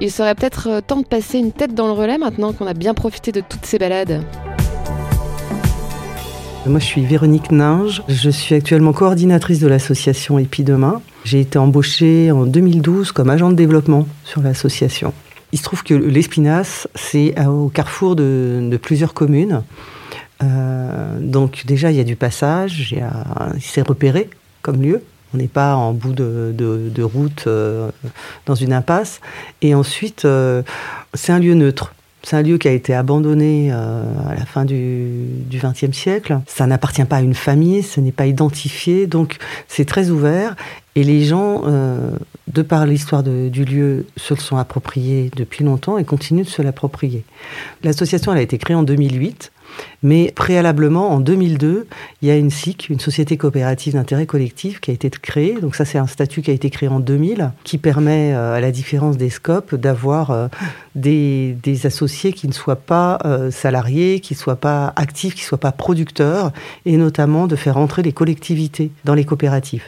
Il 0.00 0.10
serait 0.10 0.34
peut-être 0.34 0.68
euh, 0.68 0.80
temps 0.80 1.02
de 1.02 1.06
passer 1.06 1.38
une 1.38 1.52
tête 1.52 1.72
dans 1.72 1.86
le 1.86 1.92
relais 1.92 2.18
maintenant 2.18 2.52
qu'on 2.52 2.66
a 2.66 2.74
bien 2.74 2.94
profité 2.94 3.30
de 3.30 3.42
toutes 3.48 3.64
ces 3.64 3.78
balades. 3.78 4.24
Moi, 6.66 6.80
je 6.80 6.84
suis 6.84 7.04
Véronique 7.04 7.52
Ninge. 7.52 8.02
Je 8.08 8.30
suis 8.30 8.56
actuellement 8.56 8.92
coordinatrice 8.92 9.60
de 9.60 9.68
l'association 9.68 10.40
Épidemain. 10.40 11.00
J'ai 11.22 11.38
été 11.38 11.60
embauchée 11.60 12.32
en 12.32 12.44
2012 12.44 13.12
comme 13.12 13.30
agent 13.30 13.50
de 13.50 13.54
développement 13.54 14.08
sur 14.24 14.42
l'association. 14.42 15.14
Il 15.54 15.58
se 15.58 15.62
trouve 15.62 15.84
que 15.84 15.94
l'Espinasse, 15.94 16.88
c'est 16.96 17.32
au 17.46 17.68
carrefour 17.68 18.16
de, 18.16 18.76
plusieurs 18.82 19.14
communes. 19.14 19.62
Euh, 20.42 21.20
donc 21.20 21.64
déjà, 21.64 21.92
il 21.92 21.96
y 21.96 22.00
a 22.00 22.04
du 22.04 22.16
passage, 22.16 22.92
il, 22.92 23.62
s'est 23.62 23.82
repéré 23.82 24.30
comme 24.62 24.82
lieu. 24.82 25.04
On 25.32 25.36
n'est 25.38 25.46
pas 25.46 25.76
en 25.76 25.92
bout 25.92 26.12
de, 26.12 27.02
route 27.02 27.44
euh, 27.46 27.92
dans 28.46 28.56
une 28.56 28.72
impasse. 28.72 29.20
Et 29.62 29.76
ensuite, 29.76 30.24
euh, 30.24 30.64
c'est 31.14 31.30
un 31.30 31.38
lieu 31.38 31.54
neutre. 31.54 31.94
C'est 32.24 32.36
un 32.36 32.42
lieu 32.42 32.58
qui 32.58 32.68
a 32.68 32.72
été 32.72 32.94
abandonné 32.94 33.70
à 33.70 34.34
la 34.36 34.46
fin 34.46 34.64
du 34.64 35.08
XXe 35.50 35.92
siècle. 35.92 36.40
Ça 36.46 36.66
n'appartient 36.66 37.04
pas 37.04 37.16
à 37.16 37.20
une 37.20 37.34
famille, 37.34 37.82
ce 37.82 38.00
n'est 38.00 38.12
pas 38.12 38.26
identifié, 38.26 39.06
donc 39.06 39.36
c'est 39.68 39.84
très 39.84 40.10
ouvert. 40.10 40.56
Et 40.96 41.02
les 41.02 41.24
gens, 41.24 41.62
euh, 41.66 42.12
de 42.46 42.62
par 42.62 42.86
l'histoire 42.86 43.22
du 43.22 43.64
lieu, 43.64 44.06
se 44.16 44.34
le 44.34 44.40
sont 44.40 44.56
appropriés 44.56 45.30
depuis 45.34 45.64
longtemps 45.64 45.98
et 45.98 46.04
continuent 46.04 46.44
de 46.44 46.48
se 46.48 46.62
l'approprier. 46.62 47.24
L'association 47.82 48.30
a 48.32 48.40
été 48.40 48.58
créée 48.58 48.76
en 48.76 48.84
2008, 48.84 49.50
mais 50.02 50.32
préalablement, 50.34 51.10
en 51.10 51.20
2002, 51.20 51.86
il 52.22 52.28
y 52.28 52.30
a 52.30 52.36
une 52.36 52.50
SIC, 52.50 52.88
une 52.90 53.00
société 53.00 53.36
coopérative 53.36 53.94
d'intérêt 53.94 54.26
collectif, 54.26 54.80
qui 54.80 54.90
a 54.90 54.94
été 54.94 55.10
créée. 55.10 55.54
Donc 55.60 55.74
ça, 55.74 55.84
c'est 55.84 55.98
un 55.98 56.06
statut 56.06 56.42
qui 56.42 56.50
a 56.50 56.54
été 56.54 56.70
créé 56.70 56.88
en 56.88 57.00
2000, 57.00 57.52
qui 57.64 57.78
permet, 57.78 58.34
euh, 58.34 58.54
à 58.54 58.60
la 58.60 58.70
différence 58.70 59.16
des 59.16 59.30
scopes, 59.30 59.74
d'avoir 59.74 60.30
euh, 60.30 60.48
des, 60.94 61.56
associés 61.84 62.32
qui 62.32 62.48
ne 62.48 62.52
soient 62.52 62.76
pas 62.76 63.18
salariés, 63.50 64.20
qui 64.20 64.34
ne 64.34 64.38
soient 64.38 64.56
pas 64.56 64.92
actifs, 64.96 65.34
qui 65.34 65.42
ne 65.42 65.46
soient 65.46 65.58
pas 65.58 65.72
producteurs, 65.72 66.52
et 66.86 66.96
notamment 66.96 67.46
de 67.46 67.56
faire 67.56 67.76
entrer 67.76 68.02
les 68.02 68.12
collectivités 68.12 68.90
dans 69.04 69.14
les 69.14 69.24
coopératives. 69.24 69.82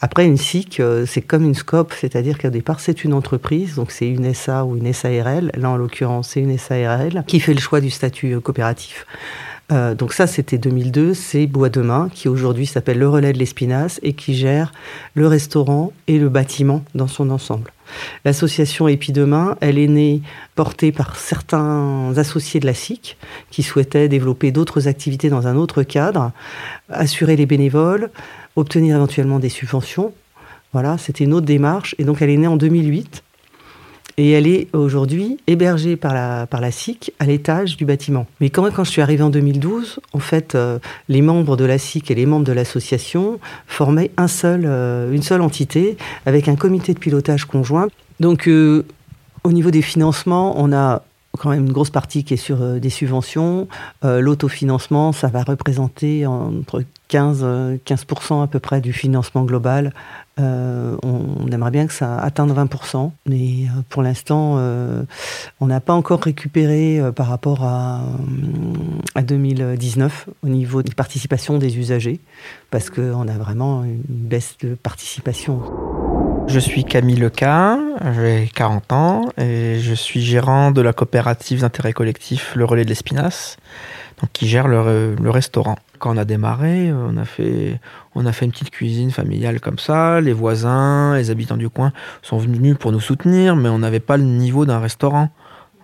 Après, 0.00 0.26
une 0.26 0.36
SIC, 0.36 0.80
euh, 0.80 1.06
c'est 1.06 1.22
comme 1.22 1.44
une 1.44 1.54
SCOP, 1.54 1.92
c'est-à-dire 1.92 2.38
qu'au 2.38 2.50
départ, 2.50 2.80
c'est 2.80 3.04
une 3.04 3.14
entreprise, 3.14 3.76
donc 3.76 3.90
c'est 3.90 4.08
une 4.08 4.32
SA 4.34 4.64
ou 4.64 4.76
une 4.76 4.92
SARL. 4.92 5.52
Là, 5.54 5.70
en 5.70 5.76
l'occurrence, 5.76 6.30
c'est 6.30 6.40
une 6.40 6.58
SARL 6.58 7.24
qui 7.26 7.40
fait 7.40 7.54
le 7.54 7.60
choix 7.60 7.80
du 7.80 7.90
statut 7.90 8.34
euh, 8.34 8.40
coopératif. 8.40 9.06
Euh, 9.70 9.94
donc 9.94 10.12
ça, 10.12 10.26
c'était 10.26 10.58
2002. 10.58 11.14
C'est 11.14 11.46
Bois 11.46 11.68
de 11.68 11.80
Main, 11.80 12.08
qui 12.12 12.28
aujourd'hui 12.28 12.66
s'appelle 12.66 12.98
le 12.98 13.08
Relais 13.08 13.32
de 13.32 13.38
l'Espinasse 13.38 14.00
et 14.02 14.12
qui 14.12 14.34
gère 14.34 14.72
le 15.14 15.26
restaurant 15.26 15.92
et 16.08 16.18
le 16.18 16.28
bâtiment 16.28 16.84
dans 16.94 17.06
son 17.06 17.30
ensemble. 17.30 17.72
L'association 18.24 18.88
Épidemain, 18.88 19.56
elle 19.60 19.78
est 19.78 19.88
née 19.88 20.22
portée 20.54 20.92
par 20.92 21.16
certains 21.16 22.12
associés 22.16 22.60
de 22.60 22.66
la 22.66 22.74
SIC 22.74 23.16
qui 23.50 23.62
souhaitaient 23.62 24.08
développer 24.08 24.50
d'autres 24.50 24.88
activités 24.88 25.28
dans 25.28 25.46
un 25.46 25.56
autre 25.56 25.82
cadre, 25.82 26.32
assurer 26.88 27.36
les 27.36 27.46
bénévoles, 27.46 28.10
obtenir 28.56 28.96
éventuellement 28.96 29.38
des 29.38 29.48
subventions. 29.48 30.12
Voilà, 30.72 30.98
c'était 30.98 31.24
une 31.24 31.34
autre 31.34 31.46
démarche. 31.46 31.94
Et 31.98 32.04
donc, 32.04 32.22
elle 32.22 32.30
est 32.30 32.36
née 32.36 32.46
en 32.46 32.56
2008. 32.56 33.22
Et 34.18 34.32
elle 34.32 34.46
est 34.46 34.68
aujourd'hui 34.74 35.38
hébergée 35.46 35.96
par 35.96 36.12
la, 36.12 36.46
par 36.46 36.60
la 36.60 36.70
SIC 36.70 37.12
à 37.18 37.24
l'étage 37.24 37.76
du 37.76 37.86
bâtiment. 37.86 38.26
Mais 38.40 38.50
quand, 38.50 38.70
quand 38.70 38.84
je 38.84 38.90
suis 38.90 39.00
arrivée 39.00 39.22
en 39.22 39.30
2012, 39.30 40.00
en 40.12 40.18
fait, 40.18 40.54
euh, 40.54 40.78
les 41.08 41.22
membres 41.22 41.56
de 41.56 41.64
la 41.64 41.78
SIC 41.78 42.10
et 42.10 42.14
les 42.14 42.26
membres 42.26 42.44
de 42.44 42.52
l'association 42.52 43.40
formaient 43.66 44.10
un 44.18 44.28
seul, 44.28 44.64
euh, 44.66 45.12
une 45.12 45.22
seule 45.22 45.40
entité 45.40 45.96
avec 46.26 46.48
un 46.48 46.56
comité 46.56 46.92
de 46.92 46.98
pilotage 46.98 47.46
conjoint. 47.46 47.88
Donc, 48.20 48.48
euh, 48.48 48.84
au 49.44 49.52
niveau 49.52 49.70
des 49.70 49.82
financements, 49.82 50.54
on 50.60 50.72
a 50.72 51.02
quand 51.38 51.50
même 51.50 51.66
une 51.66 51.72
grosse 51.72 51.90
partie 51.90 52.24
qui 52.24 52.34
est 52.34 52.38
sur 52.38 52.58
des 52.80 52.90
subventions. 52.90 53.66
L'autofinancement, 54.02 55.12
ça 55.12 55.28
va 55.28 55.42
représenter 55.42 56.26
entre 56.26 56.84
15, 57.08 57.44
15% 57.86 58.42
à 58.42 58.46
peu 58.46 58.58
près 58.58 58.80
du 58.80 58.92
financement 58.92 59.44
global. 59.44 59.92
Euh, 60.40 60.96
on, 61.02 61.46
aimerait 61.52 61.70
bien 61.70 61.86
que 61.86 61.92
ça 61.92 62.18
atteigne 62.18 62.52
20%, 62.52 63.10
mais 63.26 63.66
euh, 63.66 63.82
pour 63.90 64.02
l'instant, 64.02 64.54
euh, 64.56 65.02
on 65.60 65.66
n'a 65.66 65.80
pas 65.80 65.92
encore 65.92 66.22
récupéré 66.22 67.00
par 67.14 67.26
rapport 67.26 67.64
à 67.64 68.02
2019 69.22 70.30
au 70.42 70.48
niveau 70.48 70.82
des 70.82 70.94
participations 70.94 71.58
des 71.58 71.78
usagers, 71.78 72.20
parce 72.70 72.88
qu'on 72.88 73.28
a 73.28 73.36
vraiment 73.38 73.84
une 73.84 74.02
baisse 74.06 74.56
de 74.62 74.74
participation. 74.74 75.60
Je 76.52 76.58
suis 76.58 76.84
Camille 76.84 77.16
Leca, 77.16 77.78
j'ai 78.14 78.50
40 78.54 78.92
ans 78.92 79.28
et 79.38 79.78
je 79.80 79.94
suis 79.94 80.20
gérant 80.20 80.70
de 80.70 80.82
la 80.82 80.92
coopérative 80.92 81.62
d'intérêt 81.62 81.94
collectif 81.94 82.54
Le 82.56 82.66
Relais 82.66 82.84
de 82.84 82.90
l'Espinasse, 82.90 83.56
qui 84.34 84.46
gère 84.46 84.68
le, 84.68 85.16
restaurant 85.30 85.76
quand 85.98 86.14
on 86.14 86.18
a 86.18 86.26
démarré, 86.26 86.92
on 86.92 87.16
a 87.16 87.24
fait, 87.24 87.80
on 88.14 88.26
a 88.26 88.32
fait 88.32 88.44
une 88.44 88.50
petite 88.50 88.68
cuisine 88.68 89.10
familiale 89.10 89.60
comme 89.60 89.78
ça. 89.78 90.20
Les 90.20 90.34
voisins, 90.34 91.16
les 91.16 91.30
habitants 91.30 91.56
du 91.56 91.70
coin 91.70 91.90
sont 92.20 92.36
venus 92.36 92.76
pour 92.78 92.92
nous 92.92 93.00
soutenir, 93.00 93.56
mais 93.56 93.70
on 93.70 93.78
n'avait 93.78 93.98
pas 93.98 94.18
le 94.18 94.24
niveau 94.24 94.66
d'un 94.66 94.78
restaurant, 94.78 95.30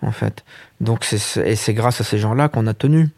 en 0.03 0.11
fait. 0.11 0.45
Donc 0.81 1.03
c'est, 1.03 1.49
et 1.49 1.55
c'est 1.55 1.73
grâce 1.73 1.99
à 1.99 2.03
ces 2.03 2.19
gens-là 2.19 2.47
qu'on 2.47 2.67
a 2.67 2.75
tenu. 2.75 3.09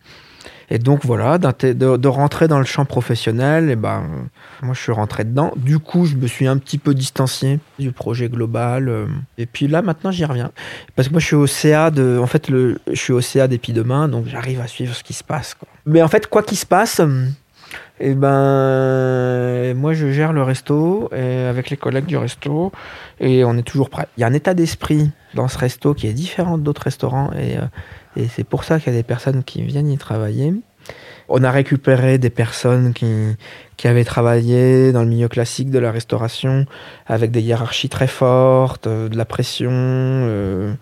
Et 0.70 0.80
donc 0.80 1.06
voilà, 1.06 1.38
de, 1.38 2.08
rentrer 2.08 2.48
dans 2.48 2.60
le 2.60 2.66
champ 2.66 2.86
professionnel, 2.86 3.70
et 3.70 3.76
ben, 3.76 4.04
moi 4.62 4.74
je 4.74 4.82
suis 4.82 4.92
rentré 4.92 5.24
dedans. 5.24 5.52
Du 5.56 5.80
coup, 5.80 6.06
je 6.06 6.16
me 6.16 6.28
suis 6.28 6.48
un 6.48 6.58
petit 6.58 6.78
peu 6.78 6.94
distancié 6.94 7.60
du 7.80 7.92
projet 7.92 8.30
global. 8.30 8.90
Euh. 8.90 9.08
Et 9.38 9.46
puis 9.46 9.68
là, 9.68 9.82
maintenant, 9.82 10.12
j'y 10.12 10.26
reviens. 10.26 10.52
Parce 10.96 11.08
que 11.08 11.14
moi, 11.14 11.20
je 11.20 11.26
suis 11.26 11.36
au 11.36 11.48
CA 11.48 11.92
de, 11.92 12.20
en 12.22 12.28
fait, 12.28 12.50
le, 12.50 12.80
je 12.88 13.00
suis 13.00 13.14
au 13.14 13.22
CA 13.22 13.48
demain, 13.48 14.08
donc 14.08 14.28
j'arrive 14.28 14.60
à 14.60 14.68
suivre 14.68 14.96
ce 14.96 15.04
qui 15.04 15.14
se 15.14 15.24
passe. 15.24 15.56
Mais 15.86 16.02
en 16.02 16.08
fait, 16.08 16.28
quoi 16.28 16.44
qu'il 16.44 16.58
se 16.58 16.66
passe, 16.66 17.02
et 18.00 18.12
eh 18.12 18.14
ben, 18.16 19.76
moi, 19.76 19.94
je 19.94 20.12
gère 20.12 20.34
le 20.34 20.42
resto 20.42 21.10
et 21.16 21.46
avec 21.46 21.70
les 21.70 21.78
collègues 21.78 22.06
du 22.06 22.18
resto 22.18 22.72
et 23.20 23.44
on 23.44 23.56
est 23.58 23.64
toujours 23.64 23.92
prêt. 23.92 24.08
Il 24.18 24.22
y 24.22 24.24
a 24.24 24.28
un 24.28 24.34
état 24.34 24.56
d'esprit 24.56 25.12
dans 25.36 25.48
ce 25.48 25.58
resto 25.58 25.94
qui 25.94 26.08
est 26.08 26.14
différent 26.14 26.58
d'autres 26.58 26.82
restaurants 26.84 27.32
et 27.34 27.58
euh, 27.58 27.62
et 28.18 28.28
c'est 28.28 28.44
pour 28.44 28.64
ça 28.64 28.80
qu'il 28.80 28.92
y 28.92 28.96
a 28.96 29.00
des 29.00 29.04
personnes 29.04 29.44
qui 29.44 29.62
viennent 29.62 29.90
y 29.90 29.98
travailler. 29.98 30.54
On 31.30 31.44
a 31.44 31.52
récupéré 31.52 32.18
des 32.18 32.30
personnes 32.30 32.94
qui, 32.94 33.08
qui 33.78 33.88
avaient 33.88 34.04
travaillé 34.04 34.92
dans 34.92 35.02
le 35.02 35.08
milieu 35.08 35.30
classique 35.30 35.70
de 35.70 35.80
la 35.80 35.92
restauration 35.92 36.66
avec 37.08 37.32
des 37.32 37.42
hiérarchies 37.42 37.90
très 37.90 38.08
fortes, 38.08 38.88
euh, 38.88 39.08
de 39.08 39.18
la 39.18 39.26
pression 39.26 39.72
euh, 39.72 40.74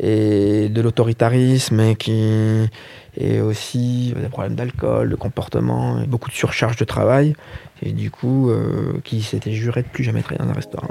et 0.00 0.68
de 0.68 0.80
l'autoritarisme 0.80 1.80
et 1.80 1.96
qui 1.96 2.68
et 3.20 3.40
aussi 3.40 4.14
des 4.16 4.28
problèmes 4.28 4.54
d'alcool, 4.54 5.10
de 5.10 5.16
comportement, 5.16 6.00
et 6.00 6.06
beaucoup 6.06 6.30
de 6.30 6.34
surcharge 6.34 6.76
de 6.76 6.84
travail 6.84 7.34
et 7.82 7.90
du 7.92 8.10
coup 8.10 8.50
euh, 8.50 9.00
qui 9.04 9.22
s'étaient 9.22 9.52
jurés 9.52 9.82
de 9.82 9.88
plus 9.88 10.04
jamais 10.04 10.22
travailler 10.22 10.44
dans 10.44 10.52
un 10.52 10.54
restaurant. 10.54 10.88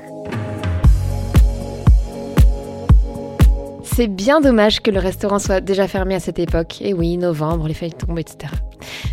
C'est 3.84 4.08
bien 4.08 4.42
dommage 4.42 4.82
que 4.82 4.92
le 4.92 5.00
restaurant 5.00 5.40
soit 5.40 5.60
déjà 5.60 5.88
fermé 5.88 6.14
à 6.14 6.20
cette 6.20 6.38
époque. 6.38 6.82
Et 6.82 6.94
oui, 6.94 7.18
novembre, 7.18 7.68
les 7.68 7.74
feuilles 7.74 7.94
tombent, 7.94 8.20
etc. 8.20 8.54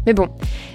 Mais 0.07 0.15
bon, 0.15 0.29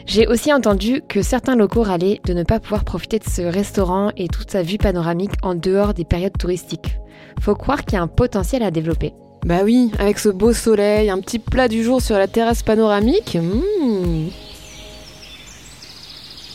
j'ai 0.05 0.27
aussi 0.27 0.53
entendu 0.53 1.01
que 1.07 1.21
certains 1.21 1.55
locaux 1.55 1.83
râlaient 1.83 2.21
de 2.25 2.33
ne 2.33 2.43
pas 2.43 2.59
pouvoir 2.59 2.83
profiter 2.83 3.19
de 3.19 3.29
ce 3.29 3.41
restaurant 3.41 4.11
et 4.17 4.27
toute 4.27 4.51
sa 4.51 4.63
vue 4.63 4.77
panoramique 4.77 5.33
en 5.43 5.55
dehors 5.55 5.93
des 5.93 6.05
périodes 6.05 6.37
touristiques. 6.37 6.97
Faut 7.41 7.55
croire 7.55 7.85
qu'il 7.85 7.93
y 7.93 7.97
a 7.97 8.01
un 8.01 8.07
potentiel 8.07 8.63
à 8.63 8.71
développer. 8.71 9.13
Bah 9.45 9.61
oui, 9.63 9.91
avec 9.99 10.19
ce 10.19 10.29
beau 10.29 10.53
soleil, 10.53 11.09
un 11.09 11.19
petit 11.19 11.39
plat 11.39 11.67
du 11.67 11.83
jour 11.83 12.01
sur 12.01 12.17
la 12.17 12.27
terrasse 12.27 12.63
panoramique. 12.63 13.37
Hmm. 13.41 14.27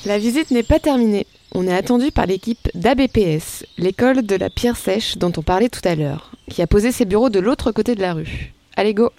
La 0.05 0.19
visite 0.19 0.51
n'est 0.51 0.63
pas 0.63 0.79
terminée. 0.79 1.27
On 1.55 1.67
est 1.67 1.75
attendu 1.75 2.11
par 2.11 2.27
l'équipe 2.27 2.69
d'ABPS, 2.75 3.65
l'école 3.79 4.27
de 4.27 4.37
la 4.37 4.51
pierre 4.51 4.77
sèche 4.77 5.17
dont 5.17 5.33
on 5.37 5.43
parlait 5.43 5.69
tout 5.69 5.87
à 5.89 5.95
l'heure 5.95 6.35
qui 6.51 6.63
a 6.63 6.67
posé 6.67 6.93
ses 6.93 7.05
bureaux 7.05 7.31
de 7.31 7.41
l'autre 7.41 7.73
côté 7.73 7.95
de 7.95 8.01
la 8.01 8.15
rue. 8.15 8.53
Allez, 8.77 8.95
go 8.95 9.11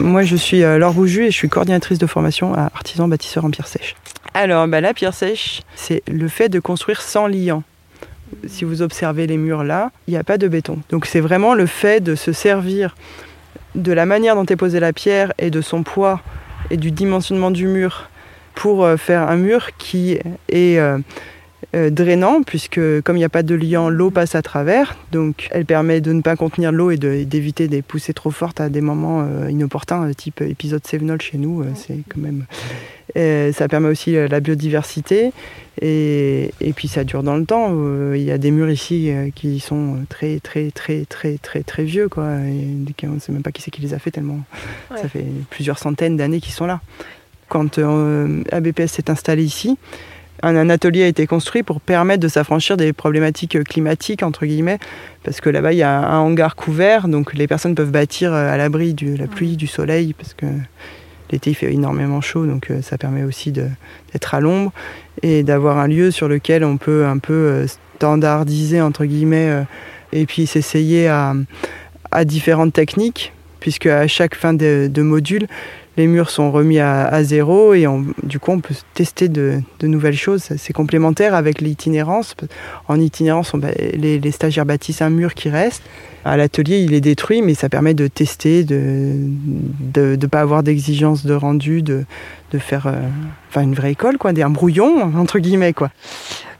Moi, 0.00 0.24
je 0.24 0.34
suis 0.34 0.64
euh, 0.64 0.78
Laure 0.78 0.94
Rouju 0.94 1.26
et 1.26 1.30
je 1.30 1.36
suis 1.36 1.48
coordinatrice 1.48 1.98
de 1.98 2.06
formation 2.06 2.54
à 2.54 2.70
artisan 2.74 3.06
bâtisseur 3.06 3.44
en 3.44 3.50
pierre 3.50 3.68
sèche. 3.68 3.94
Alors, 4.34 4.66
bah, 4.66 4.80
la 4.80 4.94
pierre 4.94 5.14
sèche, 5.14 5.62
c'est 5.76 6.02
le 6.10 6.26
fait 6.28 6.48
de 6.48 6.58
construire 6.58 7.00
sans 7.00 7.26
liant. 7.26 7.62
si 8.46 8.64
vous 8.64 8.82
observez 8.82 9.26
les 9.26 9.36
murs 9.36 9.62
là, 9.62 9.90
il 10.08 10.12
n'y 10.12 10.16
a 10.16 10.24
pas 10.24 10.38
de 10.38 10.48
béton. 10.48 10.78
Donc 10.90 11.06
c'est 11.06 11.20
vraiment 11.20 11.54
le 11.54 11.66
fait 11.66 12.02
de 12.02 12.14
se 12.14 12.32
servir 12.32 12.96
de 13.74 13.92
la 13.92 14.06
manière 14.06 14.34
dont 14.34 14.46
est 14.46 14.56
posée 14.56 14.80
la 14.80 14.92
pierre 14.92 15.32
et 15.38 15.50
de 15.50 15.60
son 15.60 15.82
poids 15.82 16.20
et 16.70 16.76
du 16.76 16.90
dimensionnement 16.90 17.50
du 17.50 17.66
mur 17.66 18.08
pour 18.54 18.84
euh, 18.84 18.96
faire 18.96 19.28
un 19.28 19.36
mur 19.36 19.70
qui 19.78 20.18
est 20.48 20.78
euh, 21.74 21.86
euh, 21.86 21.90
drainant, 21.90 22.42
puisque 22.42 22.80
comme 23.02 23.16
il 23.16 23.20
n'y 23.20 23.24
a 23.24 23.28
pas 23.28 23.42
de 23.42 23.54
liant, 23.54 23.88
l'eau 23.88 24.10
passe 24.10 24.34
à 24.34 24.42
travers. 24.42 24.96
Donc 25.10 25.48
elle 25.50 25.64
permet 25.64 26.00
de 26.00 26.12
ne 26.12 26.20
pas 26.20 26.36
contenir 26.36 26.72
l'eau 26.72 26.90
et 26.90 26.96
d'éviter 26.96 27.68
des 27.68 27.82
poussées 27.82 28.12
trop 28.12 28.30
fortes 28.30 28.60
à 28.60 28.68
des 28.68 28.80
moments 28.80 29.26
inopportuns, 29.48 30.10
type 30.12 30.40
épisode 30.42 30.86
Sévenol 30.86 31.20
chez 31.20 31.38
nous. 31.38 31.64
c'est 31.74 31.98
quand 32.08 32.20
même. 32.20 32.44
ça 33.52 33.68
permet 33.68 33.88
aussi 33.88 34.12
la 34.12 34.40
biodiversité 34.40 35.32
et, 35.80 36.52
et, 36.60 36.72
puis 36.72 36.88
ça 36.88 37.04
dure 37.04 37.22
dans 37.22 37.36
le 37.36 37.44
temps. 37.44 37.74
Il 38.14 38.22
y 38.22 38.30
a 38.30 38.38
des 38.38 38.50
murs 38.50 38.70
ici 38.70 39.10
qui 39.34 39.60
sont 39.60 39.96
très 40.08 40.40
très 40.40 40.70
très 40.70 41.04
très 41.04 41.38
très 41.38 41.62
très 41.62 41.84
vieux 41.84 42.08
quoi. 42.08 42.36
Et 42.46 43.06
on 43.06 43.14
ne 43.14 43.18
sait 43.18 43.32
même 43.32 43.42
pas 43.42 43.52
qui 43.52 43.62
c'est 43.62 43.70
qui 43.70 43.80
les 43.80 43.94
a 43.94 43.98
fait 43.98 44.10
tellement. 44.10 44.40
Ça 44.94 45.08
fait 45.08 45.26
plusieurs 45.50 45.78
centaines 45.78 46.16
d'années 46.16 46.40
qu'ils 46.40 46.54
sont 46.54 46.66
là 46.66 46.80
quand 47.52 47.78
euh, 47.78 48.42
ABPS 48.50 48.86
s'est 48.86 49.10
installé 49.10 49.44
ici, 49.44 49.76
un, 50.42 50.68
atelier 50.70 51.04
a 51.04 51.06
été 51.06 51.26
construit 51.26 51.62
pour 51.62 51.80
permettre 51.80 52.20
de 52.20 52.28
s'affranchir 52.28 52.76
des 52.76 52.92
problématiques 52.92 53.62
climatiques, 53.64 54.22
entre 54.22 54.46
guillemets, 54.46 54.78
parce 55.24 55.40
que 55.40 55.50
là-bas, 55.50 55.72
il 55.72 55.78
y 55.78 55.82
a 55.82 55.98
un 55.98 56.18
hangar 56.18 56.56
couvert, 56.56 57.08
donc 57.08 57.34
les 57.34 57.46
personnes 57.46 57.74
peuvent 57.74 57.90
bâtir 57.90 58.32
euh, 58.32 58.52
à 58.52 58.56
l'abri 58.56 58.94
de 58.94 59.16
la 59.16 59.26
pluie, 59.26 59.56
du 59.56 59.66
soleil, 59.66 60.14
parce 60.14 60.34
que 60.34 60.46
l'été, 61.30 61.50
il 61.50 61.54
fait 61.54 61.72
énormément 61.72 62.20
chaud, 62.20 62.46
donc 62.46 62.70
euh, 62.70 62.82
ça 62.82 62.98
permet 62.98 63.22
aussi 63.22 63.52
d'être 63.52 64.34
à 64.34 64.40
l'ombre 64.40 64.72
et 65.22 65.42
d'avoir 65.42 65.78
un 65.78 65.86
lieu 65.86 66.10
sur 66.10 66.28
lequel 66.28 66.64
on 66.64 66.76
peut 66.76 67.06
un 67.06 67.18
peu 67.18 67.66
standardiser, 67.96 68.80
entre 68.80 69.04
guillemets, 69.04 69.64
et 70.12 70.26
puis 70.26 70.46
s'essayer 70.46 71.08
à, 71.08 71.34
différentes 72.24 72.72
techniques, 72.72 73.32
puisque 73.60 73.86
à 73.86 74.06
chaque 74.06 74.34
fin 74.34 74.52
de, 74.52 74.90
de 74.92 75.02
module, 75.02 75.46
les 75.96 76.06
murs 76.06 76.30
sont 76.30 76.50
remis 76.50 76.78
à, 76.78 77.22
zéro 77.22 77.74
et 77.74 77.86
du 78.22 78.38
coup 78.38 78.52
on 78.52 78.60
peut 78.60 78.74
tester 78.94 79.28
de, 79.28 79.60
nouvelles 79.82 80.16
choses. 80.16 80.48
C'est 80.56 80.72
complémentaire 80.72 81.34
avec 81.34 81.60
l'itinérance. 81.60 82.34
En 82.88 82.98
itinérance, 82.98 83.52
les, 83.94 84.30
stagiaires 84.30 84.66
bâtissent 84.66 85.02
un 85.02 85.10
mur 85.10 85.34
qui 85.34 85.50
reste. 85.50 85.82
À 86.24 86.36
l'atelier, 86.36 86.78
il 86.78 86.94
est 86.94 87.00
détruit, 87.00 87.42
mais 87.42 87.54
ça 87.54 87.68
permet 87.68 87.94
de 87.94 88.06
tester, 88.06 88.64
de 88.64 89.28
ne 89.94 90.26
pas 90.26 90.40
avoir 90.40 90.62
d'exigence 90.62 91.26
de 91.26 91.34
rendu, 91.34 91.82
de, 91.82 92.04
faire 92.58 92.86
euh, 92.86 92.92
enfin 93.48 93.62
une 93.62 93.74
vraie 93.74 93.92
école, 93.92 94.18
quoi, 94.18 94.30
un 94.30 94.50
brouillon, 94.50 95.12
entre 95.16 95.38
guillemets. 95.38 95.72
Quoi. 95.72 95.90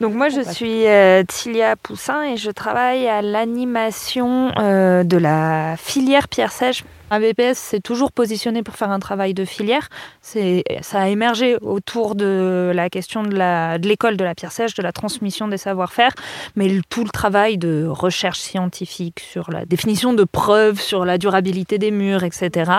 Donc 0.01 0.15
moi, 0.15 0.31
je 0.31 0.41
suis 0.41 0.87
euh, 0.87 1.23
Tilia 1.23 1.77
Poussin 1.77 2.25
et 2.25 2.37
je 2.37 2.51
travaille 2.51 3.07
à 3.07 3.23
l'animation 3.23 4.51
euh, 4.59 5.05
de 5.05 5.17
la 5.17 5.77
filière 5.77 6.29
pierre 6.29 6.51
sèche 6.51 6.83
ABPS 7.13 7.59
s'est 7.59 7.81
toujours 7.81 8.11
positionné 8.11 8.63
pour 8.63 8.75
faire 8.75 8.91
un 8.91 8.99
travail 8.99 9.35
de 9.35 9.45
filière. 9.45 9.89
C'est, 10.23 10.65
ça 10.81 11.03
a 11.03 11.09
émergé 11.09 11.59
autour 11.61 12.15
de 12.15 12.73
la 12.75 12.89
question 12.89 13.23
de, 13.23 13.37
la, 13.37 13.79
de 13.79 13.87
l'école 13.87 14.17
de 14.17 14.25
la 14.25 14.35
pierre 14.35 14.51
sèche, 14.51 14.73
de 14.75 14.83
la 14.83 14.93
transmission 14.93 15.47
des 15.47 15.59
savoir-faire, 15.59 16.13
mais 16.57 16.81
tout 16.89 17.05
le 17.05 17.11
travail 17.11 17.59
de 17.59 17.87
recherche 17.87 18.41
scientifique 18.41 19.21
sur 19.21 19.51
la 19.53 19.65
définition 19.65 20.13
de 20.13 20.25
preuves, 20.25 20.81
sur 20.81 21.05
la 21.05 21.19
durabilité 21.19 21.79
des 21.79 21.91
murs, 21.91 22.25
etc. 22.25 22.71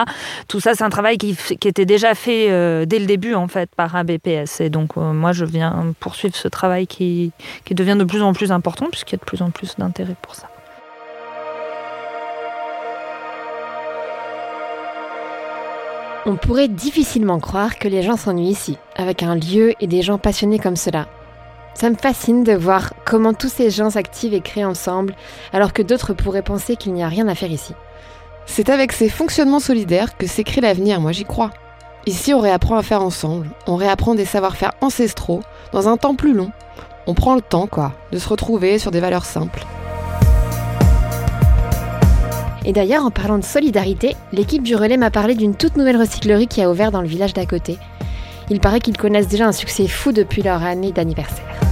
Tout 0.47 0.59
ça, 0.59 0.75
c'est 0.75 0.83
un 0.83 0.89
travail 0.89 1.17
qui, 1.17 1.37
était 1.65 1.85
déjà 1.85 2.15
fait 2.15 2.51
euh, 2.51 2.85
dès 2.85 2.99
le 2.99 3.05
début, 3.05 3.33
en 3.35 3.47
fait, 3.47 3.69
par 3.75 3.95
ABPS. 3.95 4.61
Et 4.61 4.69
donc, 4.69 4.97
euh, 4.97 5.13
moi, 5.13 5.31
je 5.31 5.45
viens 5.45 5.93
poursuivre 5.99 6.35
ce 6.35 6.47
travail 6.47 6.87
qui 6.87 7.31
devient 7.71 7.95
de 7.97 8.03
plus 8.03 8.21
en 8.21 8.33
plus 8.33 8.51
important, 8.51 8.87
puisqu'il 8.91 9.13
y 9.13 9.15
a 9.15 9.19
de 9.19 9.25
plus 9.25 9.41
en 9.41 9.51
plus 9.51 9.75
d'intérêt 9.77 10.15
pour 10.21 10.35
ça. 10.35 10.47
On 16.25 16.37
pourrait 16.37 16.69
difficilement 16.69 17.39
croire 17.39 17.77
que 17.77 17.89
les 17.89 18.01
gens 18.01 18.15
s'ennuient 18.15 18.49
ici, 18.49 18.77
avec 18.95 19.23
un 19.23 19.35
lieu 19.35 19.73
et 19.81 19.87
des 19.87 20.01
gens 20.01 20.17
passionnés 20.17 20.57
comme 20.57 20.77
cela. 20.77 21.07
Ça 21.73 21.89
me 21.89 21.95
fascine 21.95 22.43
de 22.43 22.53
voir 22.53 22.93
comment 23.05 23.33
tous 23.33 23.49
ces 23.49 23.69
gens 23.69 23.89
s'activent 23.89 24.33
et 24.33 24.41
créent 24.41 24.65
ensemble, 24.65 25.15
alors 25.51 25.73
que 25.73 25.81
d'autres 25.81 26.13
pourraient 26.13 26.41
penser 26.41 26.75
qu'il 26.75 26.93
n'y 26.93 27.03
a 27.03 27.07
rien 27.07 27.27
à 27.27 27.35
faire 27.35 27.51
ici. 27.51 27.73
C'est 28.45 28.69
avec 28.69 28.91
ces 28.91 29.09
fonctionnements 29.09 29.59
solidaires 29.59 30.17
que 30.17 30.27
s'écrit 30.27 30.61
l'avenir, 30.61 31.01
moi 31.01 31.11
j'y 31.11 31.25
crois. 31.25 31.51
Ici, 32.05 32.33
on 32.33 32.39
réapprend 32.39 32.77
à 32.77 32.83
faire 32.83 33.01
ensemble, 33.01 33.49
on 33.65 33.75
réapprend 33.75 34.13
des 34.13 34.25
savoir-faire 34.25 34.73
ancestraux, 34.81 35.41
dans 35.71 35.87
un 35.87 35.97
temps 35.97 36.15
plus 36.15 36.33
long. 36.33 36.51
On 37.07 37.13
prend 37.13 37.35
le 37.35 37.41
temps, 37.41 37.67
quoi, 37.67 37.93
de 38.11 38.19
se 38.19 38.29
retrouver 38.29 38.77
sur 38.77 38.91
des 38.91 38.99
valeurs 38.99 39.25
simples. 39.25 39.65
Et 42.65 42.71
d'ailleurs, 42.71 43.05
en 43.05 43.11
parlant 43.11 43.37
de 43.37 43.43
solidarité, 43.43 44.15
l'équipe 44.31 44.63
du 44.63 44.75
relais 44.75 44.97
m'a 44.97 45.11
parlé 45.11 45.35
d'une 45.35 45.55
toute 45.55 45.75
nouvelle 45.75 45.97
recyclerie 45.97 46.47
qui 46.47 46.61
a 46.61 46.69
ouvert 46.69 46.91
dans 46.91 47.01
le 47.01 47.07
village 47.07 47.33
d'à 47.33 47.45
côté. 47.45 47.77
Il 48.49 48.59
paraît 48.59 48.79
qu'ils 48.79 48.97
connaissent 48.97 49.27
déjà 49.27 49.47
un 49.47 49.51
succès 49.51 49.87
fou 49.87 50.11
depuis 50.11 50.41
leur 50.41 50.63
année 50.63 50.91
d'anniversaire. 50.91 51.62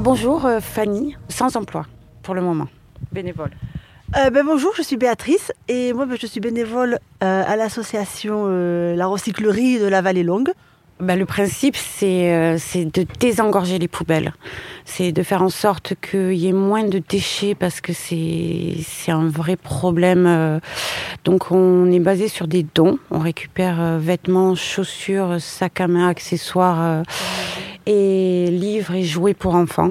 Bonjour 0.00 0.46
euh, 0.46 0.60
Fanny, 0.60 1.16
sans 1.28 1.56
emploi 1.56 1.86
pour 2.22 2.34
le 2.34 2.40
moment, 2.40 2.68
bénévole. 3.12 3.50
Euh, 4.16 4.30
ben 4.30 4.44
bonjour, 4.44 4.72
je 4.76 4.82
suis 4.82 4.96
Béatrice 4.96 5.52
et 5.68 5.92
moi 5.92 6.06
ben, 6.06 6.16
je 6.20 6.26
suis 6.26 6.40
bénévole 6.40 6.98
euh, 7.22 7.42
à 7.46 7.56
l'association 7.56 8.46
La 8.94 9.06
Recyclerie 9.06 9.78
de 9.78 9.86
la 9.86 10.02
Vallée 10.02 10.22
Longue. 10.22 10.52
Bah, 11.02 11.16
le 11.16 11.26
principe, 11.26 11.76
euh, 12.04 12.56
c'est 12.60 12.84
de 12.84 13.04
désengorger 13.18 13.80
les 13.80 13.88
poubelles. 13.88 14.32
C'est 14.84 15.10
de 15.10 15.24
faire 15.24 15.42
en 15.42 15.48
sorte 15.48 15.94
qu'il 16.00 16.34
y 16.34 16.46
ait 16.46 16.52
moins 16.52 16.84
de 16.84 17.00
déchets 17.00 17.56
parce 17.56 17.80
que 17.80 17.92
c'est 17.92 18.84
un 19.08 19.26
vrai 19.26 19.56
problème. 19.56 20.60
Donc, 21.24 21.50
on 21.50 21.90
est 21.90 21.98
basé 21.98 22.28
sur 22.28 22.46
des 22.46 22.64
dons. 22.74 23.00
On 23.10 23.18
récupère 23.18 23.80
euh, 23.80 23.98
vêtements, 23.98 24.54
chaussures, 24.54 25.40
sacs 25.40 25.80
à 25.80 25.88
main, 25.88 26.06
accessoires 26.06 27.02
et 27.86 28.46
livres 28.50 28.94
et 28.94 29.04
jouets 29.04 29.34
pour 29.34 29.54
enfants 29.54 29.90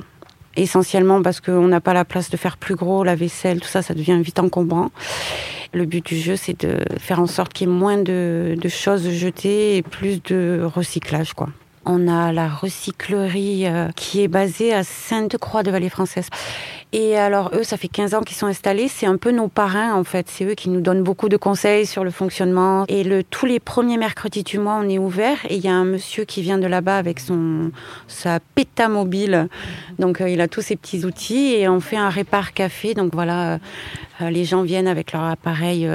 essentiellement 0.55 1.21
parce 1.21 1.39
qu'on 1.39 1.67
n'a 1.67 1.81
pas 1.81 1.93
la 1.93 2.05
place 2.05 2.29
de 2.29 2.37
faire 2.37 2.57
plus 2.57 2.75
gros, 2.75 3.03
la 3.03 3.15
vaisselle, 3.15 3.61
tout 3.61 3.67
ça, 3.67 3.81
ça 3.81 3.93
devient 3.93 4.19
vite 4.21 4.39
encombrant. 4.39 4.91
Le 5.73 5.85
but 5.85 6.05
du 6.05 6.17
jeu, 6.17 6.35
c'est 6.35 6.65
de 6.65 6.79
faire 6.99 7.19
en 7.19 7.27
sorte 7.27 7.53
qu'il 7.53 7.69
y 7.69 7.71
ait 7.71 7.73
moins 7.73 7.97
de, 7.97 8.57
choses 8.67 9.09
jetées 9.09 9.77
et 9.77 9.81
plus 9.81 10.21
de 10.23 10.61
recyclage, 10.63 11.33
quoi. 11.33 11.49
On 11.85 12.07
a 12.07 12.31
la 12.31 12.47
recyclerie 12.47 13.65
euh, 13.65 13.89
qui 13.95 14.21
est 14.21 14.27
basée 14.27 14.71
à 14.71 14.83
Sainte-Croix 14.83 15.63
de 15.63 15.71
Vallée 15.71 15.89
Française. 15.89 16.27
Et 16.93 17.17
alors, 17.17 17.51
eux, 17.53 17.63
ça 17.63 17.77
fait 17.77 17.87
15 17.87 18.13
ans 18.13 18.21
qu'ils 18.21 18.35
sont 18.35 18.47
installés. 18.47 18.87
C'est 18.87 19.05
un 19.05 19.17
peu 19.17 19.31
nos 19.31 19.47
parrains, 19.47 19.95
en 19.95 20.03
fait. 20.03 20.27
C'est 20.29 20.45
eux 20.45 20.53
qui 20.53 20.69
nous 20.69 20.81
donnent 20.81 21.01
beaucoup 21.01 21.29
de 21.29 21.37
conseils 21.37 21.85
sur 21.85 22.03
le 22.03 22.11
fonctionnement. 22.11 22.85
Et 22.87 23.03
le, 23.03 23.23
tous 23.23 23.45
les 23.45 23.59
premiers 23.59 23.97
mercredis 23.97 24.43
du 24.43 24.59
mois, 24.59 24.79
on 24.79 24.87
est 24.89 24.99
ouvert. 24.99 25.37
Et 25.49 25.55
il 25.55 25.63
y 25.63 25.69
a 25.69 25.73
un 25.73 25.85
monsieur 25.85 26.25
qui 26.25 26.41
vient 26.41 26.57
de 26.57 26.67
là-bas 26.67 26.97
avec 26.97 27.19
son, 27.19 27.71
sa 28.07 28.39
péta 28.39 28.87
mobile. 28.87 29.47
Donc, 29.99 30.21
euh, 30.21 30.29
il 30.29 30.41
a 30.41 30.47
tous 30.47 30.61
ses 30.61 30.75
petits 30.75 31.05
outils. 31.05 31.53
Et 31.55 31.67
on 31.67 31.79
fait 31.79 31.97
un 31.97 32.09
répar 32.09 32.53
café. 32.53 32.93
Donc, 32.93 33.13
voilà, 33.13 33.59
euh, 34.21 34.29
les 34.29 34.45
gens 34.45 34.61
viennent 34.61 34.87
avec 34.87 35.13
leur 35.13 35.23
appareil 35.23 35.89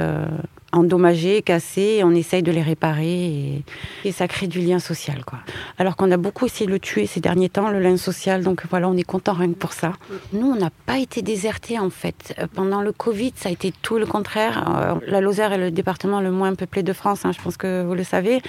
endommagés, 0.71 1.41
cassés, 1.41 2.01
on 2.03 2.11
essaye 2.11 2.43
de 2.43 2.51
les 2.51 2.61
réparer 2.61 3.63
et, 4.03 4.11
ça 4.11 4.27
crée 4.27 4.47
du 4.47 4.59
lien 4.59 4.79
social. 4.79 5.23
Quoi. 5.25 5.39
Alors 5.77 5.95
qu'on 5.95 6.11
a 6.11 6.17
beaucoup 6.17 6.45
essayé 6.45 6.65
de 6.65 6.71
le 6.71 6.79
tuer 6.79 7.05
ces 7.05 7.19
derniers 7.19 7.49
temps, 7.49 7.69
le 7.69 7.79
lien 7.79 7.97
social, 7.97 8.43
donc 8.43 8.63
voilà, 8.69 8.89
on 8.89 8.97
est 8.97 9.03
content 9.03 9.33
rien 9.33 9.49
que 9.49 9.57
pour 9.57 9.73
ça. 9.73 9.93
Nous, 10.33 10.47
on 10.47 10.55
n'a 10.55 10.71
pas 10.85 10.97
été 10.97 11.21
désertés 11.21 11.77
en 11.77 11.89
fait. 11.89 12.33
Euh, 12.39 12.47
pendant 12.53 12.81
le 12.81 12.91
Covid, 12.91 13.33
ça 13.35 13.49
a 13.49 13.51
été 13.51 13.73
tout 13.81 13.97
le 13.97 14.05
contraire. 14.05 14.65
Euh, 14.67 14.95
la 15.07 15.21
Lozère 15.21 15.53
est 15.53 15.57
le 15.57 15.71
département 15.71 16.21
le 16.21 16.31
moins 16.31 16.55
peuplé 16.55 16.83
de 16.83 16.93
France, 16.93 17.25
hein, 17.25 17.31
je 17.31 17.41
pense 17.41 17.57
que 17.57 17.83
vous 17.83 17.95
le 17.95 18.03
savez. 18.03 18.41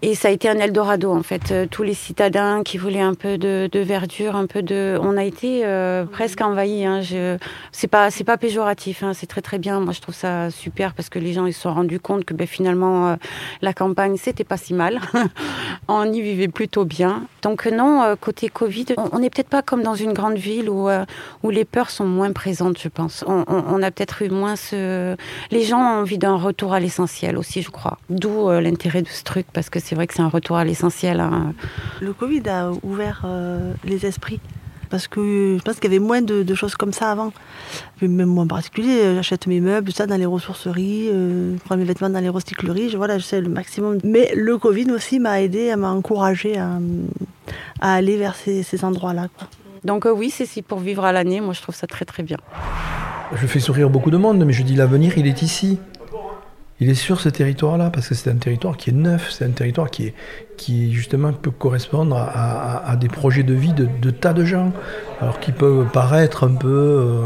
Et 0.00 0.14
ça 0.14 0.28
a 0.28 0.30
été 0.30 0.48
un 0.48 0.58
Eldorado 0.58 1.12
en 1.12 1.24
fait. 1.24 1.50
Euh, 1.50 1.66
tous 1.68 1.82
les 1.82 1.94
citadins 1.94 2.62
qui 2.62 2.78
voulaient 2.78 3.00
un 3.00 3.14
peu 3.14 3.36
de, 3.36 3.68
verdure, 3.74 4.36
un 4.36 4.46
peu 4.46 4.62
de, 4.62 4.96
on 5.02 5.16
a 5.16 5.24
été 5.24 5.62
euh, 5.64 6.04
presque 6.04 6.40
envahis. 6.40 6.84
Hein. 6.84 7.00
Je... 7.00 7.36
C'est 7.72 7.88
pas, 7.88 8.12
c'est 8.12 8.22
pas 8.22 8.36
péjoratif. 8.36 9.02
Hein. 9.02 9.12
C'est 9.12 9.26
très 9.26 9.42
très 9.42 9.58
bien. 9.58 9.80
Moi 9.80 9.92
je 9.92 10.00
trouve 10.00 10.14
ça 10.14 10.52
super 10.52 10.94
parce 10.94 11.08
que 11.08 11.18
les 11.18 11.32
gens 11.32 11.46
ils 11.46 11.52
se 11.52 11.62
sont 11.62 11.74
rendus 11.74 11.98
compte 11.98 12.24
que 12.24 12.32
ben, 12.32 12.46
finalement 12.46 13.08
euh, 13.08 13.16
la 13.60 13.72
campagne 13.72 14.16
c'était 14.16 14.44
pas 14.44 14.56
si 14.56 14.72
mal. 14.72 15.00
on 15.88 16.12
y 16.12 16.20
vivait 16.20 16.46
plutôt 16.46 16.84
bien. 16.84 17.24
Donc 17.42 17.66
non, 17.66 18.14
côté 18.20 18.48
Covid, 18.48 18.86
on 19.12 19.18
n'est 19.18 19.30
peut-être 19.30 19.48
pas 19.48 19.62
comme 19.62 19.82
dans 19.82 19.96
une 19.96 20.12
grande 20.12 20.36
ville 20.36 20.70
où 20.70 20.88
où 21.42 21.50
les 21.50 21.64
peurs 21.64 21.90
sont 21.90 22.06
moins 22.06 22.32
présentes, 22.32 22.78
je 22.78 22.88
pense. 22.88 23.24
On, 23.26 23.44
on 23.48 23.82
a 23.82 23.90
peut-être 23.90 24.22
eu 24.22 24.28
moins 24.28 24.54
ce. 24.54 25.16
Les 25.50 25.62
gens 25.62 25.78
ont 25.78 26.00
envie 26.00 26.18
d'un 26.18 26.36
retour 26.36 26.72
à 26.72 26.80
l'essentiel 26.80 27.36
aussi, 27.36 27.62
je 27.62 27.70
crois. 27.70 27.98
D'où 28.10 28.50
l'intérêt 28.50 29.02
de 29.02 29.08
ce 29.08 29.24
truc 29.24 29.46
parce 29.52 29.70
que 29.70 29.80
c'est 29.88 29.94
vrai 29.94 30.06
que 30.06 30.14
c'est 30.14 30.22
un 30.22 30.28
retour 30.28 30.56
à 30.56 30.64
l'essentiel. 30.64 31.20
Hein. 31.20 31.54
Le 32.00 32.12
Covid 32.12 32.42
a 32.48 32.70
ouvert 32.82 33.22
euh, 33.24 33.72
les 33.84 34.04
esprits. 34.04 34.40
Parce 34.90 35.06
que 35.06 35.56
je 35.58 35.62
pense 35.62 35.74
qu'il 35.76 35.84
y 35.84 35.94
avait 35.94 35.98
moins 36.04 36.22
de, 36.22 36.42
de 36.42 36.54
choses 36.54 36.74
comme 36.74 36.94
ça 36.94 37.10
avant. 37.10 37.30
Même 38.00 38.24
moi 38.24 38.44
en 38.44 38.46
particulier, 38.46 39.00
euh, 39.02 39.14
j'achète 39.16 39.46
mes 39.46 39.60
meubles, 39.60 39.90
tout 39.90 39.96
ça 39.96 40.06
dans 40.06 40.16
les 40.16 40.24
ressourceries, 40.24 41.08
euh, 41.10 41.54
je 41.56 41.62
prends 41.62 41.76
mes 41.76 41.84
vêtements 41.84 42.08
dans 42.08 42.20
les 42.20 42.30
recycleries, 42.30 42.88
je, 42.88 42.96
voilà, 42.96 43.18
j'essaie 43.18 43.42
le 43.42 43.50
maximum. 43.50 43.98
Mais 44.02 44.32
le 44.34 44.56
Covid 44.56 44.90
aussi 44.90 45.18
m'a 45.20 45.42
aidé, 45.42 45.76
m'a 45.76 45.90
encouragé 45.90 46.56
à, 46.56 46.78
à 47.82 47.94
aller 47.94 48.16
vers 48.16 48.34
ces, 48.34 48.62
ces 48.62 48.82
endroits-là. 48.82 49.28
Donc 49.84 50.06
euh, 50.06 50.10
oui, 50.10 50.30
c'est 50.30 50.46
si 50.46 50.62
pour 50.62 50.78
vivre 50.78 51.04
à 51.04 51.12
l'année, 51.12 51.42
moi 51.42 51.52
je 51.52 51.60
trouve 51.60 51.74
ça 51.74 51.86
très 51.86 52.06
très 52.06 52.22
bien. 52.22 52.38
Je 53.34 53.46
fais 53.46 53.60
sourire 53.60 53.90
beaucoup 53.90 54.10
de 54.10 54.16
monde, 54.16 54.42
mais 54.42 54.54
je 54.54 54.62
dis 54.62 54.74
l'avenir, 54.74 55.18
il 55.18 55.26
est 55.26 55.42
ici. 55.42 55.78
Il 56.80 56.88
est 56.88 56.94
sur 56.94 57.20
ce 57.20 57.28
territoire-là, 57.28 57.90
parce 57.90 58.08
que 58.08 58.14
c'est 58.14 58.30
un 58.30 58.36
territoire 58.36 58.76
qui 58.76 58.90
est 58.90 58.94
neuf, 58.94 59.32
c'est 59.32 59.44
un 59.44 59.50
territoire 59.50 59.90
qui, 59.90 60.06
est, 60.06 60.14
qui 60.58 60.92
justement 60.92 61.32
peut 61.32 61.50
correspondre 61.50 62.16
à, 62.16 62.96
des 62.96 63.08
projets 63.08 63.44
de 63.44 63.54
vie 63.54 63.72
de, 63.72 64.10
tas 64.10 64.34
de 64.34 64.44
gens. 64.44 64.72
Alors 65.20 65.40
qui 65.40 65.50
peuvent 65.50 65.86
paraître 65.92 66.44
un 66.44 66.54
peu, 66.54 66.68
euh, 66.68 67.22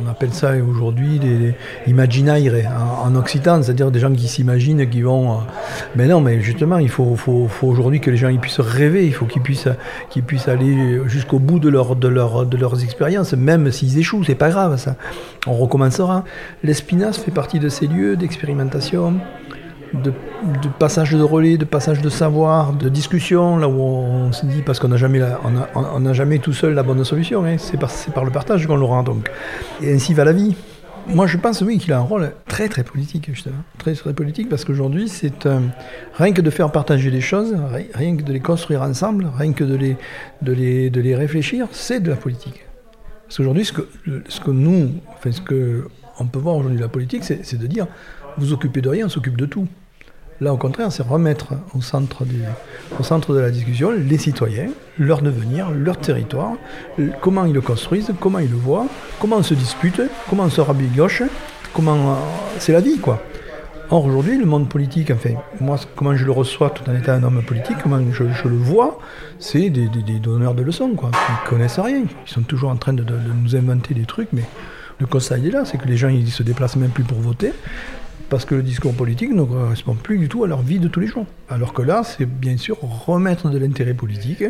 on 0.00 0.08
appelle 0.08 0.32
ça 0.32 0.52
aujourd'hui 0.58 1.18
des 1.18 1.56
imaginaire 1.88 2.70
en, 2.70 3.08
en 3.08 3.16
occitan, 3.16 3.60
c'est-à-dire 3.62 3.90
des 3.90 3.98
gens 3.98 4.12
qui 4.12 4.28
s'imaginent, 4.28 4.88
qui 4.88 5.02
vont... 5.02 5.32
euh, 5.32 5.36
mais 5.96 6.06
non, 6.06 6.20
mais 6.20 6.40
justement, 6.40 6.78
il 6.78 6.88
faut, 6.88 7.16
faut, 7.16 7.48
aujourd'hui 7.62 8.00
que 8.00 8.12
les 8.12 8.16
gens 8.16 8.32
puissent 8.36 8.60
rêver, 8.60 9.06
il 9.06 9.12
faut 9.12 9.26
qu'ils 9.26 9.42
puissent, 9.42 9.68
qu'ils 10.08 10.22
puissent 10.22 10.46
aller 10.46 11.00
jusqu'au 11.06 11.40
bout 11.40 11.58
de, 11.58 11.68
leur, 11.68 11.96
de, 11.96 12.06
leur, 12.06 12.46
de 12.46 12.56
leurs 12.56 12.84
expériences, 12.84 13.32
même 13.32 13.72
s'ils 13.72 13.98
échouent, 13.98 14.22
c'est 14.22 14.36
pas 14.36 14.50
grave 14.50 14.76
ça. 14.76 14.94
On 15.48 15.54
recommencera. 15.54 16.24
L'Espinasse 16.62 17.18
fait 17.18 17.32
partie 17.32 17.58
de 17.58 17.68
ces 17.68 17.88
lieux 17.88 18.16
d'expérimentation, 18.16 19.14
de, 19.94 20.12
passage 20.78 21.12
de 21.12 21.22
relais, 21.22 21.56
de 21.58 21.64
passage 21.64 22.00
de 22.00 22.08
savoir, 22.08 22.72
de 22.72 22.88
discussion, 22.88 23.56
là 23.56 23.68
où 23.68 23.80
on 23.80 24.32
se 24.32 24.46
dit, 24.46 24.62
parce 24.62 24.78
qu'on 24.80 24.88
n'a 24.88 24.96
jamais, 24.96 25.20
on 25.74 26.12
jamais 26.12 26.38
tout 26.38 26.52
seul 26.52 26.74
la 26.74 26.82
bonne 26.82 27.04
solution, 27.04 27.44
hein, 27.44 27.56
c'est 27.58 27.78
par, 27.78 27.90
par 28.14 28.24
le 28.24 28.30
partage 28.30 28.66
qu'on 28.66 28.76
l'aura. 28.76 29.02
Donc. 29.02 29.30
Et 29.82 29.92
ainsi 29.92 30.14
va 30.14 30.24
la 30.24 30.32
vie. 30.32 30.56
Moi, 31.08 31.26
je 31.26 31.36
pense, 31.36 31.62
oui, 31.62 31.78
qu'il 31.78 31.92
a 31.92 31.98
un 31.98 32.02
rôle 32.02 32.32
très, 32.46 32.68
très 32.68 32.84
politique, 32.84 33.28
justement. 33.32 33.56
Très, 33.78 33.92
très 33.94 34.14
politique, 34.14 34.48
parce 34.48 34.64
qu'aujourd'hui, 34.64 35.08
c'est 35.08 35.46
un- 35.46 35.62
rien 36.14 36.32
que 36.32 36.40
de 36.40 36.48
faire 36.48 36.70
partager 36.70 37.10
les 37.10 37.20
choses, 37.20 37.54
ri- 37.72 37.88
rien 37.92 38.16
que 38.16 38.22
de 38.22 38.32
les 38.32 38.38
construire 38.38 38.82
ensemble, 38.82 39.26
rien 39.36 39.52
que 39.52 39.64
de 39.64 39.74
les, 39.74 39.96
de 40.42 40.52
les, 40.52 40.90
de 40.90 41.00
les 41.00 41.16
réfléchir, 41.16 41.66
c'est 41.72 41.98
de 42.00 42.08
la 42.10 42.16
politique. 42.16 42.64
Parce 43.24 43.38
qu'aujourd'hui, 43.38 43.64
ce 43.64 43.72
que, 43.72 43.88
ce 44.28 44.40
que 44.40 44.52
nous, 44.52 44.90
enfin, 45.16 45.32
ce 45.32 45.40
que 45.40 45.88
on 46.20 46.26
peut 46.26 46.38
voir 46.38 46.54
aujourd'hui 46.56 46.76
de 46.78 46.82
la 46.82 46.88
politique, 46.88 47.24
c'est 47.24 47.58
de 47.58 47.66
dire, 47.66 47.86
vous 48.38 48.52
occupez 48.52 48.80
de 48.80 48.88
rien, 48.88 49.06
on 49.06 49.08
s'occupe 49.08 49.36
de 49.36 49.46
tout. 49.46 49.66
Là, 50.40 50.52
au 50.52 50.56
contraire, 50.56 50.90
c'est 50.90 51.02
remettre 51.04 51.54
au 51.74 51.80
centre, 51.82 52.24
de 52.24 53.38
la 53.38 53.50
discussion 53.50 53.90
les 53.92 54.18
citoyens, 54.18 54.70
leur 54.98 55.22
devenir, 55.22 55.70
leur 55.70 55.98
territoire, 55.98 56.54
comment 57.20 57.44
ils 57.44 57.52
le 57.52 57.60
construisent, 57.60 58.12
comment 58.18 58.40
ils 58.40 58.50
le 58.50 58.56
voient, 58.56 58.86
comment 59.20 59.36
on 59.36 59.42
se 59.42 59.54
dispute, 59.54 60.02
comment 60.28 60.44
on 60.44 60.50
se 60.50 60.60
rabigoche, 60.60 61.22
comment... 61.72 62.12
euh, 62.12 62.14
c'est 62.58 62.72
la 62.72 62.80
vie, 62.80 62.98
quoi. 62.98 63.22
Or, 63.90 64.06
aujourd'hui, 64.06 64.38
le 64.38 64.46
monde 64.46 64.70
politique, 64.70 65.10
enfin, 65.10 65.34
moi, 65.60 65.76
comment 65.94 66.16
je 66.16 66.24
le 66.24 66.32
reçois 66.32 66.70
tout 66.70 66.88
en 66.88 66.94
étant 66.94 67.12
un 67.12 67.22
homme 67.24 67.42
politique, 67.42 67.76
comment 67.82 68.00
je, 68.10 68.24
le 68.24 68.56
vois, 68.56 68.98
c'est 69.38 69.68
des, 69.68 69.88
donneurs 70.18 70.54
de 70.54 70.62
leçons, 70.62 70.94
quoi, 70.96 71.10
qui 71.10 71.50
connaissent 71.50 71.78
rien. 71.78 72.04
Ils 72.26 72.32
sont 72.32 72.40
toujours 72.40 72.70
en 72.70 72.76
train 72.76 72.94
de 72.94 73.04
nous 73.04 73.54
inventer 73.54 73.92
des 73.92 74.06
trucs, 74.06 74.28
mais 74.32 74.44
le 74.98 75.06
constat, 75.06 75.38
il 75.38 75.48
est 75.48 75.50
là, 75.50 75.64
c'est 75.66 75.76
que 75.76 75.86
les 75.86 75.98
gens, 75.98 76.08
ils 76.08 76.30
se 76.30 76.42
déplacent 76.42 76.76
même 76.76 76.90
plus 76.90 77.04
pour 77.04 77.18
voter, 77.18 77.52
parce 78.32 78.46
que 78.46 78.54
le 78.54 78.62
discours 78.62 78.94
politique 78.94 79.30
ne 79.30 79.42
correspond 79.42 79.94
plus 79.94 80.16
du 80.16 80.26
tout 80.26 80.42
à 80.42 80.46
leur 80.46 80.62
vie 80.62 80.78
de 80.78 80.88
tous 80.88 81.00
les 81.00 81.06
jours. 81.06 81.26
Alors 81.50 81.74
que 81.74 81.82
là, 81.82 82.00
c'est 82.02 82.24
bien 82.24 82.56
sûr 82.56 82.78
remettre 82.80 83.50
de 83.50 83.58
l'intérêt 83.58 83.92
politique 83.92 84.42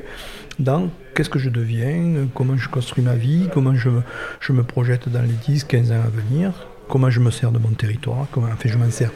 dans 0.61 0.89
qu'est-ce 1.17 1.29
que 1.29 1.41
je 1.41 1.51
deviens, 1.51 2.29
comment 2.33 2.57
je 2.57 2.69
construis 2.69 3.03
ma 3.03 3.17
vie, 3.17 3.49
comment 3.53 3.75
je, 3.75 3.89
me- 3.89 4.03
je 4.39 4.53
me 4.53 4.63
projette 4.63 5.09
dans 5.09 5.23
les 5.23 5.35
10, 5.49 5.65
15 5.65 5.91
ans 5.91 5.97
à 5.97 6.09
venir, 6.09 6.53
comment 6.89 7.11
je 7.11 7.19
me 7.19 7.33
sers 7.33 7.51
de 7.51 7.59
mon 7.59 7.71
territoire, 7.71 8.29
comment 8.31 8.47
je 8.65 8.79
m'en 8.79 8.89
sers, 8.89 9.11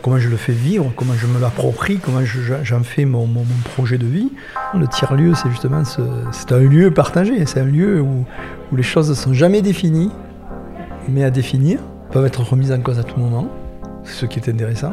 comment 0.00 0.18
je 0.18 0.30
le 0.30 0.38
fais 0.38 0.54
vivre, 0.54 0.90
comment 0.96 1.12
je 1.12 1.26
me 1.26 1.38
l'approprie, 1.38 1.98
comment 1.98 2.24
je- 2.24 2.40
je- 2.40 2.54
j'en 2.64 2.82
fais 2.84 3.04
mon, 3.04 3.28
projet 3.74 3.98
de 3.98 4.06
vie. 4.06 4.32
Le 4.72 4.86
tiers-lieu, 4.86 5.34
c'est 5.34 5.50
justement 5.50 5.84
ce- 5.84 6.00
c'est 6.32 6.52
un 6.52 6.60
lieu 6.60 6.90
partagé, 6.90 7.44
c'est 7.44 7.60
un 7.60 7.64
lieu 7.66 8.00
où 8.00 8.24
les 8.74 8.82
choses 8.82 9.10
ne 9.10 9.14
sont 9.14 9.34
jamais 9.34 9.60
définies, 9.60 10.10
mais 11.06 11.22
à 11.22 11.30
définir, 11.30 11.80
peuvent 12.12 12.24
être 12.24 12.40
remises 12.42 12.72
en 12.72 12.80
cause 12.80 12.98
à 12.98 13.04
tout 13.04 13.20
moment. 13.20 13.46
Ce 14.06 14.26
qui 14.26 14.38
est 14.38 14.48
intéressant. 14.48 14.92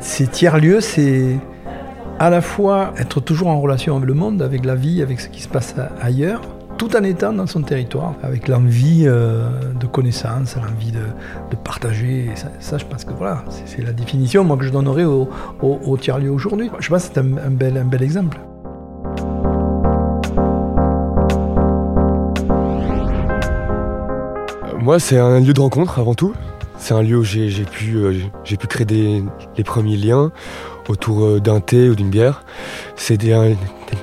Ces 0.00 0.26
tiers-lieux, 0.26 0.80
c'est 0.80 1.36
à 2.18 2.30
la 2.30 2.40
fois 2.40 2.92
être 2.98 3.20
toujours 3.20 3.48
en 3.48 3.60
relation 3.60 3.96
avec 3.96 4.06
le 4.06 4.14
monde, 4.14 4.42
avec 4.42 4.64
la 4.64 4.74
vie, 4.74 5.02
avec 5.02 5.20
ce 5.20 5.28
qui 5.28 5.42
se 5.42 5.48
passe 5.48 5.74
ailleurs, 6.00 6.42
tout 6.78 6.96
en 6.96 7.02
étant 7.02 7.32
dans 7.32 7.46
son 7.46 7.62
territoire, 7.62 8.14
avec 8.22 8.48
l'envie 8.48 9.04
euh, 9.06 9.48
de 9.78 9.86
connaissance, 9.86 10.56
l'envie 10.56 10.92
de, 10.92 11.00
partager. 11.64 12.30
Ça, 12.60 12.78
je 12.78 12.84
pense 12.84 13.04
que 13.04 13.12
voilà, 13.12 13.44
c'est 13.48 13.82
la 13.82 13.92
définition 13.92 14.44
moi, 14.44 14.56
que 14.56 14.64
je 14.64 14.70
donnerais 14.70 15.04
au, 15.04 15.96
tiers-lieu 15.98 16.30
aujourd'hui. 16.30 16.70
Je 16.80 16.88
pense 16.88 17.08
que 17.08 17.14
c'est 17.14 17.20
un 17.20 17.50
bel 17.50 18.02
exemple. 18.02 18.38
Moi, 24.84 24.98
c'est 24.98 25.16
un 25.16 25.40
lieu 25.40 25.54
de 25.54 25.60
rencontre 25.60 25.98
avant 25.98 26.14
tout. 26.14 26.34
C'est 26.86 26.92
un 26.92 27.00
lieu 27.00 27.16
où 27.16 27.24
j'ai 27.24 27.48
j'ai 27.48 27.64
pu, 27.64 27.96
euh, 27.96 28.12
j'ai 28.44 28.58
pu 28.58 28.66
créer 28.66 28.84
des, 28.84 29.24
les 29.56 29.64
premiers 29.64 29.96
liens 29.96 30.30
autour 30.86 31.24
euh, 31.24 31.40
d'un 31.40 31.60
thé 31.60 31.88
ou 31.88 31.94
d'une 31.94 32.10
bière. 32.10 32.44
C'est 32.94 33.16
des, 33.16 33.56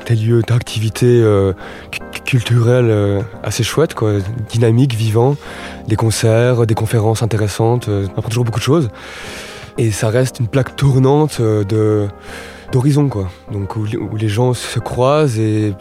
lieux 0.09 0.41
d'activité 0.41 1.05
euh, 1.05 1.53
cu- 1.91 2.21
culturelle 2.25 3.23
assez 3.43 3.61
chouettes, 3.61 3.93
quoi, 3.93 4.13
dynamiques, 4.49 4.95
vivants, 4.95 5.35
des 5.87 5.95
concerts, 5.95 6.65
des 6.65 6.73
conférences 6.73 7.21
intéressantes, 7.21 7.87
apprend 8.17 8.29
toujours 8.29 8.45
beaucoup 8.45 8.59
de 8.59 8.65
choses. 8.65 8.89
Et 9.77 9.91
ça 9.91 10.09
reste 10.09 10.39
une 10.39 10.47
plaque 10.47 10.75
tournante 10.75 11.39
d'horizon 12.71 13.09
quoi 13.09 13.29
donc 13.51 13.75
où, 13.75 13.85
les 14.17 14.27
gens 14.27 14.55
se 14.55 14.79
croisent 14.79 15.37
et, 15.37 15.75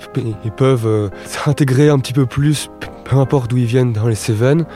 et 0.44 0.50
peuvent 0.54 1.10
s'intégrer 1.24 1.88
un 1.88 1.98
petit 1.98 2.12
peu 2.12 2.26
plus 2.26 2.68
peu 3.04 3.16
importe 3.16 3.48
d'où 3.48 3.56
ils 3.56 3.64
viennent 3.64 3.92
dans 3.92 4.06
les 4.06 4.14
Cévennes 4.14 4.66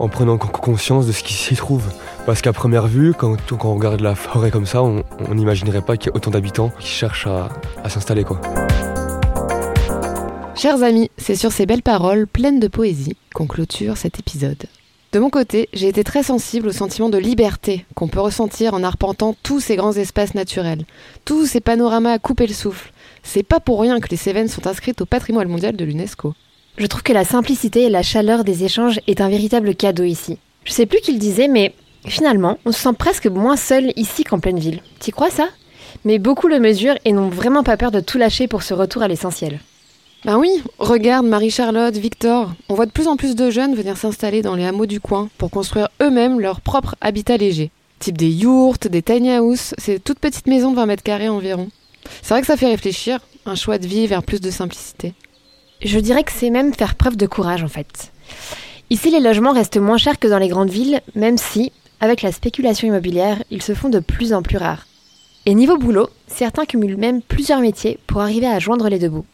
en 0.00 0.08
prenant 0.08 0.38
con- 0.38 0.48
conscience 0.48 1.06
de 1.06 1.12
ce 1.12 1.22
qui 1.22 1.34
s'y 1.34 1.54
trouve 1.54 1.84
parce 2.26 2.42
qu'à 2.42 2.52
première 2.52 2.88
vue 2.88 3.14
quand, 3.16 3.36
on 3.64 3.74
regarde 3.74 4.00
la 4.00 4.14
forêt 4.14 4.50
comme 4.50 4.66
ça 4.66 4.82
on 4.82 5.04
n'imaginerait 5.32 5.82
pas 5.82 5.96
qu'il 5.96 6.08
y 6.08 6.12
ait 6.12 6.16
autant 6.16 6.30
d'habitants 6.30 6.72
qui 6.80 6.88
cherchent 6.88 7.28
à, 7.28 7.48
s'installer 7.88 8.24
Chers 10.56 10.82
amis, 10.82 11.10
c'est 11.16 11.36
sur 11.36 11.52
ces 11.52 11.64
belles 11.66 11.82
paroles 11.82 12.26
pleines 12.26 12.60
de 12.60 12.68
poésie 12.68 13.16
qu'on 13.34 13.46
clôture 13.46 13.96
cet 13.96 14.18
épisode. 14.18 14.64
De 15.12 15.18
mon 15.18 15.30
côté, 15.30 15.68
j'ai 15.72 15.88
été 15.88 16.04
très 16.04 16.22
sensible 16.22 16.68
au 16.68 16.72
sentiment 16.72 17.08
de 17.08 17.18
liberté 17.18 17.84
qu'on 17.94 18.08
peut 18.08 18.20
ressentir 18.20 18.74
en 18.74 18.84
arpentant 18.84 19.34
tous 19.42 19.58
ces 19.58 19.76
grands 19.76 19.94
espaces 19.94 20.34
naturels, 20.34 20.84
tous 21.24 21.46
ces 21.46 21.60
panoramas 21.60 22.12
à 22.12 22.18
couper 22.18 22.46
le 22.46 22.54
souffle. 22.54 22.92
C'est 23.22 23.42
pas 23.42 23.58
pour 23.58 23.80
rien 23.80 24.00
que 24.00 24.08
les 24.08 24.16
Cévennes 24.16 24.48
sont 24.48 24.66
inscrites 24.66 25.00
au 25.00 25.06
patrimoine 25.06 25.48
mondial 25.48 25.76
de 25.76 25.84
l'UNESCO. 25.84 26.34
Je 26.80 26.86
trouve 26.86 27.02
que 27.02 27.12
la 27.12 27.26
simplicité 27.26 27.82
et 27.82 27.90
la 27.90 28.02
chaleur 28.02 28.42
des 28.42 28.64
échanges 28.64 29.00
est 29.06 29.20
un 29.20 29.28
véritable 29.28 29.74
cadeau 29.74 30.04
ici. 30.04 30.38
Je 30.64 30.72
sais 30.72 30.86
plus 30.86 31.00
qui 31.00 31.12
le 31.12 31.18
disait, 31.18 31.46
mais 31.46 31.74
finalement, 32.06 32.56
on 32.64 32.72
se 32.72 32.80
sent 32.80 32.94
presque 32.98 33.26
moins 33.26 33.58
seul 33.58 33.92
ici 33.96 34.24
qu'en 34.24 34.40
pleine 34.40 34.58
ville. 34.58 34.80
T'y 34.98 35.10
crois 35.10 35.28
ça? 35.28 35.46
Mais 36.06 36.18
beaucoup 36.18 36.48
le 36.48 36.58
mesurent 36.58 36.96
et 37.04 37.12
n'ont 37.12 37.28
vraiment 37.28 37.62
pas 37.62 37.76
peur 37.76 37.90
de 37.90 38.00
tout 38.00 38.16
lâcher 38.16 38.48
pour 38.48 38.62
ce 38.62 38.72
retour 38.72 39.02
à 39.02 39.08
l'essentiel. 39.08 39.60
Ben 40.24 40.38
oui, 40.38 40.48
regarde 40.78 41.26
Marie-Charlotte, 41.26 41.98
Victor. 41.98 42.54
On 42.70 42.74
voit 42.74 42.86
de 42.86 42.92
plus 42.92 43.08
en 43.08 43.16
plus 43.16 43.34
de 43.34 43.50
jeunes 43.50 43.74
venir 43.74 43.98
s'installer 43.98 44.40
dans 44.40 44.54
les 44.54 44.64
hameaux 44.64 44.86
du 44.86 45.00
coin 45.00 45.28
pour 45.36 45.50
construire 45.50 45.90
eux-mêmes 46.00 46.40
leur 46.40 46.62
propre 46.62 46.96
habitat 47.02 47.36
léger. 47.36 47.70
Type 47.98 48.16
des 48.16 48.30
yourtes, 48.30 48.88
des 48.88 49.02
tiny 49.02 49.38
houses, 49.38 49.74
ces 49.76 50.00
toutes 50.00 50.18
petites 50.18 50.46
maisons 50.46 50.70
de 50.70 50.76
20 50.76 50.86
mètres 50.86 51.02
carrés 51.02 51.28
environ. 51.28 51.68
C'est 52.22 52.32
vrai 52.32 52.40
que 52.40 52.46
ça 52.46 52.56
fait 52.56 52.68
réfléchir, 52.68 53.20
un 53.44 53.54
choix 53.54 53.76
de 53.76 53.86
vie 53.86 54.06
vers 54.06 54.22
plus 54.22 54.40
de 54.40 54.50
simplicité. 54.50 55.12
Je 55.82 55.98
dirais 55.98 56.24
que 56.24 56.32
c'est 56.32 56.50
même 56.50 56.74
faire 56.74 56.94
preuve 56.94 57.16
de 57.16 57.26
courage 57.26 57.62
en 57.62 57.68
fait. 57.68 58.12
Ici, 58.90 59.10
les 59.10 59.20
logements 59.20 59.52
restent 59.52 59.78
moins 59.78 59.98
chers 59.98 60.18
que 60.18 60.28
dans 60.28 60.38
les 60.38 60.48
grandes 60.48 60.70
villes, 60.70 61.00
même 61.14 61.38
si, 61.38 61.72
avec 62.00 62.22
la 62.22 62.32
spéculation 62.32 62.88
immobilière, 62.88 63.42
ils 63.50 63.62
se 63.62 63.74
font 63.74 63.88
de 63.88 64.00
plus 64.00 64.32
en 64.34 64.42
plus 64.42 64.56
rares. 64.58 64.86
Et 65.46 65.54
niveau 65.54 65.78
boulot, 65.78 66.10
certains 66.26 66.66
cumulent 66.66 66.98
même 66.98 67.22
plusieurs 67.22 67.60
métiers 67.60 67.98
pour 68.06 68.20
arriver 68.20 68.46
à 68.46 68.58
joindre 68.58 68.88
les 68.88 68.98
deux 68.98 69.08
bouts. 69.08 69.24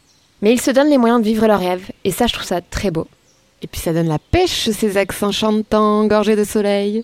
Mais 0.41 0.53
ils 0.53 0.61
se 0.61 0.71
donnent 0.71 0.89
les 0.89 0.97
moyens 0.97 1.19
de 1.19 1.25
vivre 1.25 1.47
leurs 1.47 1.59
rêves, 1.59 1.91
et 2.05 2.11
ça, 2.11 2.27
je 2.27 2.33
trouve 2.33 2.45
ça 2.45 2.61
très 2.61 2.91
beau. 2.91 3.07
Et 3.61 3.67
puis 3.67 3.81
ça 3.81 3.91
donne 3.91 4.07
la 4.07 4.19
pêche, 4.19 4.69
ces 4.69 4.97
accents 4.97 5.31
chantants, 5.31 6.05
gorgés 6.05 6.35
de 6.35 6.43
soleil. 6.43 7.03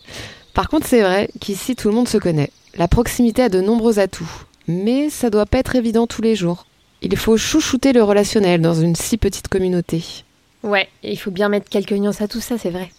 Par 0.53 0.69
contre, 0.69 0.87
c'est 0.87 1.01
vrai 1.01 1.29
qu'ici, 1.41 1.75
tout 1.75 1.89
le 1.89 1.95
monde 1.95 2.07
se 2.07 2.17
connaît. 2.17 2.51
La 2.77 2.87
proximité 2.87 3.41
a 3.41 3.49
de 3.49 3.59
nombreux 3.59 3.99
atouts. 3.99 4.45
Mais 4.67 5.09
ça 5.09 5.29
doit 5.29 5.45
pas 5.47 5.57
être 5.57 5.75
évident 5.75 6.07
tous 6.07 6.21
les 6.21 6.35
jours. 6.35 6.65
Il 7.05 7.17
faut 7.17 7.35
chouchouter 7.35 7.91
le 7.91 8.01
relationnel 8.01 8.61
dans 8.61 8.73
une 8.73 8.95
si 8.95 9.17
petite 9.17 9.49
communauté. 9.49 10.23
Ouais, 10.63 10.87
il 11.03 11.19
faut 11.19 11.31
bien 11.31 11.49
mettre 11.49 11.69
quelques 11.69 11.91
nuances 11.91 12.21
à 12.21 12.29
tout 12.29 12.39
ça, 12.39 12.57
c'est 12.57 12.69
vrai. 12.69 12.89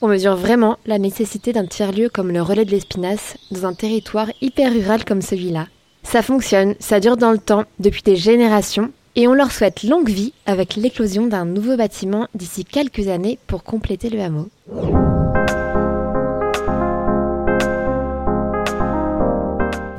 On 0.00 0.08
mesure 0.08 0.36
vraiment 0.36 0.78
la 0.86 0.98
nécessité 0.98 1.52
d'un 1.52 1.66
tiers-lieu 1.66 2.08
comme 2.08 2.32
le 2.32 2.40
relais 2.40 2.64
de 2.64 2.70
l'Espinasse 2.70 3.36
dans 3.50 3.66
un 3.66 3.74
territoire 3.74 4.30
hyper 4.40 4.72
rural 4.72 5.04
comme 5.04 5.20
celui-là. 5.20 5.66
Ça 6.02 6.22
fonctionne, 6.22 6.74
ça 6.80 6.98
dure 6.98 7.18
dans 7.18 7.30
le 7.30 7.38
temps, 7.38 7.64
depuis 7.78 8.02
des 8.02 8.16
générations, 8.16 8.90
Et 9.14 9.28
on 9.28 9.34
leur 9.34 9.52
souhaite 9.52 9.82
longue 9.82 10.08
vie 10.08 10.32
avec 10.46 10.74
l'éclosion 10.74 11.26
d'un 11.26 11.44
nouveau 11.44 11.76
bâtiment 11.76 12.28
d'ici 12.34 12.64
quelques 12.64 13.08
années 13.08 13.38
pour 13.46 13.62
compléter 13.62 14.08
le 14.08 14.22
hameau. 14.22 14.48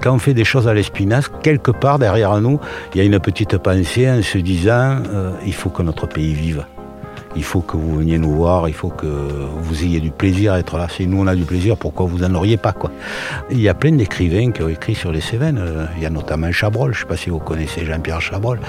Quand 0.04 0.16
on 0.16 0.20
fait 0.20 0.34
des 0.34 0.44
choses 0.44 0.68
à 0.68 0.74
l'Espinasse, 0.74 1.32
quelque 1.44 1.72
part 1.72 1.98
derrière 1.98 2.42
nous, 2.42 2.60
il 2.94 2.98
y 2.98 3.02
a 3.02 3.06
une 3.06 3.22
petite 3.22 3.58
pensée 3.58 4.12
en 4.12 4.22
se 4.22 4.38
disant 4.38 4.98
euh, 5.14 5.32
il 5.46 5.54
faut 5.54 5.70
que 5.70 5.82
notre 5.82 6.08
pays 6.08 6.34
vive. 6.34 6.66
Il 7.38 7.44
faut 7.46 7.62
que 7.62 7.78
vous 7.78 8.00
veniez 8.00 8.18
nous 8.18 8.34
voir, 8.34 8.68
il 8.68 8.74
faut 8.74 8.90
que 8.90 9.08
vous 9.08 9.84
ayez 9.86 10.02
du 10.02 10.12
plaisir 10.12 10.52
à 10.52 10.60
être 10.60 10.78
là. 10.78 10.90
Si 10.90 11.08
nous 11.08 11.22
on 11.22 11.28
a 11.28 11.36
du 11.36 11.46
plaisir, 11.46 11.78
pourquoi 11.78 12.06
vous 12.06 12.18
n'en 12.18 12.36
auriez 12.36 12.58
pas 12.58 12.76
Il 13.50 13.62
y 13.62 13.70
a 13.70 13.74
plein 13.74 13.94
d'écrivains 13.94 14.52
qui 14.52 14.62
ont 14.62 14.68
écrit 14.68 14.94
sur 14.94 15.14
les 15.14 15.22
Cévennes. 15.22 15.58
Euh, 15.58 15.86
il 15.96 16.04
y 16.04 16.06
a 16.06 16.10
notamment 16.10 16.52
Chabrol, 16.52 16.94
je 16.94 16.98
ne 16.98 17.02
sais 17.04 17.08
pas 17.08 17.16
si 17.16 17.30
vous 17.30 17.40
connaissez 17.40 17.86
Jean-Pierre 17.86 18.20
Chabrol. 18.20 18.60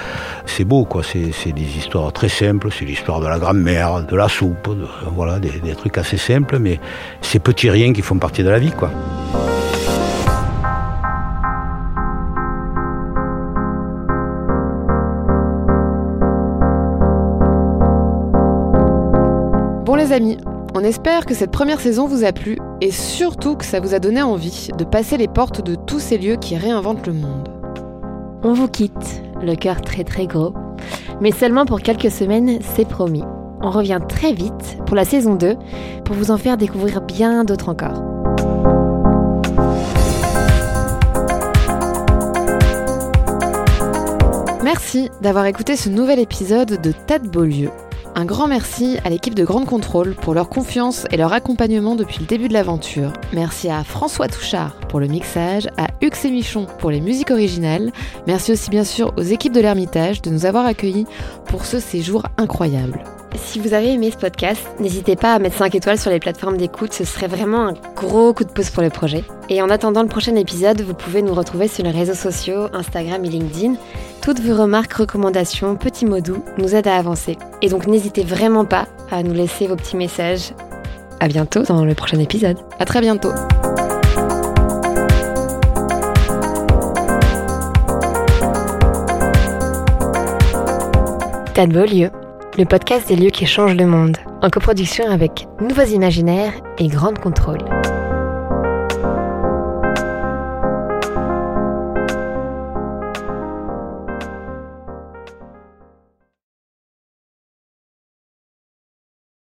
C'est 0.45 0.63
beau 0.63 0.87
c'est 1.03 1.51
des 1.51 1.77
histoires 1.77 2.13
très 2.13 2.29
simples, 2.29 2.69
c'est 2.71 2.85
l'histoire 2.85 3.19
de 3.19 3.27
la 3.27 3.39
grand-mère, 3.39 4.05
de 4.05 4.15
la 4.15 4.29
soupe, 4.29 4.69
voilà, 5.13 5.39
des, 5.39 5.59
des 5.59 5.75
trucs 5.75 5.97
assez 5.97 6.15
simples, 6.15 6.59
mais 6.59 6.79
ces 7.19 7.39
petits 7.39 7.69
riens 7.69 7.91
qui 7.91 8.01
font 8.01 8.19
partie 8.19 8.41
de 8.41 8.49
la 8.49 8.57
vie 8.57 8.71
quoi. 8.71 8.89
Les 20.05 20.13
amis, 20.13 20.37
on 20.75 20.81
espère 20.81 21.25
que 21.25 21.33
cette 21.33 21.49
première 21.49 21.79
saison 21.79 22.05
vous 22.05 22.23
a 22.23 22.31
plu 22.31 22.59
et 22.79 22.91
surtout 22.91 23.55
que 23.55 23.65
ça 23.65 23.79
vous 23.79 23.95
a 23.95 23.99
donné 23.99 24.21
envie 24.21 24.69
de 24.77 24.83
passer 24.83 25.17
les 25.17 25.27
portes 25.27 25.63
de 25.63 25.73
tous 25.73 25.99
ces 25.99 26.19
lieux 26.19 26.35
qui 26.35 26.55
réinventent 26.55 27.07
le 27.07 27.13
monde. 27.13 27.49
On 28.43 28.53
vous 28.53 28.67
quitte, 28.67 29.23
le 29.41 29.55
cœur 29.55 29.81
très 29.81 30.03
très 30.03 30.27
gros, 30.27 30.53
mais 31.21 31.31
seulement 31.31 31.65
pour 31.65 31.81
quelques 31.81 32.11
semaines, 32.11 32.59
c'est 32.75 32.87
promis. 32.87 33.23
On 33.61 33.71
revient 33.71 33.99
très 34.07 34.33
vite 34.33 34.77
pour 34.85 34.95
la 34.95 35.05
saison 35.05 35.33
2 35.33 35.55
pour 36.03 36.15
vous 36.15 36.29
en 36.29 36.37
faire 36.37 36.57
découvrir 36.57 37.01
bien 37.01 37.43
d'autres 37.43 37.69
encore. 37.69 38.03
Merci 44.63 45.09
d'avoir 45.21 45.45
écouté 45.47 45.75
ce 45.75 45.89
nouvel 45.89 46.19
épisode 46.19 46.79
de 46.79 46.91
de 46.91 47.27
Beaulieu. 47.27 47.71
Un 48.17 48.23
grand 48.23 48.47
merci 48.47 48.97
à 49.03 49.09
l'équipe 49.09 49.35
de 49.35 49.43
Grande 49.43 49.65
Contrôle 49.65 50.15
pour 50.15 50.33
leur 50.33 50.47
confiance 50.47 51.05
et 51.11 51.17
leur 51.17 51.33
accompagnement 51.33 51.95
depuis 51.95 52.19
le 52.21 52.25
début 52.25 52.47
de 52.47 52.53
l'aventure. 52.53 53.11
Merci 53.33 53.69
à 53.69 53.83
François 53.83 54.29
Touchard 54.29 54.77
pour 54.87 55.01
le 55.01 55.07
mixage, 55.07 55.67
à 55.75 55.87
Hux 56.01 56.23
et 56.23 56.31
Michon 56.31 56.65
pour 56.79 56.91
les 56.91 57.01
musiques 57.01 57.31
originales. 57.31 57.91
Merci 58.25 58.53
aussi 58.53 58.69
bien 58.69 58.85
sûr 58.85 59.13
aux 59.17 59.21
équipes 59.21 59.51
de 59.51 59.59
l'Ermitage 59.59 60.21
de 60.21 60.29
nous 60.29 60.45
avoir 60.45 60.65
accueillis 60.65 61.07
pour 61.47 61.65
ce 61.65 61.81
séjour 61.81 62.23
incroyable. 62.37 63.03
Si 63.35 63.59
vous 63.59 63.73
avez 63.73 63.91
aimé 63.91 64.11
ce 64.11 64.17
podcast, 64.17 64.61
n'hésitez 64.79 65.17
pas 65.17 65.33
à 65.33 65.39
mettre 65.39 65.57
5 65.57 65.75
étoiles 65.75 65.99
sur 65.99 66.09
les 66.09 66.21
plateformes 66.21 66.55
d'écoute, 66.55 66.93
ce 66.93 67.03
serait 67.03 67.27
vraiment 67.27 67.67
un 67.67 67.73
gros 67.97 68.33
coup 68.33 68.45
de 68.45 68.49
pouce 68.49 68.69
pour 68.69 68.81
le 68.81 68.89
projet. 68.89 69.25
Et 69.49 69.61
en 69.61 69.69
attendant 69.69 70.01
le 70.01 70.07
prochain 70.07 70.35
épisode, 70.35 70.81
vous 70.81 70.93
pouvez 70.93 71.21
nous 71.21 71.33
retrouver 71.33 71.67
sur 71.67 71.83
les 71.83 71.91
réseaux 71.91 72.13
sociaux, 72.13 72.67
Instagram 72.71 73.25
et 73.25 73.29
LinkedIn. 73.29 73.75
Toutes 74.25 74.39
vos 74.39 74.59
remarques, 74.59 74.93
recommandations, 74.93 75.75
petits 75.75 76.07
mots 76.07 76.19
doux 76.19 76.43
nous 76.57 76.73
aident 76.73 76.87
à 76.87 76.95
avancer. 76.95 77.37
Et 77.61 77.69
donc 77.69 77.85
n'hésitez 77.85 78.23
vraiment 78.23 78.65
pas 78.65 78.87
à 79.11 79.21
nous 79.21 79.33
laisser 79.33 79.67
vos 79.67 79.75
petits 79.75 79.97
messages. 79.97 80.51
À 81.19 81.27
bientôt 81.27 81.61
dans 81.61 81.85
le 81.85 81.93
prochain 81.93 82.17
épisode. 82.17 82.57
À 82.79 82.85
très 82.85 83.01
bientôt. 83.01 83.29
Beaux 91.67 91.85
lieux, 91.85 92.09
le 92.57 92.65
podcast 92.65 93.07
des 93.07 93.15
lieux 93.15 93.29
qui 93.29 93.45
changent 93.45 93.75
le 93.75 93.85
monde, 93.85 94.17
en 94.41 94.49
coproduction 94.49 95.07
avec 95.07 95.47
Nouveaux 95.61 95.83
Imaginaires 95.83 96.53
et 96.79 96.87
Grande 96.87 97.19
Contrôle. 97.19 97.63